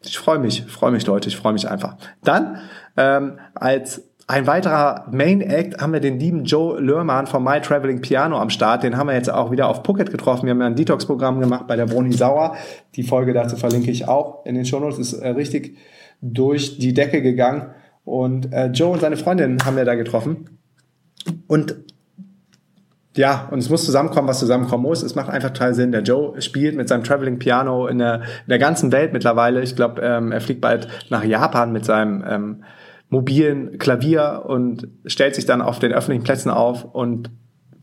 ich 0.01 0.17
freue 0.17 0.39
mich, 0.39 0.63
freue 0.63 0.91
mich 0.91 1.05
Leute, 1.05 1.29
ich 1.29 1.37
freue 1.37 1.53
mich 1.53 1.69
einfach. 1.69 1.97
Dann 2.23 2.57
ähm, 2.97 3.37
als 3.53 4.08
ein 4.29 4.45
weiterer 4.45 5.07
Main 5.11 5.41
Act 5.41 5.81
haben 5.81 5.91
wir 5.91 5.99
den 5.99 6.19
lieben 6.19 6.43
Joe 6.43 6.79
Lörmann 6.79 7.25
vom 7.25 7.43
My 7.43 7.59
Traveling 7.61 7.99
Piano 7.99 8.37
am 8.37 8.51
Start. 8.51 8.83
Den 8.83 8.95
haben 8.95 9.07
wir 9.07 9.15
jetzt 9.15 9.31
auch 9.31 9.49
wieder 9.49 9.67
auf 9.67 9.83
Phuket 9.83 10.11
getroffen. 10.11 10.45
Wir 10.45 10.51
haben 10.51 10.61
ja 10.61 10.67
ein 10.67 10.75
Detox-Programm 10.75 11.39
gemacht 11.39 11.65
bei 11.65 11.75
der 11.75 11.87
Broni 11.87 12.13
Sauer. 12.13 12.55
Die 12.93 13.01
Folge 13.01 13.33
dazu 13.33 13.55
verlinke 13.55 13.89
ich 13.89 14.07
auch 14.07 14.45
in 14.45 14.53
den 14.53 14.65
Shownotes. 14.65 14.99
Ist 14.99 15.13
äh, 15.13 15.29
richtig 15.29 15.77
durch 16.21 16.77
die 16.77 16.93
Decke 16.93 17.23
gegangen. 17.23 17.71
Und 18.05 18.53
äh, 18.53 18.67
Joe 18.67 18.91
und 18.91 19.01
seine 19.01 19.17
Freundin 19.17 19.65
haben 19.65 19.75
wir 19.75 19.85
da 19.85 19.95
getroffen. 19.95 20.59
Und 21.47 21.77
ja, 23.17 23.47
und 23.49 23.57
es 23.57 23.71
muss 23.71 23.83
zusammenkommen, 23.83 24.27
was 24.27 24.37
zusammenkommen 24.37 24.83
muss. 24.83 25.01
Es 25.01 25.15
macht 25.15 25.29
einfach 25.29 25.49
total 25.49 25.73
Sinn. 25.73 25.91
Der 25.91 26.03
Joe 26.03 26.39
spielt 26.39 26.75
mit 26.75 26.87
seinem 26.87 27.03
Traveling 27.03 27.39
Piano 27.39 27.87
in 27.87 27.97
der, 27.97 28.17
in 28.17 28.49
der 28.49 28.59
ganzen 28.59 28.91
Welt 28.91 29.11
mittlerweile. 29.11 29.63
Ich 29.63 29.75
glaube, 29.75 30.03
ähm, 30.03 30.31
er 30.31 30.39
fliegt 30.39 30.61
bald 30.61 30.87
nach 31.09 31.23
Japan 31.23 31.71
mit 31.71 31.83
seinem 31.83 32.23
ähm, 32.29 32.63
mobilen 33.09 33.77
Klavier 33.79 34.43
und 34.45 34.87
stellt 35.05 35.35
sich 35.35 35.45
dann 35.45 35.61
auf 35.61 35.79
den 35.79 35.91
öffentlichen 35.91 36.23
Plätzen 36.23 36.49
auf 36.49 36.85
und 36.85 37.31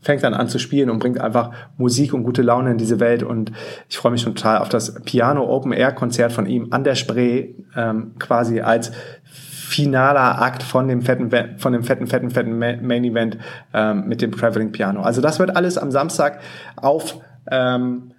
fängt 0.01 0.23
dann 0.23 0.33
an 0.33 0.47
zu 0.47 0.59
spielen 0.59 0.89
und 0.89 0.99
bringt 0.99 1.19
einfach 1.19 1.51
Musik 1.77 2.13
und 2.13 2.23
gute 2.23 2.41
Laune 2.41 2.71
in 2.71 2.77
diese 2.77 2.99
Welt. 2.99 3.23
Und 3.23 3.51
ich 3.89 3.97
freue 3.97 4.11
mich 4.11 4.23
total 4.23 4.59
auf 4.59 4.69
das 4.69 5.01
Piano 5.03 5.43
Open 5.43 5.73
Air 5.73 5.91
Konzert 5.91 6.31
von 6.31 6.45
ihm 6.45 6.67
an 6.71 6.83
der 6.83 6.95
Spree, 6.95 7.55
ähm, 7.75 8.13
quasi 8.19 8.61
als 8.61 8.91
finaler 9.23 10.41
Akt 10.41 10.63
von 10.63 10.87
dem 10.87 11.01
fetten, 11.01 11.29
von 11.57 11.73
dem 11.73 11.83
fetten, 11.83 12.07
fetten, 12.07 12.29
fetten 12.29 12.57
Main 12.57 13.03
Event 13.03 13.37
ähm, 13.73 14.07
mit 14.07 14.21
dem 14.21 14.31
Traveling 14.31 14.71
Piano. 14.71 15.01
Also 15.01 15.19
das 15.19 15.39
wird 15.39 15.57
alles 15.57 15.77
am 15.77 15.91
Samstag 15.91 16.39
auf 16.77 17.19
ähm, 17.51 18.11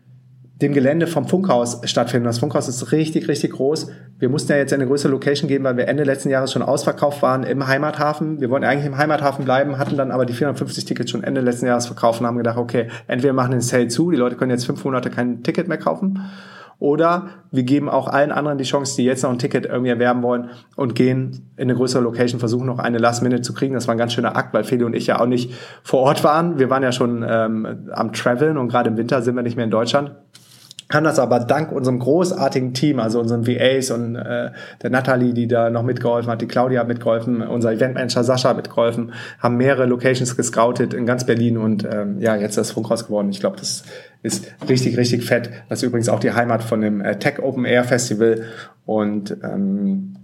dem 0.60 0.72
Gelände 0.72 1.06
vom 1.06 1.28
Funkhaus 1.28 1.80
stattfinden. 1.84 2.24
Das 2.24 2.40
Funkhaus 2.40 2.68
ist 2.68 2.90
richtig, 2.90 3.28
richtig 3.28 3.52
groß. 3.52 3.90
Wir 4.18 4.28
mussten 4.28 4.50
ja 4.50 4.58
jetzt 4.58 4.72
in 4.72 4.80
eine 4.80 4.88
größere 4.88 5.12
Location 5.12 5.48
gehen, 5.48 5.62
weil 5.62 5.76
wir 5.76 5.86
Ende 5.86 6.02
letzten 6.02 6.30
Jahres 6.30 6.52
schon 6.52 6.62
ausverkauft 6.62 7.22
waren 7.22 7.44
im 7.44 7.68
Heimathafen. 7.68 8.40
Wir 8.40 8.50
wollten 8.50 8.64
eigentlich 8.64 8.86
im 8.86 8.98
Heimathafen 8.98 9.44
bleiben, 9.44 9.78
hatten 9.78 9.96
dann 9.96 10.10
aber 10.10 10.26
die 10.26 10.32
450 10.32 10.84
Tickets 10.84 11.12
schon 11.12 11.22
Ende 11.22 11.42
letzten 11.42 11.66
Jahres 11.66 11.86
verkauft 11.86 12.20
und 12.20 12.26
haben 12.26 12.38
gedacht, 12.38 12.58
okay, 12.58 12.88
entweder 13.06 13.32
machen 13.32 13.52
den 13.52 13.60
Sale 13.60 13.86
zu, 13.86 14.10
die 14.10 14.16
Leute 14.16 14.34
können 14.34 14.50
jetzt 14.50 14.66
fünf 14.66 14.84
Monate 14.84 15.10
kein 15.10 15.44
Ticket 15.44 15.68
mehr 15.68 15.78
kaufen, 15.78 16.18
oder 16.80 17.30
wir 17.50 17.64
geben 17.64 17.88
auch 17.88 18.06
allen 18.06 18.30
anderen 18.30 18.56
die 18.56 18.64
Chance, 18.64 18.94
die 18.96 19.04
jetzt 19.04 19.24
noch 19.24 19.30
ein 19.30 19.40
Ticket 19.40 19.66
irgendwie 19.66 19.90
erwerben 19.90 20.22
wollen 20.22 20.50
und 20.76 20.94
gehen 20.94 21.50
in 21.56 21.64
eine 21.64 21.74
größere 21.74 22.00
Location, 22.00 22.38
versuchen 22.38 22.66
noch 22.66 22.78
eine 22.78 22.98
Last 22.98 23.22
Minute 23.22 23.42
zu 23.42 23.52
kriegen. 23.52 23.74
Das 23.74 23.88
war 23.88 23.96
ein 23.96 23.98
ganz 23.98 24.12
schöner 24.12 24.36
Akt, 24.36 24.54
weil 24.54 24.62
Feli 24.62 24.84
und 24.84 24.94
ich 24.94 25.08
ja 25.08 25.20
auch 25.20 25.26
nicht 25.26 25.52
vor 25.82 26.00
Ort 26.00 26.22
waren. 26.22 26.60
Wir 26.60 26.70
waren 26.70 26.84
ja 26.84 26.92
schon 26.92 27.26
ähm, 27.28 27.88
am 27.90 28.12
Traveln 28.12 28.56
und 28.56 28.68
gerade 28.68 28.90
im 28.90 28.96
Winter 28.96 29.22
sind 29.22 29.34
wir 29.34 29.42
nicht 29.42 29.56
mehr 29.56 29.64
in 29.64 29.72
Deutschland 29.72 30.12
haben 30.90 31.04
das 31.04 31.18
aber 31.18 31.40
dank 31.40 31.70
unserem 31.70 31.98
großartigen 31.98 32.72
Team, 32.72 32.98
also 32.98 33.20
unseren 33.20 33.46
VAs 33.46 33.90
und 33.90 34.16
äh, 34.16 34.50
der 34.82 34.90
Natalie, 34.90 35.34
die 35.34 35.46
da 35.46 35.68
noch 35.70 35.82
mitgeholfen 35.82 36.30
hat, 36.30 36.40
die 36.40 36.46
Claudia 36.46 36.80
hat 36.80 36.88
mitgeholfen, 36.88 37.42
unser 37.42 37.72
Eventmanager 37.72 38.24
Sascha 38.24 38.54
mitgeholfen, 38.54 39.12
haben 39.38 39.56
mehrere 39.56 39.86
Locations 39.86 40.36
gescoutet 40.36 40.94
in 40.94 41.04
ganz 41.04 41.26
Berlin 41.26 41.58
und 41.58 41.84
ähm, 41.84 42.20
ja, 42.20 42.36
jetzt 42.36 42.50
ist 42.50 42.56
das 42.56 42.70
Funkhaus 42.70 43.06
geworden. 43.06 43.28
Ich 43.30 43.40
glaube, 43.40 43.56
das 43.58 43.84
ist 44.22 44.46
richtig, 44.68 44.96
richtig 44.96 45.24
fett. 45.24 45.50
Das 45.68 45.82
ist 45.82 45.88
übrigens 45.88 46.08
auch 46.08 46.20
die 46.20 46.32
Heimat 46.32 46.62
von 46.62 46.80
dem 46.80 47.00
äh, 47.00 47.18
Tech 47.18 47.40
Open 47.42 47.64
Air 47.64 47.84
Festival 47.84 48.44
und 48.86 49.36
ähm, 49.42 50.16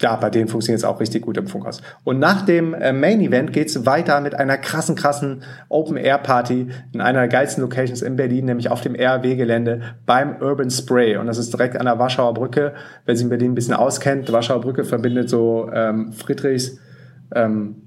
ja, 0.00 0.16
bei 0.16 0.30
denen 0.30 0.48
funktioniert 0.48 0.80
es 0.80 0.84
auch 0.84 0.98
richtig 0.98 1.22
gut 1.22 1.36
im 1.36 1.46
Funkhaus. 1.46 1.82
Und 2.04 2.18
nach 2.18 2.42
dem 2.46 2.72
äh, 2.72 2.92
Main 2.92 3.20
Event 3.20 3.52
geht's 3.52 3.84
weiter 3.84 4.20
mit 4.20 4.34
einer 4.34 4.56
krassen, 4.56 4.96
krassen 4.96 5.42
Open 5.68 5.96
Air 5.98 6.18
Party 6.18 6.68
in 6.92 7.00
einer 7.00 7.20
der 7.20 7.28
geilsten 7.28 7.62
Locations 7.62 8.00
in 8.00 8.16
Berlin, 8.16 8.46
nämlich 8.46 8.70
auf 8.70 8.80
dem 8.80 8.94
RW-Gelände 8.94 9.82
beim 10.06 10.36
Urban 10.40 10.70
Spray. 10.70 11.16
Und 11.18 11.26
das 11.26 11.36
ist 11.36 11.52
direkt 11.52 11.76
an 11.76 11.84
der 11.84 11.98
Warschauer 11.98 12.32
Brücke. 12.32 12.72
Wer 13.04 13.14
sich 13.14 13.24
in 13.24 13.28
Berlin 13.28 13.52
ein 13.52 13.54
bisschen 13.54 13.74
auskennt, 13.74 14.28
die 14.28 14.32
Warschauer 14.32 14.62
Brücke 14.62 14.84
verbindet 14.84 15.28
so 15.28 15.70
ähm, 15.72 16.12
Friedrichs, 16.12 16.78
ähm, 17.34 17.82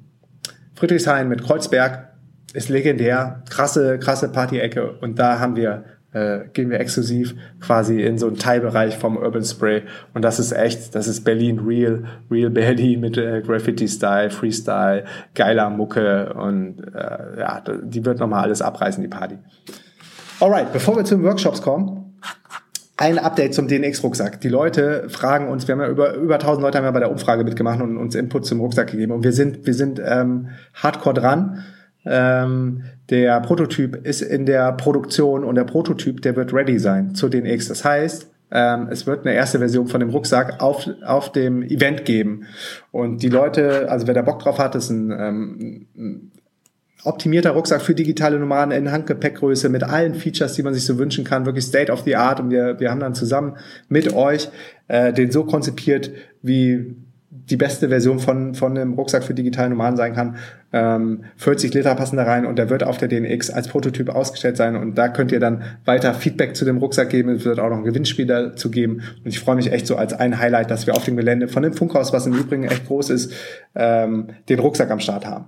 Friedrichshain 0.76 1.28
mit 1.28 1.43
Kreuzberg. 1.43 2.10
Ist 2.54 2.69
legendär, 2.69 3.41
krasse, 3.49 3.97
krasse 3.97 4.30
Party-Ecke. 4.30 4.99
Und 5.02 5.17
da 5.17 5.39
haben 5.39 5.56
wir 5.56 5.86
äh, 6.13 6.41
gehen 6.54 6.69
wir 6.69 6.80
exklusiv 6.80 7.36
quasi 7.60 8.02
in 8.02 8.17
so 8.17 8.28
einen 8.28 8.38
Teilbereich 8.38 8.97
vom 8.97 9.17
Urban 9.17 9.43
Spray. 9.43 9.84
Und 10.13 10.23
das 10.23 10.39
ist 10.39 10.52
echt, 10.52 10.95
das 10.95 11.08
ist 11.08 11.23
Berlin 11.23 11.60
Real, 11.60 12.04
Real 12.30 12.49
Berlin 12.49 13.02
mit 13.02 13.17
äh, 13.17 13.41
Graffiti-Style, 13.41 14.30
Freestyle, 14.30 15.06
geiler 15.36 15.69
Mucke 15.69 16.34
und 16.34 16.80
äh, 16.93 17.39
ja, 17.39 17.63
die 17.84 18.06
wird 18.06 18.19
nochmal 18.19 18.43
alles 18.43 18.62
abreißen, 18.62 19.02
die 19.02 19.10
Party. 19.10 19.38
Alright, 20.39 20.71
bevor 20.73 20.95
wir 20.95 21.06
zu 21.06 21.15
den 21.15 21.23
Workshops 21.23 21.62
kommen, 21.62 22.04
ein 22.97 23.17
Update 23.17 23.54
zum 23.56 23.67
DNX-Rucksack. 23.67 24.39
Die 24.41 24.49
Leute 24.49 25.10
fragen 25.10 25.49
uns, 25.49 25.67
wir 25.67 25.73
haben 25.73 25.82
ja 25.82 25.89
über, 25.89 26.13
über 26.13 26.36
1000 26.36 26.62
Leute 26.62 26.78
haben 26.78 26.86
ja 26.86 26.91
bei 26.91 26.99
der 26.99 27.12
Umfrage 27.12 27.43
mitgemacht 27.43 27.82
und 27.82 27.97
uns 27.97 28.13
Input 28.13 28.45
zum 28.45 28.60
Rucksack 28.60 28.91
gegeben 28.91 29.12
und 29.12 29.23
wir 29.23 29.34
sind, 29.34 29.65
wir 29.65 29.73
sind 29.73 29.99
ähm, 30.04 30.49
hardcore 30.76 31.15
dran 31.15 31.63
ähm, 32.06 32.84
der 33.10 33.39
Prototyp 33.42 34.06
ist 34.06 34.22
in 34.22 34.46
der 34.46 34.72
Produktion 34.74 35.44
und 35.44 35.56
der 35.56 35.63
Prototyp, 35.63 36.22
der 36.22 36.36
wird 36.36 36.54
ready 36.54 36.80
sein 36.80 37.16
zu 37.16 37.30
den 37.30 37.46
X. 37.46 37.68
Das 37.68 37.86
heißt, 37.86 38.30
ähm, 38.52 38.88
es 38.92 39.08
wird 39.08 39.26
eine 39.26 39.36
erste 39.36 39.60
Version 39.60 39.88
von 39.88 40.00
dem 40.00 40.10
Rucksack 40.10 40.62
auf, 40.62 40.88
auf 41.06 41.32
dem 41.32 41.63
Event 41.63 42.06
geben. 42.06 42.46
Und 42.92 43.24
die 43.24 43.30
Leute, 43.30 43.89
also 43.89 44.06
wer 44.06 44.13
da 44.13 44.22
Bock 44.22 44.39
drauf 44.39 44.60
hat, 44.60 44.76
ist 44.76 44.89
ein, 44.89 45.12
ähm, 45.12 45.88
ein 45.98 46.32
optimierter 47.04 47.52
Rucksack 47.52 47.82
für 47.82 47.96
digitale 47.96 48.39
Nomaden 48.39 48.72
in 48.72 48.92
Handgepäckgröße 48.92 49.70
mit 49.70 49.84
allen 49.84 50.13
Features, 50.13 50.54
die 50.54 50.63
man 50.63 50.74
sich 50.74 50.86
so 50.86 50.98
wünschen 50.98 51.24
kann, 51.24 51.46
wirklich 51.46 51.66
State 51.66 51.92
of 51.92 52.02
the 52.02 52.16
Art. 52.16 52.39
Und 52.39 52.52
wir, 52.52 52.80
wir 52.80 52.92
haben 52.92 53.00
dann 53.00 53.16
zusammen 53.16 53.58
mit 53.89 54.13
euch 54.13 54.50
äh, 54.88 55.12
den 55.12 55.32
so 55.32 55.46
konzipiert, 55.46 56.12
wie 56.42 56.96
die 57.49 57.58
beste 57.58 57.89
Version 57.89 58.19
von, 58.19 58.56
von 58.56 58.77
einem 58.77 58.93
Rucksack 58.93 59.23
für 59.23 59.34
digitale 59.34 59.69
Nomaden 59.69 59.97
sein 59.97 60.13
kann. 60.13 60.38
Ähm, 60.71 61.25
40 61.38 61.73
Liter 61.73 61.93
passen 61.95 62.15
da 62.15 62.23
rein 62.23 62.45
und 62.45 62.58
der 62.58 62.69
wird 62.69 62.84
auf 62.84 62.97
der 62.97 63.08
DNX 63.10 63.49
als 63.49 63.67
Prototyp 63.67 64.10
ausgestellt 64.10 64.58
sein 64.58 64.75
und 64.75 64.97
da 64.97 65.10
könnt 65.10 65.32
ihr 65.32 65.39
dann 65.39 65.63
weiter 65.86 66.13
Feedback 66.13 66.56
zu 66.56 66.65
dem 66.65 66.77
Rucksack 66.77 67.10
geben. 67.10 67.29
Es 67.29 67.45
wird 67.45 67.60
auch 67.60 67.69
noch 67.69 67.77
ein 67.77 67.84
Gewinnspiel 67.84 68.25
dazu 68.25 68.71
geben 68.71 69.01
und 69.23 69.27
ich 69.27 69.39
freue 69.39 69.56
mich 69.56 69.71
echt 69.71 69.88
so 69.88 69.95
als 69.97 70.13
ein 70.13 70.39
Highlight, 70.39 70.71
dass 70.71 70.88
wir 70.88 70.95
auf 70.95 71.03
dem 71.03 71.17
Gelände 71.17 71.47
von 71.47 71.63
dem 71.63 71.73
Funkhaus, 71.73 72.13
was 72.13 72.25
im 72.25 72.34
Übrigen 72.34 72.63
echt 72.63 72.88
groß 72.88 73.10
ist, 73.10 73.34
ähm, 73.75 74.27
den 74.49 74.60
Rucksack 74.60 74.89
am 74.89 74.99
Start 74.99 75.25
haben. 75.25 75.45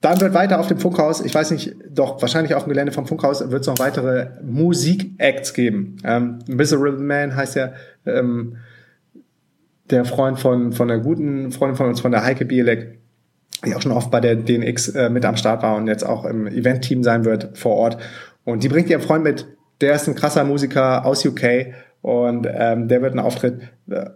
Dann 0.00 0.20
wird 0.20 0.34
weiter 0.34 0.60
auf 0.60 0.66
dem 0.66 0.78
Funkhaus, 0.78 1.24
ich 1.24 1.34
weiß 1.34 1.50
nicht, 1.50 1.76
doch 1.88 2.20
wahrscheinlich 2.20 2.54
auf 2.54 2.64
dem 2.64 2.68
Gelände 2.68 2.92
vom 2.92 3.06
Funkhaus 3.06 3.50
wird 3.50 3.62
es 3.62 3.66
noch 3.66 3.78
weitere 3.78 4.26
Musik-Acts 4.42 5.54
geben. 5.54 5.96
Ähm, 6.04 6.40
Miserable 6.46 7.02
Man 7.02 7.34
heißt 7.34 7.56
ja 7.56 7.72
ähm, 8.04 8.58
der 9.90 10.04
Freund 10.04 10.38
von, 10.38 10.72
von 10.72 10.90
einer 10.90 11.00
guten 11.00 11.52
Freundin 11.52 11.76
von 11.76 11.88
uns, 11.88 12.00
von 12.00 12.10
der 12.10 12.24
Heike 12.24 12.44
Bielek, 12.44 12.98
die 13.64 13.74
auch 13.74 13.82
schon 13.82 13.92
oft 13.92 14.10
bei 14.10 14.20
der 14.20 14.36
DNX 14.36 14.88
äh, 14.88 15.10
mit 15.10 15.24
am 15.24 15.36
Start 15.36 15.62
war 15.62 15.76
und 15.76 15.86
jetzt 15.86 16.04
auch 16.04 16.24
im 16.24 16.46
Event-Team 16.46 17.02
sein 17.02 17.24
wird 17.24 17.56
vor 17.56 17.76
Ort. 17.76 17.98
Und 18.44 18.62
die 18.62 18.68
bringt 18.68 18.90
ihren 18.90 19.00
Freund 19.00 19.24
mit, 19.24 19.46
der 19.80 19.94
ist 19.94 20.08
ein 20.08 20.14
krasser 20.14 20.44
Musiker 20.44 21.04
aus 21.04 21.24
UK 21.24 21.72
und 22.02 22.46
ähm, 22.50 22.88
der 22.88 23.02
wird 23.02 23.12
einen 23.12 23.20
Auftritt 23.20 23.60
äh, 23.90 24.10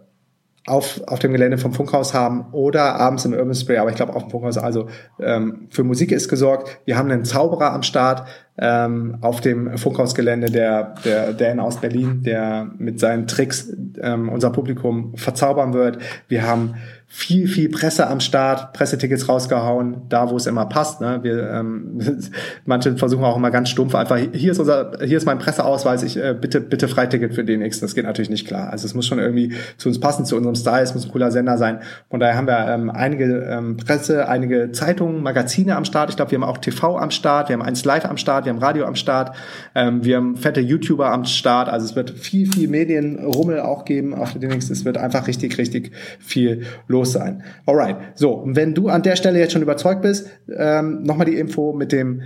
auf, 0.69 1.01
auf 1.07 1.19
dem 1.19 1.31
Gelände 1.31 1.57
vom 1.57 1.73
Funkhaus 1.73 2.13
haben 2.13 2.45
oder 2.51 2.95
abends 2.95 3.25
im 3.25 3.33
Urban 3.33 3.55
Spray, 3.55 3.77
aber 3.77 3.89
ich 3.89 3.95
glaube 3.95 4.15
auf 4.15 4.23
dem 4.23 4.31
Funkhaus. 4.31 4.57
Also 4.57 4.87
ähm, 5.19 5.67
für 5.69 5.83
Musik 5.83 6.11
ist 6.11 6.29
gesorgt. 6.29 6.79
Wir 6.85 6.97
haben 6.97 7.11
einen 7.11 7.25
Zauberer 7.25 7.73
am 7.73 7.83
Start 7.83 8.27
ähm, 8.57 9.17
auf 9.21 9.41
dem 9.41 9.77
Funkhausgelände, 9.77 10.51
der, 10.51 10.95
der 11.05 11.33
Dan 11.33 11.59
aus 11.59 11.77
Berlin, 11.77 12.23
der 12.23 12.69
mit 12.77 12.99
seinen 12.99 13.27
Tricks 13.27 13.71
ähm, 14.01 14.29
unser 14.29 14.49
Publikum 14.49 15.15
verzaubern 15.15 15.73
wird. 15.73 15.99
Wir 16.27 16.45
haben 16.45 16.75
viel, 17.11 17.47
viel 17.47 17.69
Presse 17.69 18.07
am 18.07 18.19
Start, 18.19 18.71
Pressetickets 18.73 19.27
rausgehauen, 19.27 20.03
da 20.09 20.29
wo 20.29 20.37
es 20.37 20.45
immer 20.45 20.67
passt. 20.67 21.01
Ne? 21.01 21.19
Wir, 21.23 21.49
ähm, 21.49 21.99
manche 22.65 22.95
versuchen 22.97 23.23
auch 23.23 23.35
immer 23.35 23.49
ganz 23.49 23.69
stumpf 23.69 23.95
einfach, 23.95 24.19
hier 24.31 24.51
ist 24.51 24.59
unser, 24.59 24.91
hier 25.03 25.17
ist 25.17 25.25
mein 25.25 25.39
Presseausweis, 25.39 26.03
ich 26.03 26.17
äh, 26.17 26.35
bitte, 26.39 26.61
bitte 26.61 26.87
Freiticket 26.87 27.33
für 27.33 27.43
den. 27.43 27.67
Das 27.67 27.95
geht 27.95 28.05
natürlich 28.05 28.29
nicht 28.29 28.45
klar. 28.45 28.69
Also 28.69 28.85
es 28.85 28.93
muss 28.93 29.07
schon 29.07 29.17
irgendwie 29.17 29.53
zu 29.77 29.89
uns 29.89 29.99
passen, 29.99 30.23
zu 30.23 30.35
unserem 30.37 30.53
Style, 30.53 30.83
es 30.83 30.93
muss 30.93 31.05
ein 31.05 31.11
cooler 31.11 31.31
Sender 31.31 31.57
sein. 31.57 31.79
Von 32.11 32.19
daher 32.19 32.37
haben 32.37 32.47
wir 32.47 32.67
ähm, 32.67 32.91
einige 32.91 33.25
ähm, 33.49 33.77
Presse, 33.77 34.29
einige 34.29 34.71
Zeitungen, 34.71 35.23
Magazine 35.23 35.75
am 35.75 35.85
Start. 35.85 36.11
Ich 36.11 36.15
glaube, 36.15 36.29
wir 36.29 36.39
haben 36.39 36.47
auch 36.47 36.59
TV 36.59 36.95
am 36.95 37.09
Start, 37.09 37.49
wir 37.49 37.53
haben 37.53 37.63
eins 37.63 37.83
live 37.85 38.05
am 38.05 38.17
Start, 38.17 38.45
wir 38.45 38.53
haben 38.53 38.59
Radio 38.59 38.85
am 38.85 38.95
Start, 38.95 39.35
ähm, 39.73 40.05
wir 40.05 40.17
haben 40.17 40.37
fette 40.37 40.61
YouTuber 40.61 41.11
am 41.11 41.25
Start. 41.25 41.69
Also 41.69 41.87
es 41.87 41.95
wird 41.95 42.11
viel, 42.11 42.45
viel 42.51 42.67
Medienrummel 42.67 43.61
auch 43.61 43.83
geben 43.83 44.13
auf 44.13 44.33
den 44.33 44.51
X. 44.51 44.69
Es 44.69 44.85
wird 44.85 44.99
einfach 44.99 45.25
richtig, 45.25 45.57
richtig 45.57 45.91
viel 46.19 46.65
los 46.87 46.98
los 46.99 47.13
sein. 47.13 47.43
Alright. 47.65 47.97
So, 48.15 48.43
wenn 48.45 48.73
du 48.73 48.89
an 48.89 49.03
der 49.03 49.15
Stelle 49.15 49.39
jetzt 49.39 49.53
schon 49.53 49.61
überzeugt 49.61 50.01
bist, 50.01 50.29
ähm, 50.55 51.03
nochmal 51.03 51.25
die 51.25 51.37
Info 51.37 51.73
mit 51.73 51.91
dem 51.91 52.21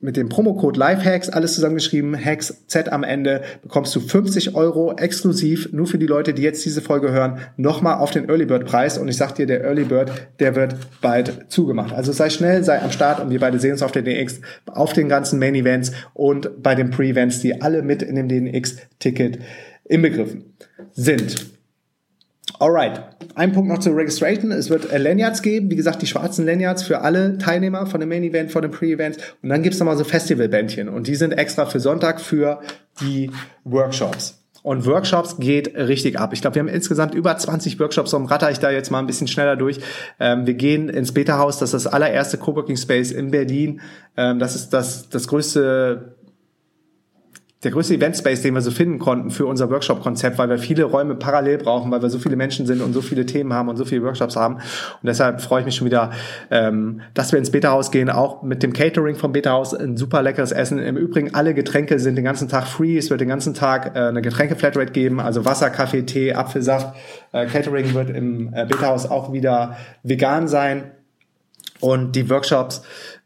mit 0.00 0.18
dem 0.18 0.28
Promocode 0.28 0.76
Lifehacks, 0.76 1.30
alles 1.30 1.54
zusammengeschrieben, 1.54 2.14
Hacks 2.14 2.66
Z 2.66 2.92
am 2.92 3.04
Ende, 3.04 3.40
bekommst 3.62 3.96
du 3.96 4.00
50 4.00 4.54
Euro 4.54 4.94
exklusiv, 4.98 5.72
nur 5.72 5.86
für 5.86 5.96
die 5.96 6.06
Leute, 6.06 6.34
die 6.34 6.42
jetzt 6.42 6.62
diese 6.62 6.82
Folge 6.82 7.10
hören, 7.10 7.38
nochmal 7.56 7.94
auf 7.94 8.10
den 8.10 8.28
Early 8.28 8.44
Bird 8.44 8.66
Preis. 8.66 8.98
Und 8.98 9.08
ich 9.08 9.16
sag 9.16 9.34
dir, 9.34 9.46
der 9.46 9.64
Early 9.64 9.84
Bird, 9.84 10.12
der 10.40 10.56
wird 10.56 10.76
bald 11.00 11.46
zugemacht. 11.48 11.94
Also 11.94 12.12
sei 12.12 12.28
schnell, 12.28 12.62
sei 12.64 12.82
am 12.82 12.90
Start 12.90 13.18
und 13.18 13.30
wir 13.30 13.40
beide 13.40 13.58
sehen 13.58 13.72
uns 13.72 13.82
auf 13.82 13.92
der 13.92 14.02
DNX, 14.02 14.42
auf 14.66 14.92
den 14.92 15.08
ganzen 15.08 15.38
Main 15.38 15.54
Events 15.54 15.92
und 16.12 16.62
bei 16.62 16.74
den 16.74 16.90
Pre-Events, 16.90 17.40
die 17.40 17.62
alle 17.62 17.80
mit 17.80 18.02
in 18.02 18.16
dem 18.16 18.28
DNX-Ticket 18.28 19.38
inbegriffen 19.86 20.52
sind. 20.92 21.53
Alright. 22.58 23.02
Ein 23.34 23.52
Punkt 23.52 23.68
noch 23.68 23.78
zur 23.78 23.96
Registration. 23.96 24.52
Es 24.52 24.70
wird 24.70 24.92
äh, 24.92 24.98
Lanyards 24.98 25.42
geben. 25.42 25.70
Wie 25.70 25.76
gesagt, 25.76 26.02
die 26.02 26.06
schwarzen 26.06 26.46
Lanyards 26.46 26.82
für 26.82 27.00
alle 27.00 27.38
Teilnehmer 27.38 27.86
von 27.86 28.00
dem 28.00 28.08
Main 28.08 28.22
Event, 28.22 28.52
von 28.52 28.62
dem 28.62 28.70
Pre-Event. 28.70 29.16
Und 29.42 29.48
dann 29.48 29.62
gibt's 29.62 29.78
nochmal 29.78 29.96
so 29.96 30.04
Festivalbändchen. 30.04 30.88
Und 30.88 31.06
die 31.06 31.16
sind 31.16 31.32
extra 31.32 31.66
für 31.66 31.80
Sonntag 31.80 32.20
für 32.20 32.60
die 33.00 33.30
Workshops. 33.64 34.44
Und 34.64 34.86
Workshops 34.86 35.36
geht 35.38 35.76
richtig 35.76 36.18
ab. 36.18 36.32
Ich 36.32 36.40
glaube, 36.40 36.54
wir 36.54 36.60
haben 36.60 36.68
insgesamt 36.68 37.14
über 37.14 37.36
20 37.36 37.78
Workshops, 37.80 38.12
darum 38.12 38.24
ratter 38.24 38.50
ich 38.50 38.60
da 38.60 38.70
jetzt 38.70 38.90
mal 38.90 38.98
ein 38.98 39.06
bisschen 39.06 39.28
schneller 39.28 39.56
durch. 39.56 39.78
Ähm, 40.18 40.46
wir 40.46 40.54
gehen 40.54 40.88
ins 40.88 41.12
Beta-Haus, 41.12 41.58
das 41.58 41.74
ist 41.74 41.84
das 41.84 41.92
allererste 41.92 42.38
Coworking 42.38 42.78
Space 42.78 43.10
in 43.10 43.30
Berlin. 43.30 43.82
Ähm, 44.16 44.38
das 44.38 44.54
ist 44.54 44.70
das, 44.70 45.10
das 45.10 45.28
größte 45.28 46.14
der 47.64 47.72
größte 47.72 47.94
Event-Space, 47.94 48.42
den 48.42 48.54
wir 48.54 48.60
so 48.60 48.70
finden 48.70 48.98
konnten 48.98 49.30
für 49.30 49.46
unser 49.46 49.70
Workshop-Konzept, 49.70 50.38
weil 50.38 50.48
wir 50.48 50.58
viele 50.58 50.84
Räume 50.84 51.14
parallel 51.14 51.58
brauchen, 51.58 51.90
weil 51.90 52.02
wir 52.02 52.10
so 52.10 52.18
viele 52.18 52.36
Menschen 52.36 52.66
sind 52.66 52.82
und 52.82 52.92
so 52.92 53.00
viele 53.00 53.26
Themen 53.26 53.52
haben 53.52 53.68
und 53.68 53.76
so 53.76 53.84
viele 53.84 54.02
Workshops 54.02 54.36
haben. 54.36 54.56
Und 54.56 54.62
deshalb 55.02 55.40
freue 55.40 55.60
ich 55.60 55.66
mich 55.66 55.76
schon 55.76 55.86
wieder, 55.86 56.10
ähm, 56.50 57.00
dass 57.14 57.32
wir 57.32 57.38
ins 57.38 57.50
Beta-Haus 57.50 57.90
gehen, 57.90 58.10
auch 58.10 58.42
mit 58.42 58.62
dem 58.62 58.72
Catering 58.72 59.16
vom 59.16 59.32
Beta-Haus, 59.32 59.74
ein 59.74 59.96
super 59.96 60.22
leckeres 60.22 60.52
Essen. 60.52 60.78
Im 60.78 60.96
Übrigen, 60.96 61.34
alle 61.34 61.54
Getränke 61.54 61.98
sind 61.98 62.16
den 62.16 62.24
ganzen 62.24 62.48
Tag 62.48 62.66
free. 62.66 62.98
Es 62.98 63.10
wird 63.10 63.20
den 63.20 63.28
ganzen 63.28 63.54
Tag 63.54 63.96
äh, 63.96 64.00
eine 64.00 64.22
Getränke-Flatrate 64.22 64.92
geben, 64.92 65.20
also 65.20 65.44
Wasser, 65.44 65.70
Kaffee, 65.70 66.02
Tee, 66.02 66.34
Apfelsaft. 66.34 66.94
Äh, 67.32 67.46
Catering 67.46 67.94
wird 67.94 68.10
im 68.10 68.52
äh, 68.52 68.66
Beta-Haus 68.66 69.10
auch 69.10 69.32
wieder 69.32 69.76
vegan 70.02 70.48
sein. 70.48 70.92
Und 71.80 72.16
die 72.16 72.30
Workshops 72.30 72.82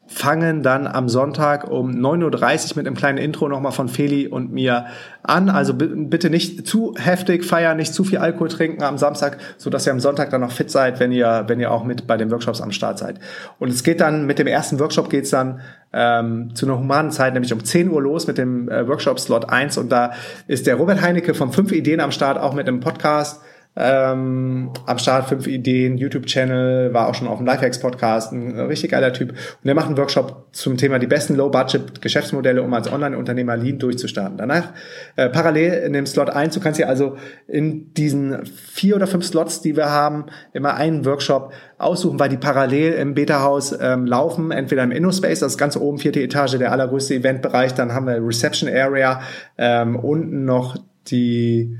fangen 0.08 0.62
dann 0.62 0.86
am 0.86 1.08
Sonntag 1.08 1.70
um 1.70 1.90
9.30 1.90 2.70
Uhr 2.70 2.76
mit 2.76 2.86
einem 2.86 2.96
kleinen 2.96 3.18
Intro 3.18 3.46
nochmal 3.46 3.72
von 3.72 3.88
Feli 3.88 4.26
und 4.26 4.50
mir 4.50 4.86
an. 5.22 5.50
Also 5.50 5.74
bitte 5.74 6.30
nicht 6.30 6.66
zu 6.66 6.94
heftig 6.98 7.44
feiern, 7.44 7.76
nicht 7.76 7.92
zu 7.92 8.04
viel 8.04 8.16
Alkohol 8.16 8.48
trinken 8.48 8.82
am 8.82 8.96
Samstag, 8.96 9.36
so 9.58 9.68
dass 9.68 9.86
ihr 9.86 9.92
am 9.92 10.00
Sonntag 10.00 10.30
dann 10.30 10.40
noch 10.40 10.50
fit 10.50 10.70
seid, 10.70 10.98
wenn 10.98 11.12
ihr, 11.12 11.44
wenn 11.46 11.60
ihr 11.60 11.70
auch 11.70 11.84
mit 11.84 12.06
bei 12.06 12.16
den 12.16 12.30
Workshops 12.30 12.62
am 12.62 12.72
Start 12.72 12.98
seid. 12.98 13.20
Und 13.58 13.68
es 13.68 13.84
geht 13.84 14.00
dann, 14.00 14.24
mit 14.24 14.38
dem 14.38 14.46
ersten 14.46 14.80
Workshop 14.80 15.10
geht's 15.10 15.28
dann 15.28 15.60
ähm, 15.92 16.54
zu 16.54 16.64
einer 16.64 16.78
humanen 16.78 17.10
Zeit, 17.10 17.34
nämlich 17.34 17.52
um 17.52 17.62
10 17.62 17.90
Uhr 17.90 18.00
los 18.00 18.26
mit 18.26 18.38
dem 18.38 18.70
äh, 18.70 18.88
Workshop 18.88 19.20
Slot 19.20 19.50
1. 19.50 19.76
Und 19.76 19.92
da 19.92 20.12
ist 20.46 20.66
der 20.66 20.76
Robert 20.76 21.02
Heinecke 21.02 21.34
von 21.34 21.52
5 21.52 21.70
Ideen 21.72 22.00
am 22.00 22.12
Start, 22.12 22.38
auch 22.38 22.54
mit 22.54 22.66
einem 22.66 22.80
Podcast 22.80 23.42
ähm, 23.76 24.70
am 24.86 24.98
Start, 24.98 25.28
fünf 25.28 25.46
Ideen, 25.46 25.98
YouTube-Channel, 25.98 26.92
war 26.92 27.08
auch 27.08 27.14
schon 27.14 27.28
auf 27.28 27.38
dem 27.38 27.46
Lifehacks-Podcast, 27.46 28.32
ein 28.32 28.58
richtig 28.58 28.90
geiler 28.90 29.12
Typ. 29.12 29.30
Und 29.30 29.64
der 29.64 29.76
macht 29.76 29.86
einen 29.86 29.96
Workshop 29.96 30.48
zum 30.52 30.76
Thema 30.76 30.98
die 30.98 31.06
besten 31.06 31.36
Low-Budget-Geschäftsmodelle, 31.36 32.62
um 32.62 32.74
als 32.74 32.90
Online-Unternehmer 32.90 33.56
Lean 33.56 33.78
durchzustarten. 33.78 34.36
Danach 34.36 34.72
äh, 35.14 35.28
parallel 35.28 35.84
in 35.84 35.92
dem 35.92 36.06
Slot 36.06 36.30
1, 36.30 36.54
du 36.54 36.60
kannst 36.60 36.80
dir 36.80 36.88
also 36.88 37.16
in 37.46 37.94
diesen 37.94 38.44
vier 38.46 38.96
oder 38.96 39.06
fünf 39.06 39.24
Slots, 39.24 39.60
die 39.60 39.76
wir 39.76 39.90
haben, 39.90 40.26
immer 40.52 40.74
einen 40.74 41.04
Workshop 41.04 41.52
aussuchen, 41.78 42.18
weil 42.18 42.30
die 42.30 42.36
parallel 42.36 42.94
im 42.94 43.14
Beta-Haus 43.14 43.78
ähm, 43.80 44.06
laufen, 44.06 44.50
entweder 44.50 44.82
im 44.82 44.90
InnoSpace, 44.90 45.38
das 45.38 45.52
ist 45.52 45.58
ganz 45.58 45.76
oben, 45.76 45.98
vierte 45.98 46.20
Etage, 46.20 46.58
der 46.58 46.72
allergrößte 46.72 47.14
Eventbereich, 47.14 47.74
dann 47.74 47.92
haben 47.92 48.06
wir 48.06 48.20
Reception 48.20 48.68
Area, 48.68 49.20
ähm, 49.56 49.94
unten 49.94 50.44
noch 50.44 50.76
die 51.10 51.78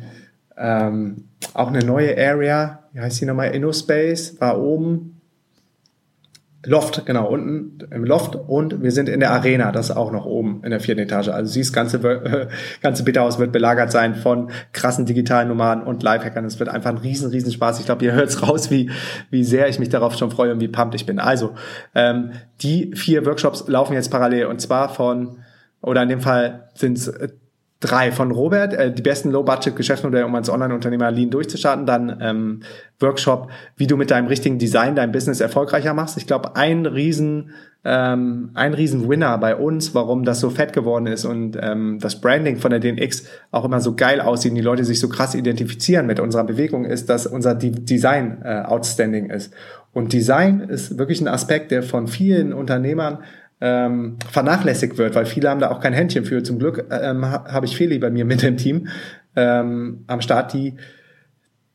ähm, 0.59 1.29
auch 1.55 1.69
eine 1.69 1.85
neue 1.85 2.17
Area, 2.17 2.85
wie 2.93 3.01
heißt 3.01 3.21
die 3.21 3.27
nochmal? 3.27 3.55
InnoSpace, 3.55 4.41
war 4.41 4.61
oben. 4.61 5.15
Loft, 6.67 7.07
genau, 7.07 7.29
unten 7.29 7.79
im 7.93 8.05
Loft 8.05 8.35
und 8.35 8.83
wir 8.83 8.91
sind 8.91 9.09
in 9.09 9.21
der 9.21 9.31
Arena, 9.31 9.71
das 9.71 9.91
ist 9.91 9.97
auch 9.97 10.11
noch 10.11 10.27
oben 10.27 10.61
in 10.65 10.71
der 10.71 10.81
vierten 10.81 11.01
Etage. 11.01 11.29
Also 11.29 11.55
dieses 11.55 11.73
ganze, 11.73 11.99
äh, 11.99 12.49
ganze 12.83 13.05
Bitterhaus 13.05 13.39
wird 13.39 13.53
belagert 13.53 13.93
sein 13.93 14.17
von 14.17 14.51
krassen 14.73 15.07
digitalen 15.07 15.47
Nomaden 15.49 15.85
und 15.85 16.03
Lifehackern. 16.03 16.45
Es 16.45 16.59
wird 16.59 16.69
einfach 16.69 16.91
ein 16.91 16.99
riesen, 16.99 17.31
riesen 17.31 17.53
Spaß. 17.53 17.79
Ich 17.79 17.87
glaube, 17.87 18.05
ihr 18.05 18.13
hört 18.13 18.43
raus, 18.43 18.73
wie, 18.73 18.91
wie 19.31 19.45
sehr 19.45 19.69
ich 19.69 19.79
mich 19.79 19.89
darauf 19.89 20.17
schon 20.17 20.33
freue 20.33 20.53
und 20.53 20.61
wie 20.61 20.67
pumped 20.67 20.97
ich 20.97 21.07
bin. 21.07 21.21
Also, 21.21 21.55
ähm, 21.95 22.33
die 22.61 22.91
vier 22.97 23.25
Workshops 23.25 23.69
laufen 23.69 23.93
jetzt 23.93 24.11
parallel 24.11 24.47
und 24.47 24.61
zwar 24.61 24.89
von, 24.89 25.39
oder 25.81 26.03
in 26.03 26.09
dem 26.09 26.21
Fall 26.21 26.69
sind 26.75 26.99
es 26.99 27.09
drei 27.81 28.13
von 28.13 28.31
Robert, 28.31 28.75
äh, 28.75 28.93
die 28.93 29.03
besten 29.03 29.31
Low-Budget-Geschäftsmodelle, 29.31 30.27
um 30.27 30.35
als 30.35 30.51
Online-Unternehmer 30.51 31.11
Lean 31.11 31.31
durchzustarten. 31.31 31.87
Dann 31.87 32.19
ähm, 32.21 32.61
Workshop, 33.01 33.51
wie 33.77 33.87
du 33.87 33.97
mit 33.97 34.11
deinem 34.11 34.27
richtigen 34.27 34.59
Design 34.59 34.97
dein 34.97 35.13
Business 35.13 35.41
erfolgreicher 35.41 35.95
machst. 35.95 36.17
Ich 36.17 36.27
glaube, 36.27 36.57
ein 36.57 36.87
riesen 36.87 37.51
ähm, 37.85 38.51
ein 38.55 38.75
riesen 38.75 39.09
Winner 39.09 39.39
bei 39.39 39.55
uns, 39.55 39.95
warum 39.95 40.25
das 40.25 40.41
so 40.41 40.51
fett 40.51 40.73
geworden 40.73 41.07
ist 41.07 41.25
und 41.25 41.57
ähm, 41.61 41.99
das 42.01 42.21
Branding 42.21 42.57
von 42.57 42.71
der 42.71 42.81
DNX 42.81 43.25
auch 43.53 43.65
immer 43.65 43.81
so 43.81 43.95
geil 43.95 44.21
aussieht 44.21 44.51
und 44.51 44.57
die 44.57 44.63
Leute 44.63 44.85
sich 44.85 44.99
so 44.99 45.09
krass 45.09 45.35
identifizieren 45.35 46.07
mit 46.07 46.19
unserer 46.19 46.45
Bewegung, 46.45 46.85
ist, 46.85 47.09
dass 47.09 47.27
unser 47.27 47.55
D 47.55 47.71
Design 47.71 48.43
äh, 48.45 48.63
outstanding 48.63 49.31
ist. 49.31 49.55
Und 49.93 50.13
Design 50.13 50.61
ist 50.61 50.99
wirklich 50.99 51.21
ein 51.21 51.29
Aspekt, 51.29 51.71
der 51.71 51.83
von 51.83 52.09
vielen 52.09 52.53
Unternehmern 52.53 53.21
ähm, 53.61 54.17
vernachlässigt 54.31 54.99
wird, 54.99 55.15
weil 55.15 55.27
viele 55.27 55.51
haben 55.51 55.61
da 55.61 55.71
auch 55.71 55.81
kein 55.81 55.93
Händchen 55.93 56.25
für. 56.25 56.43
Zum 56.43 56.59
Glück 56.59 56.87
ähm, 56.91 57.25
habe 57.27 57.67
ich 57.67 57.77
Feli 57.77 57.99
bei 57.99 58.11
mir 58.11 58.25
mit 58.25 58.43
dem 58.43 58.57
Team 58.57 58.89
ähm, 59.37 60.05
am 60.07 60.21
Start, 60.21 60.53
die 60.53 60.75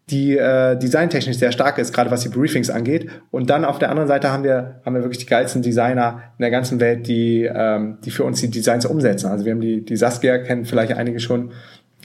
die 0.09 0.37
äh, 0.37 0.77
designtechnisch 0.77 1.37
sehr 1.37 1.53
stark 1.53 1.77
ist, 1.77 1.93
gerade 1.93 2.11
was 2.11 2.21
die 2.21 2.29
Briefings 2.29 2.69
angeht. 2.69 3.09
Und 3.31 3.49
dann 3.49 3.63
auf 3.63 3.79
der 3.79 3.89
anderen 3.89 4.09
Seite 4.09 4.31
haben 4.31 4.43
wir 4.43 4.81
haben 4.85 4.95
wir 4.95 5.01
wirklich 5.01 5.19
die 5.19 5.25
geilsten 5.25 5.61
Designer 5.61 6.23
in 6.37 6.43
der 6.43 6.51
ganzen 6.51 6.81
Welt, 6.81 7.07
die 7.07 7.43
ähm, 7.43 7.99
die 8.03 8.11
für 8.11 8.25
uns 8.25 8.41
die 8.41 8.49
Designs 8.49 8.85
umsetzen. 8.85 9.27
Also 9.27 9.45
wir 9.45 9.53
haben 9.53 9.61
die 9.61 9.83
die 9.83 9.95
Saskia 9.95 10.39
kennen 10.39 10.65
vielleicht 10.65 10.93
einige 10.93 11.21
schon, 11.21 11.51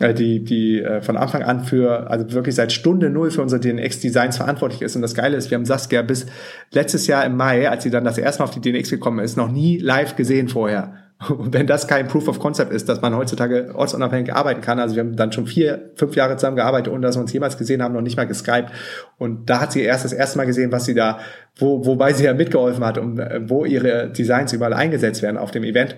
die, 0.01 0.45
die 0.45 0.81
äh, 0.81 1.01
von 1.01 1.17
Anfang 1.17 1.43
an 1.43 1.65
für, 1.65 2.11
also 2.11 2.33
wirklich 2.33 2.55
seit 2.55 2.73
Stunde 2.73 3.11
null 3.11 3.31
für 3.31 3.43
unsere 3.43 3.61
DNX-Designs 3.61 4.37
verantwortlich 4.37 4.83
ist. 4.83 4.97
Und 4.97 5.03
das 5.03 5.15
Geile 5.15 5.37
ist, 5.37 5.51
wir 5.51 5.57
haben 5.57 5.65
Saskia 5.65 6.03
bis 6.03 6.27
letztes 6.73 7.07
Jahr 7.07 7.25
im 7.25 7.37
Mai, 7.37 7.69
als 7.69 7.83
sie 7.83 7.91
dann 7.91 8.05
das 8.05 8.19
erste 8.19 8.43
Mal 8.43 8.49
auf 8.49 8.59
die 8.59 8.61
DNX 8.61 8.91
gekommen 8.91 9.19
ist, 9.19 9.37
noch 9.37 9.51
nie 9.51 9.79
live 9.79 10.17
gesehen 10.17 10.49
vorher. 10.49 10.95
Und 11.29 11.53
wenn 11.53 11.67
das 11.67 11.89
kein 11.89 12.07
Proof 12.07 12.29
of 12.29 12.39
Concept 12.39 12.73
ist, 12.73 12.89
dass 12.89 13.01
man 13.01 13.17
heutzutage 13.17 13.73
ortsunabhängig 13.75 14.33
arbeiten 14.33 14.61
kann, 14.61 14.79
also 14.79 14.95
wir 14.95 15.03
haben 15.03 15.17
dann 15.17 15.33
schon 15.33 15.47
vier, 15.47 15.91
fünf 15.97 16.15
Jahre 16.15 16.37
zusammen 16.37 16.57
gearbeitet, 16.57 16.93
ohne 16.93 17.03
dass 17.03 17.17
wir 17.17 17.23
uns 17.23 17.33
jemals 17.33 17.59
gesehen 17.59 17.83
haben, 17.83 17.95
noch 17.95 18.03
nicht 18.03 18.17
mal 18.17 18.27
geskypt. 18.27 18.71
Und 19.19 19.51
da 19.51 19.61
hat 19.61 19.73
sie 19.73 19.83
erst 19.83 20.05
das 20.05 20.13
erste 20.13 20.39
Mal 20.39 20.47
gesehen, 20.47 20.71
was 20.71 20.85
sie 20.85 20.95
da, 20.95 21.19
wo, 21.57 21.85
wobei 21.85 22.13
sie 22.13 22.25
ja 22.25 22.35
mitgeholfen 22.35 22.85
hat 22.85 22.99
und 22.99 23.19
äh, 23.19 23.41
wo 23.49 23.65
ihre 23.65 24.11
Designs 24.11 24.53
überall 24.53 24.75
eingesetzt 24.75 25.23
werden 25.23 25.39
auf 25.39 25.51
dem 25.51 25.65
Event. 25.65 25.97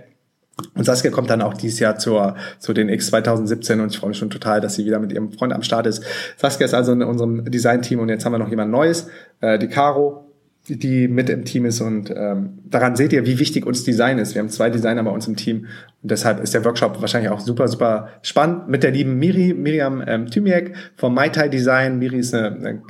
Und 0.75 0.85
Saskia 0.85 1.11
kommt 1.11 1.31
dann 1.31 1.43
auch 1.43 1.55
dieses 1.55 1.79
Jahr 1.81 1.99
zur, 1.99 2.37
zu 2.59 2.73
den 2.73 2.89
X 2.89 3.09
2017 3.09 3.81
und 3.81 3.93
ich 3.93 3.99
freue 3.99 4.11
mich 4.11 4.19
schon 4.19 4.31
total, 4.31 4.61
dass 4.61 4.75
sie 4.75 4.85
wieder 4.85 4.99
mit 4.99 5.13
ihrem 5.13 5.33
Freund 5.33 5.53
am 5.53 5.63
Start 5.63 5.87
ist. 5.87 6.03
Saskia 6.37 6.67
ist 6.67 6.75
also 6.75 6.93
in 6.93 7.03
unserem 7.03 7.45
Design-Team 7.45 7.99
und 8.01 8.09
jetzt 8.09 8.25
haben 8.25 8.33
wir 8.33 8.39
noch 8.39 8.51
jemand 8.51 8.71
Neues, 8.71 9.09
äh, 9.41 9.59
die 9.59 9.69
Caro, 9.69 10.31
die 10.69 11.09
mit 11.09 11.31
im 11.31 11.45
Team 11.45 11.65
ist 11.65 11.81
und 11.81 12.13
ähm, 12.15 12.59
daran 12.65 12.95
seht 12.95 13.13
ihr, 13.13 13.27
wie 13.27 13.39
wichtig 13.39 13.67
uns 13.67 13.83
Design 13.83 14.19
ist. 14.19 14.35
Wir 14.35 14.43
haben 14.43 14.51
zwei 14.51 14.71
Designer 14.71 15.03
bei 15.03 15.11
uns 15.11 15.27
im 15.27 15.37
Team 15.37 15.67
und 16.03 16.11
deshalb 16.11 16.41
ist 16.41 16.55
der 16.55 16.65
Workshop 16.65 17.01
wahrscheinlich 17.01 17.31
auch 17.31 17.41
super, 17.41 17.67
super 17.67 18.09
spannend 18.23 18.69
mit 18.69 18.83
der 18.83 18.91
lieben 18.91 19.19
Miri, 19.19 19.55
Miriam 19.55 20.03
ähm, 20.07 20.27
Thymiek 20.27 20.75
vom 20.97 21.15
MyTai 21.15 21.49
Design. 21.49 21.99
Miri 21.99 22.19
ist 22.19 22.35
eine, 22.35 22.57
eine 22.57 22.83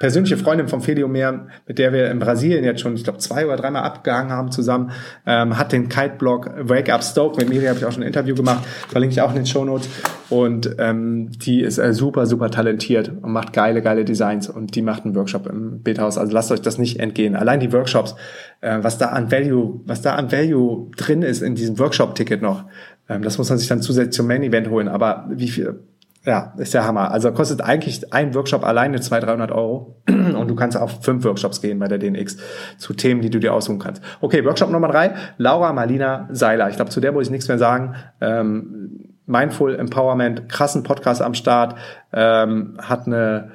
persönliche 0.00 0.38
Freundin 0.38 0.66
vom 0.66 0.80
Feliomer, 0.80 1.46
mit 1.68 1.78
der 1.78 1.92
wir 1.92 2.10
in 2.10 2.18
Brasilien 2.18 2.64
jetzt 2.64 2.80
schon, 2.80 2.94
ich 2.94 3.04
glaube, 3.04 3.18
zwei 3.18 3.44
oder 3.46 3.56
dreimal 3.56 3.82
abgehangen 3.84 4.32
haben 4.32 4.50
zusammen, 4.50 4.92
ähm, 5.26 5.58
hat 5.58 5.72
den 5.72 5.90
Kite-Blog 5.90 6.50
Wake 6.62 6.90
Up 6.90 7.04
Stoke. 7.04 7.36
Mit 7.36 7.50
Miri 7.50 7.66
habe 7.66 7.78
ich 7.78 7.84
auch 7.84 7.92
schon 7.92 8.02
ein 8.02 8.06
Interview 8.06 8.34
gemacht, 8.34 8.64
verlinke 8.88 9.12
ich 9.12 9.20
auch 9.20 9.28
in 9.28 9.36
den 9.36 9.46
Show 9.46 9.62
Notes. 9.64 9.90
Und 10.30 10.74
ähm, 10.78 11.30
die 11.32 11.60
ist 11.60 11.76
äh, 11.76 11.92
super, 11.92 12.24
super 12.24 12.50
talentiert 12.50 13.12
und 13.20 13.30
macht 13.30 13.52
geile, 13.52 13.82
geile 13.82 14.06
Designs 14.06 14.48
und 14.48 14.74
die 14.74 14.80
macht 14.80 15.04
einen 15.04 15.14
Workshop 15.14 15.46
im 15.46 15.82
Beta-Haus. 15.82 16.16
Also 16.16 16.32
lasst 16.32 16.50
euch 16.50 16.62
das 16.62 16.78
nicht 16.78 16.98
entgehen. 16.98 17.36
Allein 17.36 17.60
die 17.60 17.70
Workshops, 17.70 18.16
äh, 18.62 18.78
was 18.80 18.96
da 18.96 19.08
an 19.08 19.30
Value, 19.30 19.80
was 19.84 20.00
da 20.00 20.14
an 20.14 20.32
Value 20.32 20.90
drin 20.96 21.20
ist 21.20 21.42
in 21.42 21.56
diesem 21.56 21.78
Workshop-Ticket 21.78 22.40
noch, 22.40 22.64
ähm, 23.10 23.20
das 23.20 23.36
muss 23.36 23.50
man 23.50 23.58
sich 23.58 23.68
dann 23.68 23.82
zusätzlich 23.82 24.14
zum 24.14 24.28
Main-Event 24.28 24.70
holen. 24.70 24.88
Aber 24.88 25.26
wie 25.30 25.48
viel, 25.48 25.80
ja, 26.24 26.52
ist 26.58 26.74
der 26.74 26.86
Hammer. 26.86 27.10
Also 27.10 27.32
kostet 27.32 27.62
eigentlich 27.62 28.12
ein 28.12 28.34
Workshop 28.34 28.64
alleine 28.64 29.00
200, 29.00 29.30
300 29.30 29.52
Euro 29.52 29.96
und 30.08 30.48
du 30.48 30.54
kannst 30.54 30.76
auf 30.76 31.02
fünf 31.02 31.24
Workshops 31.24 31.62
gehen 31.62 31.78
bei 31.78 31.88
der 31.88 31.98
DNX 31.98 32.36
zu 32.76 32.92
Themen, 32.92 33.22
die 33.22 33.30
du 33.30 33.38
dir 33.38 33.54
aussuchen 33.54 33.78
kannst. 33.78 34.02
Okay, 34.20 34.44
Workshop 34.44 34.70
Nummer 34.70 34.88
drei, 34.88 35.14
Laura 35.38 35.72
Marlina 35.72 36.28
Seiler. 36.30 36.68
Ich 36.68 36.76
glaube, 36.76 36.90
zu 36.90 37.00
der 37.00 37.12
muss 37.12 37.26
ich 37.26 37.30
nichts 37.30 37.48
mehr 37.48 37.58
sagen. 37.58 37.94
Ähm, 38.20 39.10
Mindful 39.26 39.76
Empowerment, 39.76 40.48
krassen 40.48 40.82
Podcast 40.82 41.22
am 41.22 41.34
Start, 41.34 41.76
ähm, 42.12 42.76
hat 42.82 43.06
eine, 43.06 43.52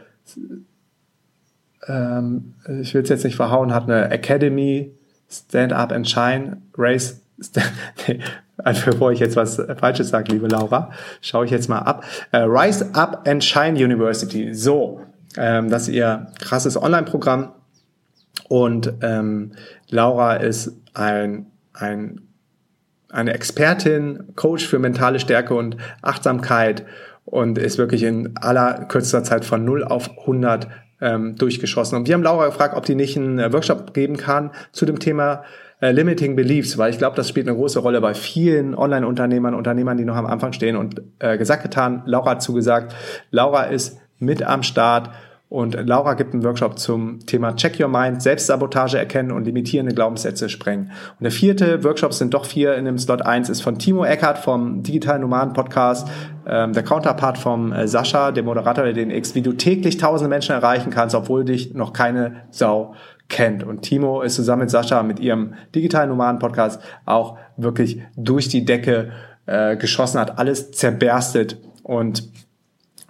ähm, 1.88 2.54
ich 2.82 2.94
will 2.94 3.04
es 3.04 3.10
jetzt 3.10 3.26
nicht 3.26 3.36
verhauen, 3.36 3.74
hat 3.74 3.84
eine 3.84 4.10
Academy, 4.10 4.96
Stand 5.30 5.74
Up 5.74 5.92
and 5.92 6.10
Shine, 6.10 6.62
Race, 6.78 7.22
also 8.58 8.92
bevor 8.92 9.12
ich 9.12 9.20
jetzt 9.20 9.36
was 9.36 9.62
Falsches 9.78 10.10
sage, 10.10 10.32
liebe 10.32 10.48
Laura, 10.48 10.92
schaue 11.22 11.46
ich 11.46 11.52
jetzt 11.52 11.70
mal 11.70 11.80
ab. 11.80 12.04
Äh, 12.32 12.38
Rise 12.40 12.90
Up 12.94 13.28
and 13.28 13.44
Shine 13.44 13.74
University. 13.74 14.54
So, 14.54 15.02
ähm, 15.38 15.70
das 15.70 15.84
ist 15.84 15.96
ihr 15.96 16.28
krasses 16.40 16.82
Online-Programm. 16.82 17.52
Und 18.48 18.94
ähm, 19.02 19.54
Laura 19.90 20.36
ist 20.36 20.72
ein, 20.94 21.48
ein, 21.74 22.22
eine 23.10 23.34
Expertin, 23.34 24.36
Coach 24.36 24.66
für 24.66 24.80
mentale 24.80 25.20
Stärke 25.20 25.56
und 25.56 25.78
Achtsamkeit 26.02 26.86
und 27.26 27.58
ist 27.58 27.78
wirklich 27.78 28.04
in 28.04 28.38
aller 28.38 28.86
kürzester 28.86 29.24
Zeit 29.24 29.46
von 29.46 29.66
0 29.66 29.84
auf 29.84 30.10
100 30.20 30.68
ähm, 31.02 31.36
durchgeschossen. 31.36 31.98
Und 31.98 32.08
wir 32.08 32.14
haben 32.14 32.24
Laura 32.24 32.46
gefragt, 32.46 32.76
ob 32.78 32.86
die 32.86 32.96
nicht 32.96 33.18
einen 33.18 33.52
Workshop 33.52 33.94
geben 33.94 34.18
kann 34.18 34.52
zu 34.72 34.86
dem 34.86 35.00
Thema 35.00 35.44
äh, 35.82 35.92
Limiting 35.92 36.36
Beliefs, 36.36 36.78
weil 36.78 36.92
ich 36.92 36.98
glaube, 36.98 37.16
das 37.16 37.30
spielt 37.30 37.48
eine 37.48 37.58
große 37.58 37.80
Rolle 37.80 38.02
bei 38.02 38.14
vielen 38.14 38.76
Online-Unternehmern, 38.76 39.54
Unternehmern, 39.54 39.98
die 39.98 40.06
noch 40.06 40.16
am 40.16 40.26
Anfang 40.26 40.54
stehen 40.54 40.76
und 40.76 41.02
äh, 41.20 41.38
gesagt 41.38 41.64
getan, 41.64 42.04
Laura 42.06 42.32
hat 42.32 42.42
zugesagt, 42.42 42.94
Laura 43.32 43.64
ist 43.64 44.00
mit 44.20 44.44
am 44.44 44.64
Start 44.64 45.10
Und 45.48 45.76
Laura 45.88 46.16
gibt 46.16 46.34
einen 46.34 46.44
Workshop 46.44 46.80
zum 46.80 47.20
Thema 47.28 47.56
Check 47.56 47.80
Your 47.80 47.88
Mind, 47.88 48.22
Selbstsabotage 48.22 48.98
erkennen 48.98 49.32
und 49.32 49.46
limitierende 49.46 49.94
Glaubenssätze 49.94 50.50
sprengen. 50.50 50.92
Und 51.20 51.24
der 51.24 51.32
vierte 51.32 51.84
Workshop 51.84 52.14
sind 52.14 52.34
doch 52.34 52.46
vier 52.46 52.76
in 52.76 52.86
dem 52.86 52.98
Slot 52.98 53.22
eins 53.22 53.48
ist 53.50 53.62
von 53.62 53.78
Timo 53.78 54.04
Eckert 54.04 54.40
vom 54.40 54.82
Digital 54.82 55.20
Nomaden 55.20 55.54
Podcast, 55.54 56.08
ähm, 56.48 56.74
der 56.74 56.84
Counterpart 56.84 57.38
vom 57.38 57.72
äh, 57.72 57.88
Sascha, 57.88 58.32
dem 58.32 58.46
Moderator 58.46 58.86
der 58.86 58.94
DNX, 58.94 59.36
wie 59.36 59.44
du 59.44 59.54
täglich 59.54 59.98
tausende 59.98 60.30
Menschen 60.30 60.54
erreichen 60.54 60.90
kannst, 60.90 61.16
obwohl 61.16 61.46
dich 61.46 61.76
noch 61.76 61.94
keine 61.94 62.48
Sau 62.50 62.96
kennt. 63.30 63.64
Und 63.64 63.82
Timo 63.82 64.22
ist 64.22 64.36
zusammen 64.36 64.62
mit 64.62 64.70
Sascha 64.70 65.02
mit 65.04 65.20
ihrem 65.20 65.56
Digital 65.74 66.08
Nomaden 66.08 66.40
Podcast 66.40 66.82
auch 67.06 67.38
wirklich 67.58 68.02
durch 68.16 68.50
die 68.50 68.66
Decke 68.66 69.12
äh, 69.46 69.78
geschossen, 69.78 70.20
hat 70.20 70.38
alles 70.38 70.72
zerberstet 70.72 71.58
und 71.84 72.30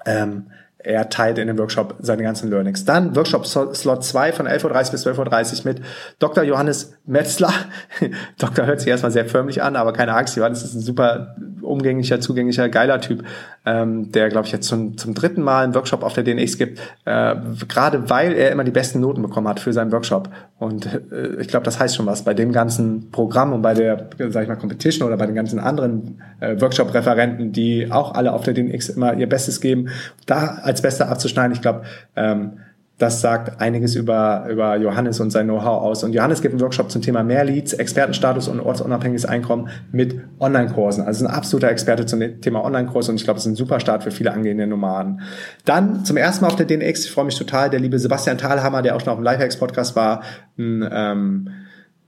ähm, 0.05 0.47
er 0.86 1.09
teilt 1.09 1.39
in 1.39 1.47
dem 1.47 1.57
Workshop 1.57 1.95
seine 1.99 2.22
ganzen 2.22 2.49
Learnings. 2.51 2.86
Dann 2.86 3.16
Workshop 3.16 3.47
Slot 3.47 4.03
2 4.03 4.34
von 4.34 4.47
11.30 4.47 4.91
bis 4.91 5.07
12.30 5.07 5.59
Uhr 5.59 5.74
mit 5.74 5.82
Dr. 6.20 6.43
Johannes 6.43 6.93
Metzler. 7.05 7.51
Doktor 8.38 8.68
hört 8.68 8.82
sich 8.82 8.89
erstmal 8.89 9.11
sehr 9.11 9.26
förmlich 9.26 9.63
an, 9.63 9.76
aber 9.76 9.93
keine 9.93 10.13
Angst, 10.13 10.38
Johannes 10.38 10.63
ist 10.63 10.76
ein 10.76 10.82
super 10.82 11.36
umgänglicher, 11.61 12.22
zugänglicher, 12.22 12.70
geiler 12.70 13.01
Typ, 13.01 13.24
ähm, 13.66 14.11
der, 14.11 14.30
glaube 14.30 14.45
ich, 14.45 14.53
jetzt 14.53 14.68
zum, 14.68 14.97
zum 14.97 15.13
dritten 15.13 15.41
Mal 15.41 15.63
einen 15.63 15.76
Workshop 15.76 16.03
auf 16.03 16.13
der 16.13 16.24
DNX 16.24 16.57
gibt, 16.57 16.80
äh, 17.05 17.36
gerade 17.68 18.09
weil 18.09 18.34
er 18.34 18.51
immer 18.51 18.63
die 18.63 18.72
besten 18.72 18.99
Noten 18.99 19.22
bekommen 19.22 19.47
hat 19.47 19.59
für 19.59 19.74
seinen 19.74 19.91
Workshop. 19.91 20.30
Und 20.59 20.86
äh, 21.11 21.41
ich 21.41 21.47
glaube, 21.47 21.66
das 21.66 21.80
heißt 21.80 21.95
schon 21.95 22.05
was 22.05 22.24
bei 22.24 22.34
dem 22.34 22.51
ganzen 22.51 23.11
Programm 23.11 23.53
und 23.53 23.61
bei 23.61 23.74
der, 23.74 24.09
sag 24.30 24.43
ich 24.43 24.49
mal, 24.49 24.55
Competition 24.55 25.07
oder 25.07 25.18
bei 25.18 25.26
den 25.26 25.36
ganzen 25.36 25.59
anderen 25.59 26.22
äh, 26.39 26.59
Workshop-Referenten, 26.59 27.51
die 27.51 27.91
auch 27.91 28.13
alle 28.13 28.34
auf 28.34 28.43
der 28.43 28.53
DNX 28.53 28.89
immer 28.89 29.13
ihr 29.16 29.28
Bestes 29.28 29.61
geben, 29.61 29.89
da 30.26 30.59
als 30.61 30.82
Bester 30.82 31.09
abzuschneiden, 31.09 31.53
ich 31.53 31.61
glaube, 31.61 31.84
ähm, 32.16 32.59
das 32.97 33.19
sagt 33.19 33.59
einiges 33.59 33.95
über, 33.95 34.47
über 34.49 34.77
Johannes 34.77 35.19
und 35.19 35.29
sein 35.29 35.47
Know-how 35.47 35.81
aus. 35.81 36.03
Und 36.03 36.13
Johannes 36.13 36.41
gibt 36.41 36.53
einen 36.53 36.61
Workshop 36.61 36.89
zum 36.89 37.01
Thema 37.01 37.23
mehr 37.23 37.43
Leads, 37.43 37.73
Expertenstatus 37.73 38.47
und 38.47 38.61
ortsunabhängiges 38.61 39.25
Einkommen 39.25 39.69
mit 39.91 40.21
Online-Kursen. 40.39 41.03
Also 41.03 41.25
ein 41.25 41.31
absoluter 41.31 41.69
Experte 41.69 42.05
zum 42.05 42.21
Thema 42.39 42.63
Online-Kurs 42.63 43.09
und 43.09 43.15
ich 43.15 43.25
glaube, 43.25 43.37
es 43.37 43.45
ist 43.45 43.51
ein 43.51 43.55
super 43.55 43.81
Start 43.81 44.03
für 44.03 44.11
viele 44.11 44.31
angehende 44.31 44.65
Nomaden. 44.65 45.21
Dann 45.65 46.05
zum 46.05 46.15
ersten 46.15 46.45
Mal 46.45 46.51
auf 46.51 46.55
der 46.55 46.65
DNX, 46.65 47.05
ich 47.05 47.11
freue 47.11 47.25
mich 47.25 47.37
total, 47.37 47.69
der 47.69 47.81
liebe 47.81 47.99
Sebastian 47.99 48.37
Thalhammer, 48.37 48.81
der 48.81 48.95
auch 48.95 49.01
schon 49.01 49.09
auf 49.09 49.17
dem 49.17 49.23
Lifehacks-Podcast 49.23 49.97
war, 49.97 50.21
ein, 50.57 50.87
ähm, 50.89 51.49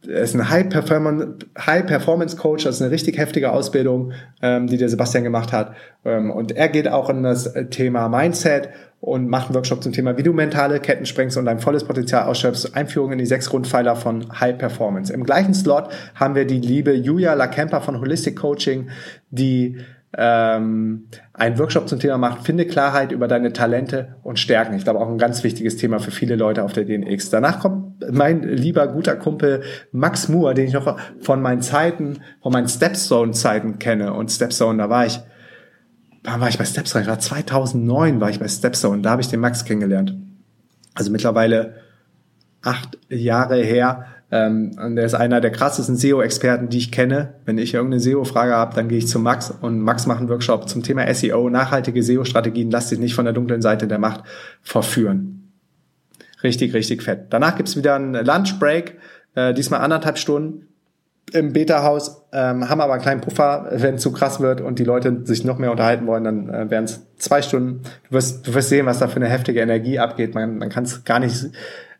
ist 0.05 0.35
ein 0.35 0.49
High 0.49 0.69
Performance, 0.69 1.37
High 1.57 1.85
Performance 1.85 2.37
Coach, 2.37 2.63
das 2.63 2.75
ist 2.75 2.81
eine 2.81 2.91
richtig 2.91 3.17
heftige 3.17 3.51
Ausbildung, 3.51 4.13
ähm, 4.41 4.67
die 4.67 4.77
der 4.77 4.89
Sebastian 4.89 5.23
gemacht 5.23 5.51
hat. 5.51 5.75
Ähm, 6.05 6.31
und 6.31 6.51
er 6.51 6.69
geht 6.69 6.87
auch 6.87 7.09
in 7.09 7.23
das 7.23 7.53
Thema 7.69 8.07
Mindset 8.07 8.69
und 8.99 9.27
macht 9.27 9.47
einen 9.47 9.55
Workshop 9.55 9.83
zum 9.83 9.93
Thema, 9.93 10.17
wie 10.17 10.23
du 10.23 10.33
mentale 10.33 10.79
Ketten 10.79 11.05
sprengst 11.05 11.37
und 11.37 11.45
dein 11.45 11.59
volles 11.59 11.83
Potenzial 11.83 12.27
ausschöpfst. 12.27 12.75
Einführung 12.75 13.11
in 13.11 13.17
die 13.17 13.25
sechs 13.25 13.49
Grundpfeiler 13.49 13.95
von 13.95 14.39
High 14.39 14.57
Performance. 14.57 15.13
Im 15.13 15.23
gleichen 15.23 15.53
Slot 15.53 15.89
haben 16.15 16.35
wir 16.35 16.45
die 16.45 16.59
liebe 16.59 16.93
Julia 16.93 17.33
Lakemper 17.33 17.81
von 17.81 17.99
Holistic 17.99 18.37
Coaching, 18.37 18.89
die 19.29 19.77
ähm, 20.15 21.07
einen 21.33 21.59
Workshop 21.59 21.89
zum 21.89 21.99
Thema 21.99 22.17
macht, 22.17 22.45
finde 22.45 22.65
Klarheit 22.65 23.11
über 23.11 23.27
deine 23.27 23.53
Talente 23.53 24.15
und 24.23 24.39
Stärken. 24.39 24.75
Ich 24.75 24.83
glaube 24.83 24.99
auch 24.99 25.09
ein 25.09 25.17
ganz 25.17 25.43
wichtiges 25.43 25.77
Thema 25.77 25.99
für 25.99 26.11
viele 26.11 26.35
Leute 26.35 26.63
auf 26.63 26.73
der 26.73 26.85
DNX. 26.85 27.29
Danach 27.29 27.59
kommt 27.59 28.11
mein 28.11 28.41
lieber 28.43 28.87
guter 28.87 29.15
Kumpel 29.15 29.63
Max 29.91 30.29
Moore, 30.29 30.53
den 30.53 30.67
ich 30.67 30.73
noch 30.73 30.97
von 31.19 31.41
meinen 31.41 31.61
Zeiten, 31.61 32.19
von 32.41 32.53
meinen 32.53 32.69
Stepstone-Zeiten 32.69 33.79
kenne. 33.79 34.13
Und 34.13 34.31
Stepstone, 34.31 34.77
da 34.77 34.89
war 34.89 35.05
ich 35.05 35.19
wann 36.27 36.41
war 36.41 36.49
ich 36.49 36.57
bei 36.57 36.65
Stepstone? 36.65 37.03
Ich 37.03 37.09
war 37.09 37.19
2009 37.19 38.19
war 38.19 38.29
ich 38.29 38.39
bei 38.39 38.47
Stepstone. 38.47 39.01
Da 39.01 39.11
habe 39.11 39.21
ich 39.21 39.29
den 39.29 39.39
Max 39.39 39.65
kennengelernt. 39.65 40.15
Also 40.93 41.11
mittlerweile 41.11 41.75
acht 42.61 42.97
Jahre 43.09 43.57
her. 43.57 44.05
Ähm, 44.29 44.77
und 44.83 44.97
er 44.97 45.05
ist 45.05 45.13
einer 45.13 45.39
der 45.39 45.51
krassesten 45.51 45.95
SEO-Experten, 45.95 46.69
die 46.69 46.77
ich 46.77 46.91
kenne. 46.91 47.35
Wenn 47.45 47.57
ich 47.57 47.73
irgendeine 47.73 48.01
SEO-Frage 48.01 48.53
habe, 48.53 48.75
dann 48.75 48.89
gehe 48.89 48.97
ich 48.97 49.07
zu 49.07 49.19
Max 49.19 49.51
und 49.61 49.79
Max 49.79 50.05
macht 50.05 50.19
einen 50.19 50.29
Workshop 50.29 50.67
zum 50.67 50.83
Thema 50.83 51.11
SEO, 51.13 51.49
nachhaltige 51.49 52.03
SEO-Strategien. 52.03 52.69
Lass 52.69 52.89
dich 52.89 52.99
nicht 52.99 53.15
von 53.15 53.25
der 53.25 53.33
dunklen 53.33 53.61
Seite 53.61 53.87
der 53.87 53.99
Macht 53.99 54.23
verführen. 54.61 55.53
Richtig, 56.43 56.73
richtig 56.73 57.03
fett. 57.03 57.27
Danach 57.29 57.55
gibt's 57.55 57.77
wieder 57.77 57.95
einen 57.95 58.13
Lunchbreak, 58.13 58.97
äh, 59.35 59.53
diesmal 59.53 59.81
anderthalb 59.81 60.17
Stunden 60.17 60.67
im 61.33 61.51
Beta-Haus, 61.51 62.23
ähm, 62.31 62.69
haben 62.69 62.79
aber 62.79 62.93
einen 62.93 63.01
kleinen 63.01 63.21
Puffer, 63.21 63.67
wenn 63.71 63.97
zu 63.97 64.11
krass 64.13 64.39
wird 64.39 64.61
und 64.61 64.79
die 64.79 64.85
Leute 64.85 65.25
sich 65.25 65.43
noch 65.43 65.57
mehr 65.57 65.71
unterhalten 65.71 66.07
wollen, 66.07 66.23
dann 66.23 66.49
äh, 66.49 66.69
wären 66.69 66.85
es 66.85 67.05
zwei 67.17 67.41
Stunden. 67.41 67.81
Du 68.07 68.15
wirst, 68.15 68.47
du 68.47 68.53
wirst 68.53 68.69
sehen, 68.69 68.85
was 68.85 68.99
da 68.99 69.07
für 69.07 69.17
eine 69.17 69.27
heftige 69.27 69.59
Energie 69.59 69.99
abgeht. 69.99 70.35
Man, 70.35 70.57
man 70.57 70.69
kann 70.69 70.85
es 70.85 71.03
gar 71.03 71.19
nicht 71.19 71.47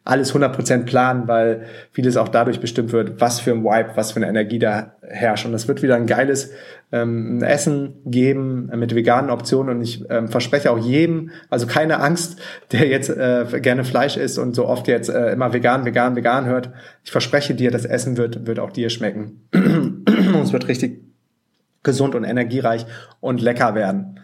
alles 0.08 0.34
100% 0.34 0.86
planen, 0.86 1.28
weil 1.28 1.66
vieles 1.92 2.18
auch 2.18 2.30
dadurch 2.30 2.60
bestimmt 2.60 2.92
wird, 2.92 3.20
was 3.20 3.40
für 3.40 3.52
ein 3.52 3.64
Vibe, 3.64 3.92
was 3.96 4.14
für 4.14 4.18
eine 4.18 4.28
Energie 4.28 4.60
da 4.60 4.96
herrscht. 5.02 5.46
Und 5.46 5.54
es 5.54 5.68
wird 5.68 5.82
wieder 5.82 5.96
ein 5.96 6.08
geiles 6.08 6.52
ähm, 6.92 7.44
Essen 7.44 7.96
geben 8.06 8.72
mit 8.76 8.96
veganen 8.96 9.30
Optionen. 9.30 9.76
Und 9.76 9.82
ich 9.82 10.06
ähm, 10.10 10.30
verspreche 10.30 10.72
auch 10.72 10.78
jedem, 10.78 11.32
also 11.50 11.68
keine 11.68 12.00
Angst, 12.00 12.40
der 12.72 12.88
jetzt 12.88 13.10
äh, 13.10 13.46
gerne 13.62 13.84
Fleisch 13.84 14.18
isst 14.18 14.40
und 14.40 14.56
so 14.56 14.66
oft 14.66 14.88
jetzt 14.88 15.10
äh, 15.10 15.34
immer 15.34 15.54
vegan, 15.54 15.86
vegan, 15.86 16.16
vegan 16.16 16.46
hört. 16.46 16.72
Ich 17.04 17.12
verspreche 17.12 17.54
dir, 17.54 17.72
das 17.72 17.86
Essen 17.86 18.18
wird, 18.18 18.48
wird 18.48 18.60
auch 18.60 18.72
dir 18.72 18.90
schmecken. 18.90 19.48
und 19.54 20.42
es 20.42 20.54
wird 20.54 20.68
richtig 20.68 21.04
gesund 21.84 22.16
und 22.16 22.24
energiereich 22.24 22.86
und 23.20 23.42
lecker 23.42 23.76
werden. 23.76 24.20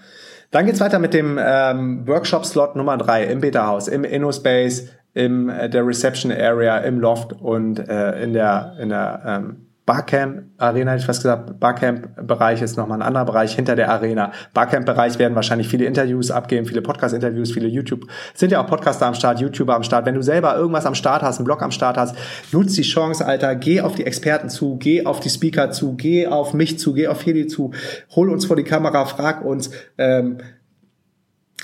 Dann 0.52 0.68
geht's 0.68 0.80
weiter 0.80 1.00
mit 1.00 1.16
dem 1.16 1.40
ähm, 1.42 2.08
Workshop-Slot 2.08 2.76
Nummer 2.76 2.98
drei 2.98 3.24
im 3.24 3.42
Beta-Haus, 3.42 3.88
im 3.88 4.04
InnoSpace, 4.04 4.90
im 5.14 5.50
äh, 5.50 5.70
der 5.70 5.86
Reception 5.86 6.32
Area, 6.32 6.78
im 6.80 7.00
Loft 7.00 7.34
und 7.34 7.80
äh, 7.80 8.22
in 8.24 8.34
der 8.34 8.76
in 8.80 8.90
der 8.90 9.22
ähm, 9.26 9.68
Barcamp 9.86 10.44
Arena, 10.58 10.92
hätte 10.92 11.02
ich 11.02 11.06
fast 11.06 11.24
gesagt, 11.24 11.60
Barcamp-Bereich 11.60 12.62
ist 12.62 12.78
nochmal 12.78 13.00
ein 13.00 13.02
anderer 13.02 13.26
Bereich 13.26 13.54
hinter 13.54 13.76
der 13.76 13.90
Arena. 13.90 14.32
Barcamp-Bereich 14.54 15.20
werden 15.20 15.36
wahrscheinlich 15.36 15.68
viele 15.68 15.84
Interviews 15.84 16.32
abgeben, 16.32 16.66
viele 16.66 16.82
Podcast-Interviews, 16.82 17.52
viele 17.52 17.68
YouTube. 17.68 18.08
Sind 18.34 18.54
ja 18.54 18.64
auch 18.64 18.68
Podcaster 18.68 19.06
am 19.08 19.14
Start, 19.14 19.42
YouTuber 19.42 19.76
am 19.76 19.84
Start. 19.84 20.06
Wenn 20.06 20.16
du 20.16 20.22
selber 20.22 20.56
irgendwas 20.56 20.86
am 20.86 20.96
Start 20.96 21.22
hast, 21.22 21.40
einen 21.40 21.46
Blog 21.46 21.62
am 21.62 21.72
Start 21.72 21.98
hast, 21.98 22.16
nutz 22.54 22.76
die 22.76 22.84
Chance, 22.84 23.26
Alter. 23.26 23.56
Geh 23.56 23.82
auf 23.82 23.96
die 23.96 24.06
Experten 24.06 24.50
zu, 24.50 24.78
geh 24.78 25.06
auf 25.06 25.20
die 25.20 25.30
Speaker 25.30 25.72
zu, 25.72 25.96
geh 25.98 26.28
auf 26.28 26.54
mich 26.54 26.80
zu, 26.80 26.94
geh 26.94 27.08
auf 27.08 27.20
Feli 27.20 27.48
zu. 27.48 27.72
Hol 28.16 28.30
uns 28.30 28.46
vor 28.46 28.56
die 28.56 28.64
Kamera, 28.64 29.04
frag 29.04 29.44
uns, 29.44 29.70
ähm, 29.98 30.38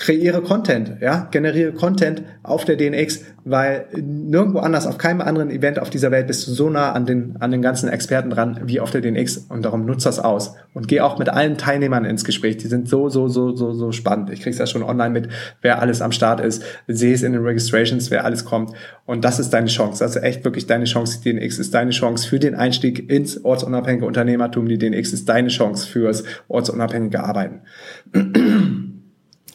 kreiere 0.00 0.40
Content, 0.40 0.96
ja, 1.02 1.28
generiere 1.30 1.72
Content 1.72 2.22
auf 2.42 2.64
der 2.64 2.76
DNX, 2.76 3.22
weil 3.44 3.84
nirgendwo 3.94 4.60
anders, 4.60 4.86
auf 4.86 4.96
keinem 4.96 5.20
anderen 5.20 5.50
Event 5.50 5.78
auf 5.78 5.90
dieser 5.90 6.10
Welt 6.10 6.26
bist 6.26 6.48
du 6.48 6.52
so 6.52 6.70
nah 6.70 6.92
an 6.92 7.04
den, 7.04 7.36
an 7.38 7.50
den 7.50 7.60
ganzen 7.60 7.86
Experten 7.90 8.30
dran 8.30 8.60
wie 8.64 8.80
auf 8.80 8.90
der 8.90 9.02
DNX 9.02 9.36
und 9.50 9.62
darum 9.62 9.84
nutzt 9.84 10.06
das 10.06 10.18
aus 10.18 10.54
und 10.72 10.88
geh 10.88 11.02
auch 11.02 11.18
mit 11.18 11.28
allen 11.28 11.58
Teilnehmern 11.58 12.06
ins 12.06 12.24
Gespräch. 12.24 12.56
Die 12.56 12.66
sind 12.66 12.88
so, 12.88 13.10
so, 13.10 13.28
so, 13.28 13.54
so, 13.54 13.74
so 13.74 13.92
spannend. 13.92 14.30
Ich 14.30 14.40
krieg's 14.40 14.56
ja 14.56 14.66
schon 14.66 14.82
online 14.82 15.10
mit, 15.10 15.28
wer 15.60 15.82
alles 15.82 16.00
am 16.00 16.12
Start 16.12 16.40
ist, 16.40 16.62
sehe 16.88 17.12
es 17.12 17.22
in 17.22 17.34
den 17.34 17.42
Registrations, 17.42 18.10
wer 18.10 18.24
alles 18.24 18.46
kommt 18.46 18.72
und 19.04 19.22
das 19.22 19.38
ist 19.38 19.50
deine 19.50 19.68
Chance. 19.68 20.02
Das 20.02 20.16
ist 20.16 20.22
echt 20.22 20.46
wirklich 20.46 20.66
deine 20.66 20.86
Chance. 20.86 21.20
Die 21.22 21.34
DNX 21.34 21.58
ist 21.58 21.74
deine 21.74 21.90
Chance 21.90 22.26
für 22.26 22.38
den 22.38 22.54
Einstieg 22.54 23.10
ins 23.10 23.44
ortsunabhängige 23.44 24.06
Unternehmertum. 24.06 24.66
Die 24.66 24.78
DNX 24.78 25.12
ist 25.12 25.28
deine 25.28 25.48
Chance 25.48 25.86
fürs 25.86 26.24
ortsunabhängige 26.48 27.22
Arbeiten. 27.22 27.60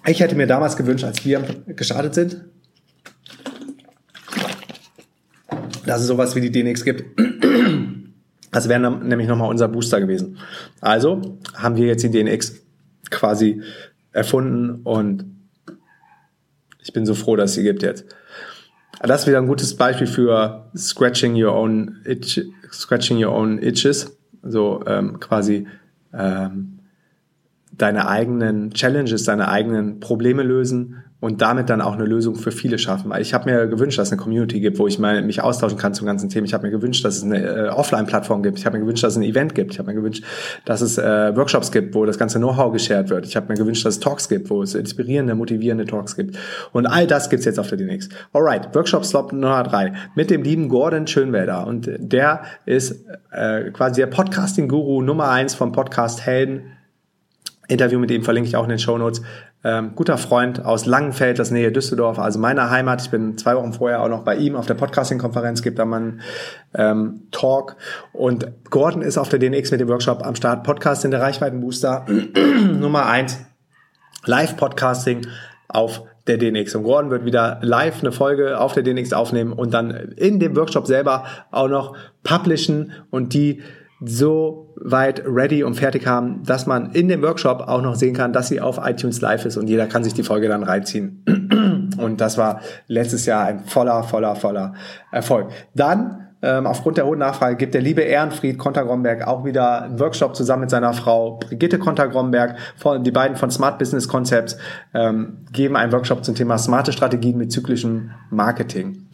Ich 0.07 0.19
hätte 0.19 0.35
mir 0.35 0.47
damals 0.47 0.77
gewünscht, 0.77 1.03
als 1.03 1.25
wir 1.25 1.43
gestartet 1.67 2.13
sind, 2.13 2.45
dass 5.85 6.01
es 6.01 6.07
sowas 6.07 6.35
wie 6.35 6.41
die 6.41 6.51
DNX 6.51 6.83
gibt. 6.83 7.03
Das 8.51 8.69
wäre 8.69 8.79
nämlich 8.79 9.27
nochmal 9.27 9.49
unser 9.49 9.67
Booster 9.67 9.99
gewesen. 9.99 10.37
Also 10.79 11.39
haben 11.55 11.75
wir 11.75 11.87
jetzt 11.87 12.03
die 12.03 12.11
DNX 12.11 12.61
quasi 13.09 13.61
erfunden 14.11 14.81
und 14.83 15.25
ich 16.81 16.93
bin 16.93 17.05
so 17.05 17.15
froh, 17.15 17.35
dass 17.35 17.53
sie 17.53 17.63
gibt 17.63 17.81
jetzt. 17.81 18.05
Das 19.01 19.21
ist 19.21 19.27
wieder 19.27 19.39
ein 19.39 19.47
gutes 19.47 19.75
Beispiel 19.75 20.07
für 20.07 20.69
scratching 20.77 21.35
your 21.35 21.53
own 21.53 21.99
itch, 22.05 22.41
scratching 22.71 23.23
your 23.23 23.33
own 23.33 23.61
itches. 23.61 24.15
So 24.43 24.83
ähm, 24.85 25.19
quasi 25.19 25.67
ähm, 26.13 26.74
deine 27.77 28.07
eigenen 28.07 28.71
Challenges, 28.71 29.23
deine 29.23 29.47
eigenen 29.47 29.99
Probleme 29.99 30.43
lösen 30.43 31.03
und 31.25 31.41
damit 31.41 31.69
dann 31.69 31.81
auch 31.81 31.93
eine 31.93 32.05
Lösung 32.05 32.35
für 32.35 32.51
viele 32.51 32.77
schaffen. 32.77 33.09
Weil 33.09 33.21
ich 33.21 33.33
habe 33.33 33.49
mir 33.49 33.67
gewünscht, 33.67 33.97
dass 33.97 34.09
es 34.09 34.11
eine 34.11 34.21
Community 34.21 34.59
gibt, 34.59 34.77
wo 34.77 34.85
ich 34.85 34.99
mal, 34.99 35.23
mich 35.23 35.41
austauschen 35.41 35.77
kann 35.77 35.93
zum 35.93 36.05
ganzen 36.05 36.29
Thema. 36.29 36.45
Ich 36.45 36.53
habe 36.53 36.67
mir 36.67 36.71
gewünscht, 36.71 37.03
dass 37.03 37.17
es 37.17 37.23
eine 37.23 37.39
äh, 37.39 37.69
Offline-Plattform 37.69 38.43
gibt. 38.43 38.59
Ich 38.59 38.65
habe 38.65 38.77
mir 38.77 38.83
gewünscht, 38.83 39.03
dass 39.03 39.13
es 39.13 39.17
ein 39.17 39.23
Event 39.23 39.55
gibt. 39.55 39.73
Ich 39.73 39.79
habe 39.79 39.89
mir 39.89 39.95
gewünscht, 39.95 40.23
dass 40.65 40.81
es 40.81 40.97
äh, 40.97 41.35
Workshops 41.35 41.71
gibt, 41.71 41.95
wo 41.95 42.05
das 42.05 42.19
ganze 42.19 42.37
Know-how 42.37 42.71
geshared 42.71 43.09
wird. 43.09 43.25
Ich 43.25 43.35
habe 43.35 43.47
mir 43.47 43.55
gewünscht, 43.55 43.83
dass 43.85 43.95
es 43.95 43.99
Talks 44.01 44.29
gibt, 44.29 44.49
wo 44.49 44.61
es 44.61 44.75
inspirierende, 44.75 45.33
motivierende 45.33 45.85
Talks 45.85 46.15
gibt. 46.15 46.37
Und 46.73 46.85
all 46.85 47.07
das 47.07 47.29
gibt's 47.29 47.45
jetzt 47.45 47.59
auf 47.59 47.69
der 47.69 47.79
DNX. 47.79 48.09
Alright, 48.33 48.75
Workshop 48.75 49.03
Slot 49.03 49.33
Nummer 49.33 49.63
drei 49.63 49.93
mit 50.15 50.29
dem 50.29 50.43
lieben 50.43 50.69
Gordon 50.69 51.07
Schönwälder. 51.07 51.65
Und 51.65 51.89
der 51.97 52.43
ist 52.67 53.03
äh, 53.31 53.71
quasi 53.71 54.01
der 54.01 54.07
Podcasting-Guru 54.07 55.01
Nummer 55.01 55.29
eins 55.29 55.55
vom 55.55 55.71
Podcast 55.71 56.25
Helden 56.25 56.74
Interview 57.67 57.99
mit 57.99 58.11
ihm 58.11 58.23
verlinke 58.23 58.47
ich 58.47 58.55
auch 58.55 58.63
in 58.63 58.69
den 58.69 58.79
Show 58.79 58.97
Notes. 58.97 59.21
ähm, 59.63 59.93
guter 59.95 60.17
Freund 60.17 60.63
aus 60.63 60.85
Langenfeld, 60.85 61.39
das 61.39 61.49
Nähe 61.49 61.71
Düsseldorf, 61.71 62.19
also 62.19 62.37
meiner 62.37 62.69
Heimat. 62.69 63.01
Ich 63.01 63.09
bin 63.09 63.37
zwei 63.37 63.55
Wochen 63.55 63.73
vorher 63.73 64.03
auch 64.03 64.09
noch 64.09 64.23
bei 64.23 64.35
ihm 64.35 64.55
auf 64.55 64.67
der 64.67 64.75
Podcasting-Konferenz, 64.75 65.63
gibt 65.63 65.79
da 65.79 65.85
mal 65.85 65.97
einen 65.97 66.21
ähm, 66.75 67.21
Talk. 67.31 67.75
Und 68.13 68.47
Gordon 68.69 69.01
ist 69.01 69.17
auf 69.17 69.29
der 69.29 69.39
DNX 69.39 69.71
mit 69.71 69.79
dem 69.79 69.87
Workshop 69.87 70.23
am 70.23 70.35
Start. 70.35 70.63
Podcast 70.63 71.03
in 71.03 71.11
der 71.11 71.21
Reichweitenbooster 71.21 72.05
Nummer 72.73 73.07
eins. 73.07 73.39
Live-Podcasting 74.25 75.27
auf 75.67 76.03
der 76.27 76.37
DNX. 76.37 76.75
Und 76.75 76.83
Gordon 76.83 77.11
wird 77.11 77.25
wieder 77.25 77.59
live 77.61 78.01
eine 78.01 78.11
Folge 78.11 78.59
auf 78.59 78.73
der 78.73 78.83
DNX 78.83 79.13
aufnehmen 79.13 79.53
und 79.53 79.73
dann 79.73 79.91
in 79.91 80.39
dem 80.39 80.55
Workshop 80.55 80.87
selber 80.87 81.25
auch 81.51 81.67
noch 81.67 81.95
publishen 82.23 82.91
und 83.11 83.33
die 83.33 83.61
so 84.05 84.73
weit 84.77 85.23
ready 85.25 85.63
und 85.63 85.75
fertig 85.75 86.07
haben, 86.07 86.43
dass 86.43 86.65
man 86.65 86.91
in 86.91 87.07
dem 87.07 87.21
Workshop 87.21 87.61
auch 87.61 87.81
noch 87.81 87.95
sehen 87.95 88.13
kann, 88.13 88.33
dass 88.33 88.47
sie 88.47 88.61
auf 88.61 88.79
iTunes 88.83 89.21
live 89.21 89.45
ist 89.45 89.57
und 89.57 89.67
jeder 89.67 89.87
kann 89.87 90.03
sich 90.03 90.13
die 90.13 90.23
Folge 90.23 90.47
dann 90.47 90.63
reinziehen. 90.63 91.23
Und 91.97 92.19
das 92.19 92.37
war 92.37 92.59
letztes 92.87 93.25
Jahr 93.25 93.45
ein 93.45 93.59
voller, 93.59 94.03
voller, 94.03 94.35
voller 94.35 94.73
Erfolg. 95.11 95.49
Dann 95.75 96.25
ähm, 96.41 96.67
aufgrund 96.67 96.97
der 96.97 97.05
hohen 97.05 97.19
Nachfrage 97.19 97.55
gibt 97.55 97.73
der 97.73 97.81
liebe 97.81 98.01
Ehrenfried 98.01 98.59
Konter-Gromberg 98.59 99.25
auch 99.25 99.45
wieder 99.45 99.83
einen 99.83 99.99
Workshop 99.99 100.35
zusammen 100.35 100.61
mit 100.61 100.69
seiner 100.69 100.93
Frau 100.93 101.37
Brigitte 101.37 101.79
Konter-Gromberg. 101.79 102.57
Die 102.99 103.11
beiden 103.11 103.35
von 103.35 103.49
Smart 103.49 103.79
Business 103.79 104.07
Concepts 104.07 104.57
ähm, 104.93 105.45
geben 105.51 105.75
einen 105.75 105.91
Workshop 105.91 106.23
zum 106.23 106.35
Thema 106.35 106.57
smarte 106.57 106.91
Strategien 106.91 107.37
mit 107.37 107.51
zyklischem 107.51 108.11
Marketing. 108.29 109.07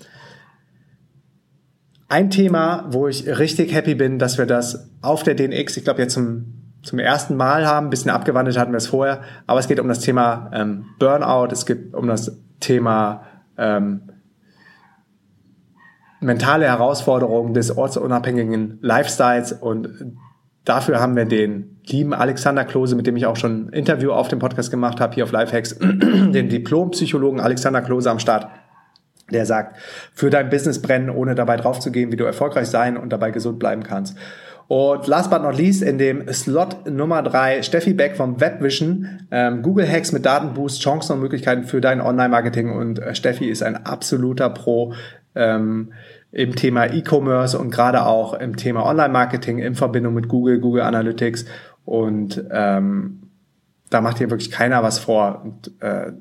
Ein 2.12 2.30
Thema, 2.30 2.88
wo 2.90 3.08
ich 3.08 3.26
richtig 3.26 3.74
happy 3.74 3.96
bin, 3.96 4.20
dass 4.20 4.38
wir 4.38 4.46
das 4.46 4.90
auf 5.02 5.24
der 5.24 5.34
DNX, 5.34 5.78
ich 5.78 5.86
glaube 5.86 6.02
jetzt 6.02 6.14
zum, 6.14 6.74
zum 6.84 7.00
ersten 7.00 7.38
Mal 7.38 7.66
haben, 7.66 7.88
ein 7.88 7.90
bisschen 7.90 8.12
abgewandelt 8.12 8.58
hatten 8.58 8.74
wir 8.74 8.80
es 8.80 8.88
vorher, 8.88 9.22
aber 9.48 9.62
es 9.62 9.70
geht 9.70 9.80
um 9.80 9.88
das 9.88 10.02
Thema 10.02 10.52
ähm, 10.54 10.88
Burnout, 11.00 11.54
es 11.54 11.66
geht 11.66 11.94
um 11.94 12.08
das 12.08 12.38
Thema 12.60 13.24
ähm, 13.58 14.02
mentale 16.20 16.66
Herausforderungen 16.66 17.54
des 17.54 17.78
ortsunabhängigen 17.78 18.80
Lifestyles 18.82 19.54
und 19.54 19.88
dafür 20.66 21.00
haben 21.00 21.16
wir 21.16 21.24
den 21.24 21.80
lieben 21.86 22.14
Alexander 22.14 22.66
Klose, 22.66 22.98
mit 22.98 23.08
dem 23.08 23.16
ich 23.16 23.26
auch 23.26 23.38
schon 23.38 23.68
ein 23.68 23.70
Interview 23.70 24.12
auf 24.12 24.28
dem 24.28 24.40
Podcast 24.40 24.70
gemacht 24.70 25.00
habe, 25.00 25.14
hier 25.16 25.24
auf 25.24 25.32
Lifehacks, 25.32 25.80
den 25.80 26.50
Diplompsychologen 26.50 27.40
Alexander 27.40 27.82
Klose 27.82 28.12
am 28.12 28.20
Start 28.20 28.50
der 29.32 29.46
sagt, 29.46 29.78
für 30.14 30.30
dein 30.30 30.50
Business 30.50 30.82
brennen, 30.82 31.10
ohne 31.10 31.36
dabei 31.36 31.58
draufzugehen, 31.58 32.12
wie 32.12 32.18
du 32.18 32.26
erfolgreich 32.26 32.68
sein 32.68 32.98
und 32.98 33.12
dabei 33.12 33.32
gesund 33.32 33.60
bleiben 33.60 33.84
kannst. 33.84 34.18
Und 34.68 35.06
last 35.08 35.30
but 35.30 35.42
not 35.42 35.58
least 35.58 35.82
in 35.82 35.98
dem 35.98 36.32
Slot 36.32 36.90
Nummer 36.90 37.22
drei 37.24 37.62
Steffi 37.62 37.94
Beck 37.94 38.16
vom 38.16 38.40
Webvision, 38.40 39.28
ähm, 39.30 39.64
Google 39.64 39.86
Hacks 39.86 40.14
mit 40.14 40.26
Datenboost, 40.26 40.82
Chancen 40.82 41.14
und 41.14 41.20
Möglichkeiten 41.20 41.66
für 41.66 41.82
dein 41.82 42.00
Online-Marketing. 42.00 42.72
Und 42.72 43.00
äh, 43.00 43.14
Steffi 43.14 43.50
ist 43.50 43.64
ein 43.64 43.86
absoluter 43.86 44.50
Pro 44.50 44.94
ähm, 45.36 45.92
im 46.32 46.56
Thema 46.56 46.86
E-Commerce 46.86 47.60
und 47.60 47.72
gerade 47.72 48.06
auch 48.06 48.34
im 48.34 48.56
Thema 48.56 48.86
Online-Marketing 48.86 49.60
in 49.60 49.76
Verbindung 49.76 50.14
mit 50.14 50.30
Google, 50.30 50.60
Google 50.60 50.84
Analytics. 50.84 51.44
Und 51.84 52.42
ähm, 52.50 53.24
da 53.90 54.00
macht 54.00 54.20
hier 54.20 54.30
wirklich 54.30 54.52
keiner 54.52 54.84
was 54.84 55.00
vor. 55.00 55.42
Und, 55.44 55.72
äh, 55.82 56.14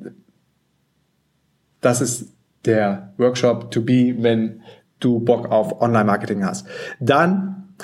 das 1.81 2.01
ist 2.01 2.35
der 2.65 3.13
Workshop 3.17 3.71
to 3.71 3.83
be, 3.83 4.15
wenn 4.19 4.63
du 5.01 5.21
Bock 5.21 5.51
auf 5.51 5.81
Online-Marketing 5.81 6.45
hast. 6.45 6.67
Dann 7.01 7.75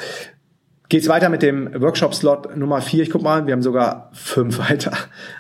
geht's 0.89 1.09
weiter 1.09 1.29
mit 1.29 1.43
dem 1.43 1.81
Workshop-Slot 1.81 2.57
Nummer 2.57 2.81
vier. 2.81 3.03
Ich 3.03 3.11
guck 3.11 3.22
mal, 3.22 3.47
wir 3.47 3.53
haben 3.53 3.62
sogar 3.62 4.11
fünf 4.12 4.59
weiter. 4.70 4.93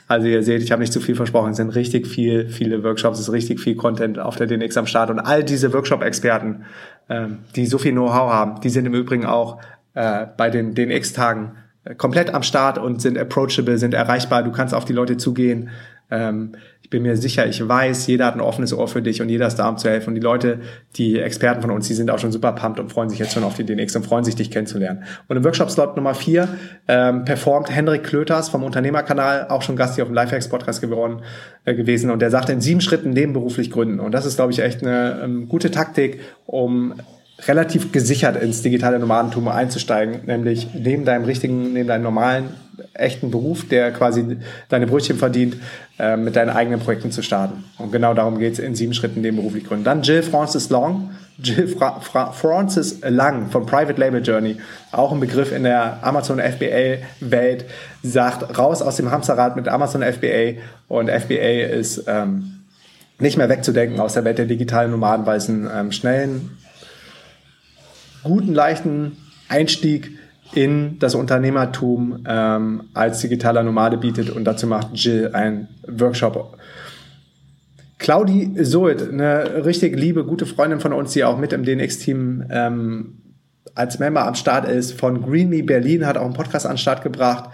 Also 0.08 0.26
ihr 0.26 0.42
seht, 0.42 0.62
ich 0.62 0.72
habe 0.72 0.80
nicht 0.80 0.92
zu 0.92 1.00
viel 1.00 1.14
versprochen. 1.14 1.50
Es 1.50 1.56
sind 1.56 1.74
richtig 1.74 2.06
viel, 2.06 2.48
viele 2.48 2.82
Workshops, 2.82 3.18
es 3.18 3.28
ist 3.28 3.32
richtig 3.32 3.60
viel 3.60 3.76
Content 3.76 4.18
auf 4.18 4.36
der 4.36 4.46
DNX 4.46 4.76
am 4.76 4.86
Start. 4.86 5.10
Und 5.10 5.20
all 5.20 5.44
diese 5.44 5.72
Workshop-Experten, 5.72 6.64
ähm, 7.08 7.38
die 7.54 7.66
so 7.66 7.78
viel 7.78 7.92
Know-how 7.92 8.32
haben, 8.32 8.60
die 8.60 8.70
sind 8.70 8.86
im 8.86 8.94
Übrigen 8.94 9.26
auch 9.26 9.60
äh, 9.94 10.26
bei 10.36 10.50
den 10.50 10.74
DNX-Tagen 10.74 11.52
äh, 11.84 11.94
komplett 11.94 12.34
am 12.34 12.42
Start 12.42 12.78
und 12.78 13.00
sind 13.00 13.18
approachable, 13.18 13.78
sind 13.78 13.94
erreichbar. 13.94 14.42
Du 14.42 14.52
kannst 14.52 14.74
auf 14.74 14.84
die 14.84 14.92
Leute 14.92 15.16
zugehen. 15.16 15.70
Ähm, 16.10 16.52
ich 16.86 16.90
bin 16.90 17.02
mir 17.02 17.16
sicher, 17.16 17.48
ich 17.48 17.66
weiß, 17.66 18.06
jeder 18.06 18.26
hat 18.26 18.34
ein 18.34 18.40
offenes 18.40 18.72
Ohr 18.72 18.86
für 18.86 19.02
dich 19.02 19.20
und 19.20 19.28
jeder 19.28 19.48
ist 19.48 19.56
da, 19.56 19.68
um 19.68 19.76
zu 19.76 19.88
helfen. 19.88 20.10
Und 20.10 20.14
die 20.14 20.20
Leute, 20.20 20.60
die 20.94 21.18
Experten 21.18 21.60
von 21.60 21.72
uns, 21.72 21.88
die 21.88 21.94
sind 21.94 22.12
auch 22.12 22.20
schon 22.20 22.30
super 22.30 22.52
pumped 22.52 22.78
und 22.78 22.92
freuen 22.92 23.10
sich 23.10 23.18
jetzt 23.18 23.32
schon 23.32 23.42
auf 23.42 23.56
die 23.56 23.64
DNX 23.64 23.96
und 23.96 24.06
freuen 24.06 24.22
sich, 24.22 24.36
dich 24.36 24.52
kennenzulernen. 24.52 25.02
Und 25.26 25.36
im 25.36 25.42
Workshop-Slot 25.42 25.96
Nummer 25.96 26.14
vier 26.14 26.46
ähm, 26.86 27.24
performt 27.24 27.74
Hendrik 27.74 28.04
Klöters 28.04 28.50
vom 28.50 28.62
Unternehmerkanal, 28.62 29.48
auch 29.48 29.62
schon 29.62 29.74
Gast 29.74 29.96
hier 29.96 30.04
auf 30.04 30.08
dem 30.08 30.14
Lifehacks-Podcast 30.14 30.80
geworden, 30.80 31.22
äh, 31.64 31.74
gewesen. 31.74 32.08
Und 32.08 32.22
der 32.22 32.30
sagt, 32.30 32.50
in 32.50 32.60
sieben 32.60 32.80
Schritten 32.80 33.10
nebenberuflich 33.10 33.72
gründen. 33.72 33.98
Und 33.98 34.12
das 34.12 34.24
ist, 34.24 34.36
glaube 34.36 34.52
ich, 34.52 34.60
echt 34.60 34.84
eine 34.84 35.22
ähm, 35.24 35.48
gute 35.48 35.72
Taktik, 35.72 36.20
um 36.46 36.94
relativ 37.40 37.92
gesichert 37.92 38.42
ins 38.42 38.62
digitale 38.62 38.98
Nomadentum 38.98 39.48
einzusteigen, 39.48 40.20
nämlich 40.26 40.68
neben 40.74 41.04
deinem 41.04 41.24
richtigen, 41.24 41.72
neben 41.72 41.88
deinem 41.88 42.02
normalen, 42.02 42.54
echten 42.94 43.30
Beruf, 43.30 43.68
der 43.68 43.90
quasi 43.92 44.38
deine 44.68 44.86
Brötchen 44.86 45.16
verdient, 45.16 45.56
äh, 45.98 46.16
mit 46.16 46.36
deinen 46.36 46.50
eigenen 46.50 46.80
Projekten 46.80 47.10
zu 47.10 47.22
starten. 47.22 47.64
Und 47.78 47.92
genau 47.92 48.14
darum 48.14 48.38
geht 48.38 48.54
es 48.54 48.58
in 48.58 48.74
sieben 48.74 48.94
Schritten 48.94 49.20
nebenberuflich 49.20 49.64
gründen. 49.64 49.84
Dann 49.84 50.02
Jill 50.02 50.22
Francis 50.22 50.70
Long, 50.70 51.10
Jill 51.38 51.68
Fra 51.68 52.00
Fra 52.00 52.32
Francis 52.32 53.00
Lang 53.02 53.50
von 53.50 53.66
Private 53.66 53.98
Label 54.00 54.22
Journey, 54.22 54.56
auch 54.92 55.12
ein 55.12 55.20
Begriff 55.20 55.52
in 55.52 55.64
der 55.64 55.98
Amazon 56.02 56.38
FBA 56.38 56.98
Welt, 57.20 57.64
sagt 58.02 58.58
raus 58.58 58.82
aus 58.82 58.96
dem 58.96 59.10
Hamsterrad 59.10 59.56
mit 59.56 59.68
Amazon 59.68 60.02
FBA 60.02 60.60
und 60.88 61.10
FBA 61.10 61.66
ist 61.66 62.04
ähm, 62.06 62.60
nicht 63.18 63.38
mehr 63.38 63.48
wegzudenken 63.48 64.00
aus 64.00 64.14
der 64.14 64.24
Welt 64.24 64.38
der 64.38 64.46
digitalen 64.46 64.90
Nomaden, 64.90 65.26
weil 65.26 65.38
es 65.38 65.48
einen 65.48 65.68
ähm, 65.74 65.92
schnellen 65.92 66.58
guten, 68.26 68.52
leichten 68.52 69.16
Einstieg 69.48 70.10
in 70.52 70.98
das 70.98 71.14
Unternehmertum 71.14 72.24
ähm, 72.26 72.84
als 72.94 73.20
digitaler 73.20 73.62
Nomade 73.62 73.96
bietet 73.96 74.30
und 74.30 74.44
dazu 74.44 74.66
macht 74.66 74.88
Jill 74.94 75.30
einen 75.32 75.68
Workshop. 75.86 76.56
Claudi 77.98 78.52
Soet, 78.62 79.10
eine 79.10 79.64
richtig 79.64 79.96
liebe, 79.96 80.24
gute 80.24 80.46
Freundin 80.46 80.80
von 80.80 80.92
uns, 80.92 81.12
die 81.12 81.24
auch 81.24 81.38
mit 81.38 81.52
im 81.52 81.64
DNX-Team 81.64 82.44
ähm, 82.50 83.18
als 83.74 83.98
Member 83.98 84.26
am 84.26 84.34
Start 84.34 84.68
ist, 84.68 84.92
von 84.92 85.22
Green 85.22 85.48
Me 85.48 85.62
Berlin, 85.62 86.06
hat 86.06 86.16
auch 86.16 86.24
einen 86.24 86.34
Podcast 86.34 86.66
an 86.66 86.72
den 86.72 86.78
Start 86.78 87.02
gebracht, 87.02 87.50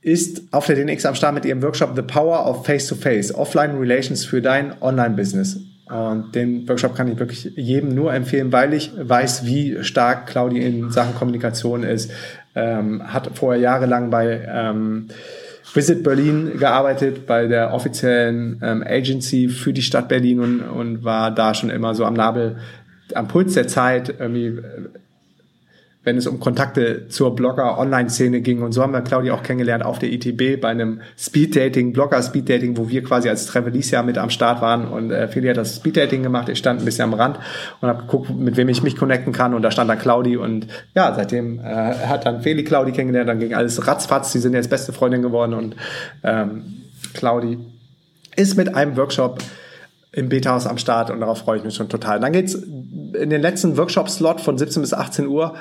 ist 0.00 0.42
auf 0.52 0.66
der 0.66 0.76
DNX 0.76 1.04
am 1.04 1.14
Start 1.14 1.34
mit 1.34 1.44
ihrem 1.44 1.62
Workshop 1.62 1.96
The 1.96 2.02
Power 2.02 2.46
of 2.46 2.64
Face-to-Face, 2.64 3.34
Offline 3.34 3.76
Relations 3.76 4.24
für 4.24 4.40
dein 4.40 4.80
Online-Business. 4.80 5.58
Und 5.88 6.34
den 6.34 6.68
Workshop 6.68 6.96
kann 6.96 7.08
ich 7.08 7.18
wirklich 7.18 7.52
jedem 7.54 7.94
nur 7.94 8.12
empfehlen, 8.12 8.52
weil 8.52 8.74
ich 8.74 8.92
weiß, 8.96 9.46
wie 9.46 9.84
stark 9.84 10.26
Claudi 10.26 10.60
in 10.60 10.90
Sachen 10.90 11.14
Kommunikation 11.14 11.84
ist. 11.84 12.10
Ähm, 12.56 13.12
hat 13.12 13.30
vorher 13.34 13.60
jahrelang 13.60 14.10
bei 14.10 14.48
ähm, 14.48 15.08
Visit 15.74 16.02
Berlin 16.02 16.58
gearbeitet, 16.58 17.26
bei 17.26 17.46
der 17.46 17.72
offiziellen 17.72 18.60
ähm, 18.62 18.82
Agency 18.84 19.48
für 19.48 19.72
die 19.72 19.82
Stadt 19.82 20.08
Berlin 20.08 20.40
und, 20.40 20.60
und 20.62 21.04
war 21.04 21.30
da 21.30 21.54
schon 21.54 21.70
immer 21.70 21.94
so 21.94 22.04
am 22.04 22.14
Nabel, 22.14 22.56
am 23.14 23.28
Puls 23.28 23.54
der 23.54 23.68
Zeit, 23.68 24.14
irgendwie 24.18 24.58
wenn 26.06 26.16
es 26.16 26.28
um 26.28 26.38
Kontakte 26.38 27.08
zur 27.08 27.34
Blogger-Online-Szene 27.34 28.40
ging. 28.40 28.62
Und 28.62 28.70
so 28.70 28.80
haben 28.80 28.92
wir 28.92 29.00
Claudia 29.00 29.34
auch 29.34 29.42
kennengelernt 29.42 29.84
auf 29.84 29.98
der 29.98 30.12
ITB 30.12 30.60
bei 30.60 30.68
einem 30.68 31.00
Speed-Dating, 31.18 31.92
Blogger-Speed-Dating, 31.92 32.76
wo 32.76 32.88
wir 32.88 33.02
quasi 33.02 33.28
als 33.28 33.46
Travelicia 33.46 34.04
mit 34.04 34.16
am 34.16 34.30
Start 34.30 34.62
waren. 34.62 34.86
Und 34.86 35.10
äh, 35.10 35.26
Feli 35.26 35.48
hat 35.48 35.56
das 35.56 35.74
Speed-Dating 35.74 36.22
gemacht. 36.22 36.48
Ich 36.48 36.58
stand 36.58 36.80
ein 36.80 36.84
bisschen 36.84 37.12
am 37.12 37.14
Rand 37.14 37.40
und 37.80 37.88
habe 37.88 38.02
geguckt, 38.02 38.30
mit 38.30 38.56
wem 38.56 38.68
ich 38.68 38.84
mich 38.84 38.94
connecten 38.94 39.32
kann. 39.32 39.52
Und 39.52 39.62
da 39.62 39.72
stand 39.72 39.90
dann 39.90 39.98
Claudi. 39.98 40.36
Und 40.36 40.68
ja, 40.94 41.12
seitdem 41.12 41.58
äh, 41.58 41.64
hat 41.64 42.24
dann 42.24 42.40
Feli 42.40 42.62
Claudi 42.62 42.92
kennengelernt. 42.92 43.28
Dann 43.28 43.40
ging 43.40 43.52
alles 43.52 43.84
ratzfatz. 43.84 44.30
Die 44.30 44.38
sind 44.38 44.54
jetzt 44.54 44.70
beste 44.70 44.92
Freundin 44.92 45.22
geworden. 45.22 45.54
Und 45.54 45.74
ähm, 46.22 46.84
Claudi 47.14 47.58
ist 48.36 48.56
mit 48.56 48.76
einem 48.76 48.96
Workshop 48.96 49.42
im 50.12 50.28
Beta-Haus 50.28 50.66
am 50.66 50.78
Start 50.78 51.10
und 51.10 51.20
darauf 51.20 51.38
freue 51.38 51.58
ich 51.58 51.64
mich 51.64 51.74
schon 51.74 51.88
total. 51.88 52.20
Dann 52.20 52.32
geht's 52.32 52.54
in 52.54 53.28
den 53.28 53.42
letzten 53.42 53.76
Workshop-Slot 53.76 54.40
von 54.40 54.56
17 54.56 54.80
bis 54.80 54.94
18 54.94 55.26
Uhr 55.26 55.54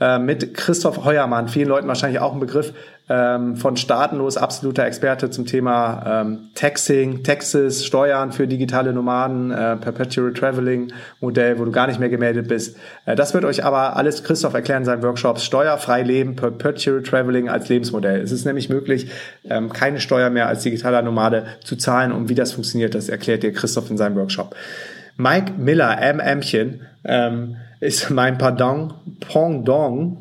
äh, 0.00 0.18
mit 0.18 0.54
Christoph 0.54 1.04
Heuermann, 1.04 1.48
vielen 1.48 1.68
Leuten 1.68 1.88
wahrscheinlich 1.88 2.20
auch 2.20 2.32
ein 2.32 2.40
Begriff, 2.40 2.72
ähm, 3.08 3.56
von 3.56 3.76
Staatenlos, 3.76 4.36
absoluter 4.36 4.84
Experte 4.84 5.30
zum 5.30 5.46
Thema 5.46 6.22
ähm, 6.22 6.50
Taxing, 6.54 7.22
Taxes, 7.22 7.86
Steuern 7.86 8.32
für 8.32 8.48
digitale 8.48 8.92
Nomaden, 8.92 9.52
äh, 9.52 9.76
Perpetual 9.76 10.32
Traveling 10.32 10.92
Modell, 11.20 11.58
wo 11.58 11.64
du 11.64 11.70
gar 11.70 11.86
nicht 11.86 12.00
mehr 12.00 12.08
gemeldet 12.08 12.48
bist. 12.48 12.76
Äh, 13.04 13.14
das 13.14 13.32
wird 13.32 13.44
euch 13.44 13.64
aber 13.64 13.96
alles 13.96 14.24
Christoph 14.24 14.54
erklären 14.54 14.82
in 14.82 14.86
seinen 14.86 15.02
Workshops. 15.02 15.44
Steuerfrei 15.44 16.02
leben, 16.02 16.34
Perpetual 16.34 17.02
Traveling 17.02 17.48
als 17.48 17.68
Lebensmodell. 17.68 18.20
Es 18.20 18.32
ist 18.32 18.44
nämlich 18.44 18.68
möglich, 18.68 19.08
ähm, 19.48 19.72
keine 19.72 20.00
Steuer 20.00 20.30
mehr 20.30 20.48
als 20.48 20.64
digitaler 20.64 21.02
Nomade 21.02 21.46
zu 21.62 21.76
zahlen 21.76 22.10
und 22.10 22.28
wie 22.28 22.34
das 22.34 22.52
funktioniert, 22.52 22.94
das 22.94 23.08
erklärt 23.08 23.44
dir 23.44 23.52
Christoph 23.52 23.88
in 23.90 23.96
seinem 23.96 24.16
Workshop. 24.16 24.56
Mike 25.16 25.52
Miller, 25.56 25.96
M-Ämchen, 26.02 26.80
ähm, 27.04 27.56
ist 27.80 28.10
mein 28.10 28.38
Pardon, 28.38 28.94
Pendant, 29.20 30.18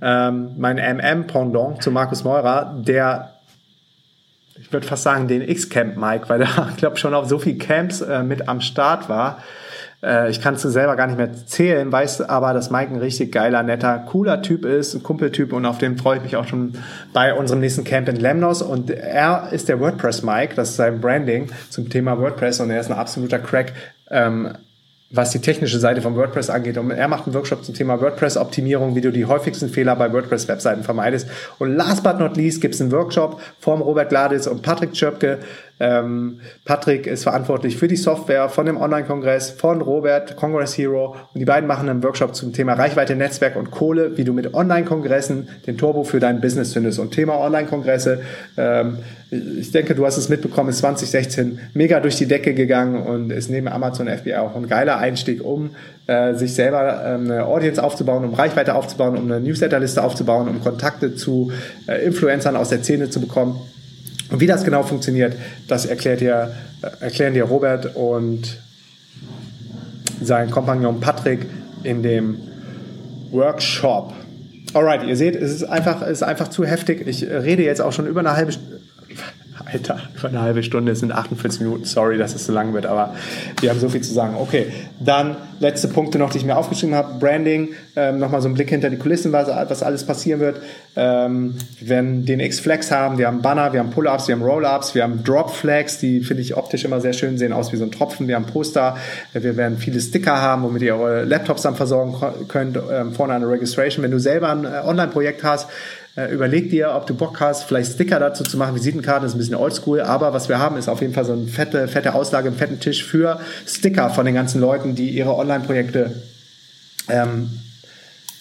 ähm, 0.00 0.50
mein 0.56 0.78
MM-Pendant 0.78 1.82
zu 1.82 1.90
Markus 1.90 2.24
Meurer, 2.24 2.82
der 2.86 3.34
ich 4.60 4.72
würde 4.72 4.86
fast 4.86 5.04
sagen, 5.04 5.28
den 5.28 5.42
X-Camp 5.42 5.96
Mike, 5.96 6.28
weil 6.28 6.42
er, 6.42 6.72
glaube 6.76 6.96
schon 6.96 7.14
auf 7.14 7.28
so 7.28 7.38
viel 7.38 7.58
Camps 7.58 8.00
äh, 8.00 8.22
mit 8.22 8.48
am 8.48 8.60
Start 8.60 9.08
war. 9.08 9.42
Äh, 10.02 10.30
ich 10.30 10.40
kann 10.40 10.54
es 10.54 10.62
selber 10.62 10.96
gar 10.96 11.06
nicht 11.06 11.16
mehr 11.16 11.32
zählen, 11.32 11.90
weiß 11.90 12.22
aber, 12.22 12.52
dass 12.52 12.70
Mike 12.70 12.92
ein 12.92 12.98
richtig 12.98 13.32
geiler, 13.32 13.62
netter, 13.62 13.98
cooler 14.00 14.42
Typ 14.42 14.64
ist, 14.64 14.94
ein 14.94 15.02
Kumpeltyp 15.02 15.52
und 15.52 15.66
auf 15.66 15.78
den 15.78 15.96
freue 15.96 16.18
ich 16.18 16.22
mich 16.22 16.36
auch 16.36 16.46
schon 16.46 16.74
bei 17.12 17.34
unserem 17.34 17.60
nächsten 17.60 17.84
Camp 17.84 18.08
in 18.08 18.16
Lemnos. 18.16 18.62
Und 18.62 18.90
er 18.90 19.48
ist 19.52 19.68
der 19.68 19.80
WordPress 19.80 20.22
Mike, 20.22 20.54
das 20.54 20.70
ist 20.70 20.76
sein 20.76 21.00
Branding 21.00 21.50
zum 21.70 21.88
Thema 21.88 22.18
WordPress 22.18 22.60
und 22.60 22.70
er 22.70 22.80
ist 22.80 22.90
ein 22.90 22.98
absoluter 22.98 23.38
Crack. 23.38 23.72
Ähm, 24.10 24.52
was 25.10 25.30
die 25.30 25.38
technische 25.38 25.78
Seite 25.78 26.02
von 26.02 26.16
WordPress 26.16 26.50
angeht. 26.50 26.76
Und 26.76 26.90
er 26.90 27.08
macht 27.08 27.26
einen 27.26 27.34
Workshop 27.34 27.64
zum 27.64 27.74
Thema 27.74 28.00
WordPress-Optimierung, 28.00 28.94
wie 28.94 29.00
du 29.00 29.10
die 29.10 29.24
häufigsten 29.24 29.70
Fehler 29.70 29.96
bei 29.96 30.12
WordPress-Webseiten 30.12 30.82
vermeidest. 30.82 31.28
Und 31.58 31.74
last 31.76 32.02
but 32.02 32.18
not 32.18 32.36
least 32.36 32.60
gibt 32.60 32.74
es 32.74 32.80
einen 32.80 32.92
Workshop 32.92 33.40
vom 33.58 33.80
Robert 33.80 34.10
Gladis 34.10 34.46
und 34.46 34.60
Patrick 34.60 34.94
Schöpke, 34.94 35.38
ähm, 35.80 36.40
Patrick 36.64 37.06
ist 37.06 37.22
verantwortlich 37.22 37.76
für 37.76 37.88
die 37.88 37.96
Software 37.96 38.48
von 38.48 38.66
dem 38.66 38.76
Online-Kongress 38.76 39.50
von 39.50 39.80
Robert, 39.80 40.36
Congress 40.36 40.76
Hero. 40.76 41.16
Und 41.32 41.40
die 41.40 41.44
beiden 41.44 41.68
machen 41.68 41.88
einen 41.88 42.02
Workshop 42.02 42.34
zum 42.34 42.52
Thema 42.52 42.74
Reichweite, 42.74 43.14
Netzwerk 43.14 43.56
und 43.56 43.70
Kohle, 43.70 44.16
wie 44.16 44.24
du 44.24 44.32
mit 44.32 44.54
Online-Kongressen 44.54 45.48
den 45.66 45.78
Turbo 45.78 46.04
für 46.04 46.20
dein 46.20 46.40
Business 46.40 46.72
findest. 46.72 46.98
Und 46.98 47.12
Thema 47.12 47.38
Online-Kongresse, 47.38 48.20
ähm, 48.56 48.98
ich 49.30 49.70
denke, 49.72 49.94
du 49.94 50.06
hast 50.06 50.16
es 50.16 50.28
mitbekommen, 50.28 50.70
ist 50.70 50.78
2016 50.78 51.60
mega 51.74 52.00
durch 52.00 52.16
die 52.16 52.26
Decke 52.26 52.54
gegangen 52.54 53.02
und 53.02 53.30
ist 53.30 53.50
neben 53.50 53.68
Amazon 53.68 54.08
FBA 54.08 54.40
auch 54.40 54.56
ein 54.56 54.68
geiler 54.68 54.98
Einstieg, 54.98 55.44
um 55.44 55.70
äh, 56.06 56.34
sich 56.34 56.54
selber 56.54 57.04
ähm, 57.04 57.30
eine 57.30 57.44
Audience 57.44 57.82
aufzubauen, 57.82 58.24
um 58.24 58.34
Reichweite 58.34 58.74
aufzubauen, 58.74 59.16
um 59.18 59.30
eine 59.30 59.40
Newsletterliste 59.40 60.02
aufzubauen, 60.02 60.48
um 60.48 60.62
Kontakte 60.62 61.14
zu 61.14 61.52
äh, 61.86 62.04
Influencern 62.04 62.56
aus 62.56 62.70
der 62.70 62.82
Szene 62.82 63.10
zu 63.10 63.20
bekommen. 63.20 63.60
Und 64.30 64.40
wie 64.40 64.46
das 64.46 64.64
genau 64.64 64.82
funktioniert, 64.82 65.36
das 65.68 65.86
erklärt 65.86 66.20
dir, 66.20 66.52
äh, 66.82 67.04
erklären 67.04 67.34
dir 67.34 67.44
Robert 67.44 67.96
und 67.96 68.58
sein 70.22 70.50
Kompagnon 70.50 71.00
Patrick 71.00 71.46
in 71.82 72.02
dem 72.02 72.38
Workshop. 73.30 74.12
Alright, 74.74 75.04
ihr 75.04 75.16
seht, 75.16 75.36
es 75.36 75.52
ist 75.52 75.64
einfach, 75.64 76.02
es 76.02 76.10
ist 76.10 76.22
einfach 76.22 76.48
zu 76.48 76.64
heftig. 76.64 77.06
Ich 77.06 77.22
rede 77.24 77.62
jetzt 77.62 77.80
auch 77.80 77.92
schon 77.92 78.06
über 78.06 78.20
eine 78.20 78.36
halbe 78.36 78.52
Stunde 78.52 78.78
Alter, 79.64 79.98
über 80.18 80.28
eine 80.28 80.42
halbe 80.42 80.62
Stunde, 80.62 80.92
es 80.92 81.00
sind 81.00 81.12
48 81.12 81.60
Minuten. 81.60 81.84
Sorry, 81.84 82.18
dass 82.18 82.34
es 82.34 82.46
so 82.46 82.52
lang 82.52 82.74
wird, 82.74 82.86
aber 82.86 83.14
wir 83.60 83.70
haben 83.70 83.80
so 83.80 83.88
viel 83.88 84.00
zu 84.00 84.12
sagen. 84.12 84.36
Okay, 84.38 84.66
dann 85.00 85.36
letzte 85.60 85.88
Punkte 85.88 86.18
noch, 86.18 86.30
die 86.30 86.38
ich 86.38 86.44
mir 86.44 86.56
aufgeschrieben 86.56 86.94
habe. 86.94 87.18
Branding, 87.18 87.70
ähm, 87.96 88.18
nochmal 88.18 88.40
so 88.40 88.48
ein 88.48 88.54
Blick 88.54 88.70
hinter 88.70 88.90
die 88.90 88.96
Kulissen, 88.96 89.32
was, 89.32 89.48
was 89.48 89.82
alles 89.82 90.04
passieren 90.04 90.40
wird. 90.40 90.60
Ähm, 90.96 91.56
wir 91.78 91.88
werden 91.88 92.24
den 92.24 92.40
X-Flex 92.40 92.90
haben, 92.90 93.18
wir 93.18 93.26
haben 93.26 93.42
Banner, 93.42 93.72
wir 93.72 93.80
haben 93.80 93.90
Pull-Ups, 93.90 94.28
wir 94.28 94.36
haben 94.36 94.42
Roll-Ups, 94.42 94.94
wir 94.94 95.02
haben 95.02 95.24
Drop-Flags, 95.24 95.98
die 95.98 96.20
finde 96.20 96.42
ich 96.42 96.56
optisch 96.56 96.84
immer 96.84 97.00
sehr 97.00 97.12
schön, 97.12 97.38
sehen 97.38 97.52
aus 97.52 97.72
wie 97.72 97.76
so 97.76 97.84
ein 97.84 97.90
Tropfen. 97.90 98.28
Wir 98.28 98.36
haben 98.36 98.46
Poster, 98.46 98.96
wir 99.32 99.56
werden 99.56 99.78
viele 99.78 100.00
Sticker 100.00 100.40
haben, 100.40 100.62
womit 100.62 100.82
ihr 100.82 100.96
eure 100.96 101.24
Laptops 101.24 101.62
dann 101.62 101.74
versorgen 101.74 102.16
könnt. 102.48 102.78
Ähm, 102.90 103.12
vorne 103.12 103.34
eine 103.34 103.48
Registration. 103.48 104.02
Wenn 104.02 104.10
du 104.10 104.20
selber 104.20 104.50
ein 104.50 104.64
äh, 104.64 104.82
Online-Projekt 104.84 105.42
hast, 105.44 105.68
äh, 105.70 105.97
überleg 106.26 106.70
dir, 106.70 106.92
ob 106.94 107.06
du 107.06 107.14
Bock 107.14 107.40
hast, 107.40 107.64
vielleicht 107.64 107.92
Sticker 107.92 108.18
dazu 108.18 108.42
zu 108.44 108.56
machen. 108.56 108.74
Visitenkarte 108.74 109.26
ist 109.26 109.34
ein 109.34 109.38
bisschen 109.38 109.54
oldschool, 109.54 110.00
aber 110.00 110.32
was 110.32 110.48
wir 110.48 110.58
haben, 110.58 110.76
ist 110.76 110.88
auf 110.88 111.00
jeden 111.00 111.14
Fall 111.14 111.24
so 111.24 111.32
eine 111.32 111.46
fette, 111.46 111.88
fette 111.88 112.14
Auslage, 112.14 112.48
einen 112.48 112.56
fetten 112.56 112.80
Tisch 112.80 113.04
für 113.04 113.40
Sticker 113.66 114.10
von 114.10 114.24
den 114.24 114.34
ganzen 114.34 114.60
Leuten, 114.60 114.94
die 114.94 115.10
ihre 115.10 115.34
Online-Projekte 115.34 116.22
ähm, 117.08 117.50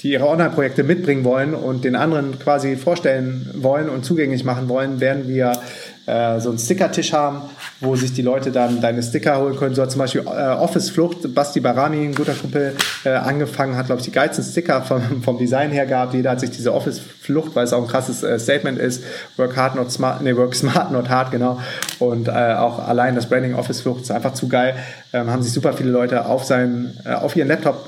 die 0.02 0.12
ihre 0.12 0.28
Online-Projekte 0.28 0.84
mitbringen 0.84 1.24
wollen 1.24 1.54
und 1.54 1.84
den 1.84 1.96
anderen 1.96 2.38
quasi 2.40 2.76
vorstellen 2.76 3.50
wollen 3.56 3.90
und 3.90 4.06
zugänglich 4.06 4.44
machen 4.44 4.70
wollen, 4.70 5.00
werden 5.00 5.28
wir 5.28 5.54
äh, 6.08 6.40
so 6.40 6.50
einen 6.50 6.58
Stickertisch 6.58 7.12
haben, 7.12 7.42
wo 7.82 7.96
sich 7.96 8.14
die 8.14 8.22
Leute 8.22 8.52
dann 8.52 8.80
deine 8.82 9.04
Sticker 9.04 9.40
holen 9.40 9.58
können. 9.58 9.76
So 9.76 9.82
hat 9.82 9.92
zum 9.92 10.00
Beispiel 10.00 10.22
äh, 10.22 10.26
Office 10.26 10.90
Flucht, 10.90 11.36
Basti 11.36 11.60
Barami, 11.60 11.98
ein 11.98 12.16
guter 12.16 12.34
Kumpel, 12.34 12.76
äh, 13.04 13.10
angefangen, 13.10 13.76
hat, 13.76 13.88
glaube 13.88 14.00
ich, 14.00 14.06
die 14.06 14.12
geilsten 14.14 14.44
Sticker 14.44 14.82
vom, 14.84 15.22
vom 15.22 15.38
Design 15.38 15.72
her 15.72 15.86
gehabt. 15.86 16.14
Jeder 16.14 16.32
hat 16.32 16.40
sich 16.40 16.50
diese 16.50 16.74
Office 16.74 17.00
Flucht, 17.00 17.56
weil 17.56 17.66
es 17.66 17.74
auch 17.74 17.82
ein 17.82 17.88
krasses 17.88 18.24
äh, 18.24 18.40
Statement 18.40 18.80
ist, 18.80 19.04
work 19.36 19.58
hard, 19.58 19.76
not 19.76 19.92
smart, 19.92 20.22
nee, 20.22 20.36
work 20.36 20.56
smart, 20.56 20.92
not 20.92 21.10
hard, 21.10 21.32
genau. 21.32 21.60
Und 22.00 22.30
äh, 22.30 22.32
auch 22.32 22.88
allein 22.88 23.16
das 23.16 23.28
Branding 23.28 23.54
Office 23.54 23.82
Flucht 23.82 24.04
ist 24.04 24.12
einfach 24.12 24.34
zu 24.34 24.48
geil. 24.48 24.76
Ähm, 25.12 25.30
haben 25.30 25.44
sich 25.44 25.52
super 25.52 25.74
viele 25.74 25.92
Leute 25.92 26.26
auf 26.26 26.46
seinen, 26.46 26.98
äh, 27.06 27.16
auf 27.16 27.36
ihren 27.36 27.50
Laptop 27.50 27.86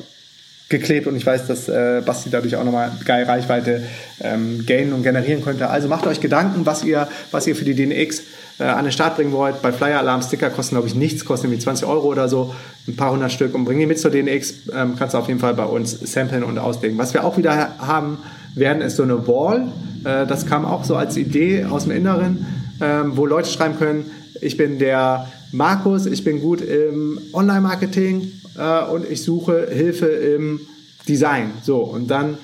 geklebt 0.69 1.07
und 1.07 1.15
ich 1.15 1.25
weiß, 1.25 1.47
dass 1.47 1.67
äh, 1.67 2.01
Basti 2.05 2.29
dadurch 2.29 2.55
auch 2.55 2.63
nochmal 2.63 2.91
geil 3.03 3.25
Reichweite 3.25 3.83
ähm, 4.21 4.65
gainen 4.65 4.93
und 4.93 5.03
generieren 5.03 5.43
könnte. 5.43 5.69
Also 5.69 5.87
macht 5.87 6.05
euch 6.05 6.21
Gedanken, 6.21 6.65
was 6.65 6.83
ihr, 6.83 7.07
was 7.31 7.47
ihr 7.47 7.55
für 7.55 7.65
die 7.65 7.73
DNX 7.73 8.21
äh, 8.59 8.63
an 8.63 8.85
den 8.85 8.91
Start 8.91 9.15
bringen 9.15 9.31
wollt. 9.31 9.61
Bei 9.63 9.71
Flyer 9.71 9.99
Alarm 9.99 10.21
Sticker 10.21 10.51
kosten, 10.51 10.75
glaube 10.75 10.87
ich, 10.87 10.93
nichts, 10.93 11.25
kosten 11.25 11.47
irgendwie 11.47 11.63
20 11.63 11.87
Euro 11.87 12.07
oder 12.07 12.29
so, 12.29 12.53
ein 12.87 12.95
paar 12.95 13.11
hundert 13.11 13.31
Stück 13.31 13.55
und 13.55 13.65
bring 13.65 13.79
die 13.79 13.87
mit 13.87 13.99
zur 13.99 14.11
DNX. 14.11 14.53
Ähm, 14.73 14.95
kannst 14.97 15.15
du 15.15 15.17
auf 15.17 15.27
jeden 15.27 15.39
Fall 15.39 15.55
bei 15.55 15.65
uns 15.65 15.91
samplen 15.99 16.43
und 16.43 16.59
auslegen. 16.59 16.97
Was 16.99 17.13
wir 17.15 17.23
auch 17.23 17.37
wieder 17.37 17.79
haben 17.79 18.19
werden, 18.53 18.81
ist 18.83 18.95
so 18.95 19.03
eine 19.03 19.27
Wall. 19.27 19.67
Äh, 20.03 20.27
das 20.27 20.45
kam 20.45 20.65
auch 20.65 20.83
so 20.83 20.95
als 20.95 21.17
Idee 21.17 21.65
aus 21.65 21.83
dem 21.83 21.93
Inneren, 21.93 22.45
ähm, 22.79 23.17
wo 23.17 23.25
Leute 23.25 23.49
schreiben 23.49 23.77
können, 23.77 24.05
ich 24.41 24.55
bin 24.55 24.79
der 24.79 25.27
Markus, 25.51 26.05
ich 26.05 26.23
bin 26.23 26.41
gut 26.41 26.61
im 26.61 27.19
Online-Marketing 27.33 28.31
äh, 28.57 28.83
und 28.85 29.09
ich 29.09 29.23
suche 29.23 29.67
Hilfe 29.71 30.07
im 30.07 30.61
Design. 31.07 31.51
So, 31.63 31.77
und 31.77 32.07
dann 32.07 32.37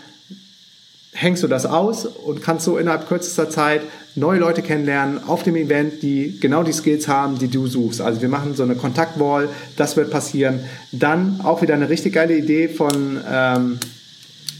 hängst 1.15 1.43
du 1.43 1.47
das 1.47 1.65
aus 1.65 2.05
und 2.05 2.41
kannst 2.41 2.65
so 2.65 2.77
innerhalb 2.77 3.07
kürzester 3.07 3.49
Zeit 3.49 3.81
neue 4.15 4.39
Leute 4.39 4.61
kennenlernen 4.61 5.23
auf 5.23 5.43
dem 5.43 5.55
Event, 5.55 6.01
die 6.01 6.37
genau 6.39 6.63
die 6.63 6.73
Skills 6.73 7.07
haben, 7.07 7.37
die 7.37 7.47
du 7.47 7.67
suchst. 7.67 8.01
Also 8.01 8.21
wir 8.21 8.29
machen 8.29 8.55
so 8.55 8.63
eine 8.63 8.75
Kontaktwall, 8.75 9.49
das 9.77 9.95
wird 9.97 10.11
passieren. 10.11 10.59
Dann 10.91 11.41
auch 11.43 11.61
wieder 11.61 11.73
eine 11.73 11.89
richtig 11.89 12.13
geile 12.13 12.35
Idee 12.37 12.67
von, 12.67 13.19
ähm, 13.29 13.79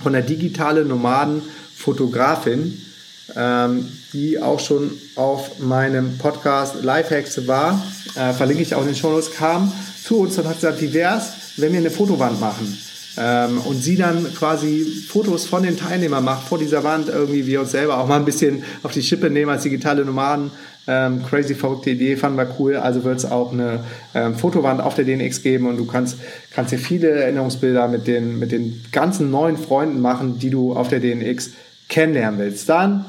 von 0.01 0.13
der 0.13 0.21
digitale 0.21 0.85
Nomaden-Fotografin, 0.85 2.81
ähm, 3.35 3.87
die 4.13 4.41
auch 4.41 4.59
schon 4.59 4.91
auf 5.15 5.59
meinem 5.59 6.17
Podcast 6.17 6.83
Lifehacks 6.83 7.47
war, 7.47 7.81
äh, 8.15 8.33
verlinke 8.33 8.61
ich 8.61 8.75
auch 8.75 8.81
in 8.81 8.87
den 8.87 8.95
Show 8.95 9.09
Notes, 9.09 9.31
kam 9.31 9.71
zu 10.05 10.19
uns 10.19 10.37
und 10.37 10.47
hat 10.47 10.55
gesagt, 10.55 10.81
wie 10.81 10.93
wär's, 10.93 11.33
wenn 11.57 11.71
wir 11.71 11.79
eine 11.79 11.89
Fotowand 11.89 12.39
machen? 12.39 12.77
Ähm, 13.17 13.59
und 13.61 13.81
sie 13.81 13.95
dann 13.95 14.33
quasi 14.33 14.85
Fotos 15.07 15.45
von 15.47 15.63
den 15.63 15.77
Teilnehmern 15.77 16.23
macht 16.23 16.47
vor 16.47 16.57
dieser 16.57 16.83
Wand, 16.83 17.07
irgendwie 17.07 17.47
wir 17.47 17.61
uns 17.61 17.71
selber 17.71 17.97
auch 17.97 18.07
mal 18.07 18.17
ein 18.17 18.25
bisschen 18.25 18.63
auf 18.83 18.91
die 18.91 19.01
Schippe 19.01 19.29
nehmen 19.29 19.49
als 19.51 19.63
digitale 19.63 20.03
Nomaden. 20.03 20.51
Ähm, 20.87 21.23
crazy 21.25 21.55
verrückte 21.55 21.91
Idee, 21.91 22.17
fanden 22.17 22.37
wir 22.37 22.55
cool. 22.59 22.75
Also 22.75 23.03
wird 23.03 23.17
es 23.17 23.25
auch 23.25 23.51
eine 23.51 23.79
ähm, 24.13 24.35
Fotowand 24.35 24.81
auf 24.81 24.95
der 24.95 25.05
DNX 25.05 25.41
geben 25.41 25.67
und 25.67 25.77
du 25.77 25.85
kannst, 25.85 26.17
kannst 26.51 26.73
dir 26.73 26.77
viele 26.77 27.09
Erinnerungsbilder 27.09 27.87
mit 27.87 28.05
den, 28.05 28.37
mit 28.37 28.51
den 28.51 28.83
ganzen 28.91 29.31
neuen 29.31 29.57
Freunden 29.57 30.01
machen, 30.01 30.37
die 30.37 30.49
du 30.49 30.73
auf 30.73 30.89
der 30.89 30.99
DNX 30.99 31.51
kennenlernen 31.89 32.39
willst. 32.39 32.69
Dann 32.69 33.05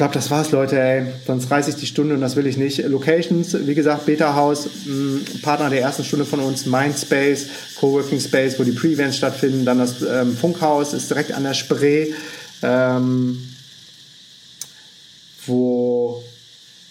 glaube, 0.00 0.14
das 0.14 0.30
war's, 0.30 0.50
Leute, 0.50 0.80
ey. 0.80 1.12
Sonst 1.26 1.50
reiße 1.50 1.68
ich 1.68 1.76
die 1.76 1.84
Stunde 1.84 2.14
und 2.14 2.22
das 2.22 2.34
will 2.34 2.46
ich 2.46 2.56
nicht. 2.56 2.78
Locations, 2.88 3.54
wie 3.66 3.74
gesagt, 3.74 4.06
Beta 4.06 4.34
House, 4.34 4.66
Partner 5.42 5.68
der 5.68 5.82
ersten 5.82 6.04
Stunde 6.04 6.24
von 6.24 6.40
uns, 6.40 6.64
Mindspace, 6.64 7.48
Coworking 7.78 8.18
Space, 8.18 8.58
wo 8.58 8.64
die 8.64 8.72
Pre-Events 8.72 9.18
stattfinden. 9.18 9.66
Dann 9.66 9.76
das 9.76 10.00
ähm, 10.00 10.34
Funkhaus 10.34 10.94
ist 10.94 11.10
direkt 11.10 11.32
an 11.32 11.44
der 11.44 11.52
Spree, 11.52 12.14
ähm, 12.62 13.46
wo 15.44 16.24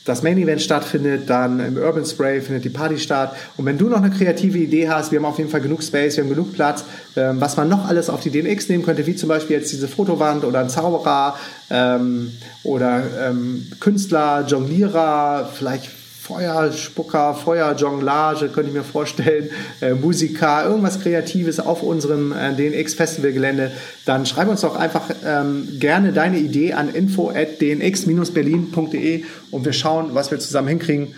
das 0.10 0.24
Main 0.24 0.38
Event 0.38 0.62
stattfindet, 0.62 1.30
dann 1.30 1.60
im 1.60 1.78
Urban 1.78 2.05
Spray 2.05 2.41
findet 2.41 2.66
die 2.66 2.70
Party 2.70 2.97
statt. 2.97 3.36
Und 3.57 3.66
wenn 3.66 3.78
du 3.78 3.88
noch 3.88 4.01
eine 4.01 4.10
kreative 4.10 4.57
Idee 4.57 4.89
hast, 4.89 5.12
wir 5.12 5.20
haben 5.20 5.26
auf 5.26 5.38
jeden 5.38 5.49
Fall 5.49 5.62
genug 5.62 5.84
Space, 5.84 6.18
wir 6.18 6.24
haben 6.24 6.30
genug 6.30 6.53
Platz, 6.53 6.84
ähm, 7.16 7.39
was 7.39 7.55
man 7.55 7.70
noch 7.70 7.88
alles 7.88 8.10
auf 8.10 8.20
die 8.22 8.32
DNX 8.32 8.68
nehmen 8.70 8.84
könnte, 8.84 9.05
wie 9.05 9.16
zum 9.16 9.30
Beispiel 9.30 9.57
jetzt 9.57 9.72
diese 9.72 9.88
Fotowand 9.88 10.43
oder 10.43 10.60
ein 10.60 10.70
Zauberer 10.70 11.38
ähm, 11.70 12.32
oder 12.64 13.03
ähm, 13.28 13.68
Künstler, 13.80 14.45
Jonglierer, 14.47 15.49
vielleicht 15.53 15.99
Feuerspucker, 16.30 17.34
Feuerjonglage, 17.34 18.49
könnte 18.49 18.69
ich 18.69 18.75
mir 18.75 18.84
vorstellen, 18.84 19.49
äh, 19.82 19.95
Musiker, 19.95 20.63
irgendwas 20.63 21.01
Kreatives 21.01 21.59
auf 21.59 21.82
unserem 21.82 22.34
äh, 22.34 22.53
DNX-Festivalgelände, 22.53 23.71
dann 24.05 24.27
schreib 24.27 24.47
uns 24.47 24.61
doch 24.61 24.75
einfach 24.75 25.09
ähm, 25.25 25.67
gerne 25.80 26.13
deine 26.13 26.38
Idee 26.38 26.73
an 26.73 26.93
info 26.93 27.32
at 27.32 27.59
dnx-berlin.de 27.59 29.23
und 29.49 29.65
wir 29.65 29.73
schauen, 29.73 30.11
was 30.13 30.30
wir 30.30 30.38
zusammen 30.38 30.67
hinkriegen. 30.67 31.15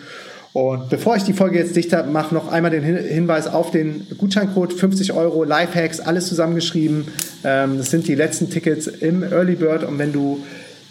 Und 0.53 0.89
bevor 0.89 1.17
ich 1.17 1.23
die 1.23 1.33
Folge 1.33 1.59
jetzt 1.59 1.75
dichter 1.75 2.05
mache, 2.05 2.33
noch 2.33 2.49
einmal 2.49 2.71
den 2.71 2.83
Hinweis 2.83 3.47
auf 3.47 3.71
den 3.71 4.07
Gutscheincode 4.17 4.71
50 4.71 5.11
Euro, 5.11 5.43
Lifehacks, 5.43 5.99
alles 5.99 6.27
zusammengeschrieben. 6.27 7.09
Ähm, 7.43 7.77
das 7.77 7.91
sind 7.91 8.07
die 8.07 8.15
letzten 8.15 8.49
Tickets 8.49 8.87
im 8.87 9.23
Early 9.23 9.55
Bird 9.55 9.83
und 9.83 9.99
wenn 9.99 10.13
du 10.13 10.41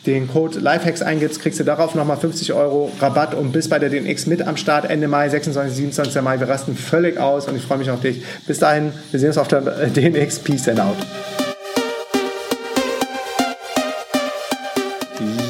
den 0.07 0.29
Code 0.29 0.59
Lifehacks 0.61 1.03
eingibst, 1.03 1.41
kriegst 1.41 1.61
du 1.61 1.65
darauf 1.65 1.95
nochmal 1.95 2.17
50 2.17 2.53
Euro 2.53 2.91
Rabatt 3.01 3.35
und 3.35 3.53
bis 3.53 3.69
bei 3.69 3.79
der 3.79 3.91
DNX 3.91 4.27
mit 4.27 4.43
am 4.43 4.57
Start 4.57 4.89
Ende 4.89 5.09
Mai, 5.09 5.29
26, 5.29 5.77
27. 5.77 6.23
Mai. 6.23 6.41
Wir 6.41 6.49
rasten 6.49 6.77
völlig 6.77 7.19
aus 7.19 7.47
und 7.49 7.57
ich 7.57 7.63
freue 7.63 7.79
mich 7.79 7.91
auf 7.91 8.01
dich. 8.01 8.23
Bis 8.47 8.59
dahin, 8.59 8.93
wir 9.11 9.21
sehen 9.21 9.29
uns 9.29 9.39
auf 9.39 9.49
der 9.49 9.61
DNX. 9.61 10.39
Peace 10.39 10.69
and 10.69 10.81
out. 10.81 10.97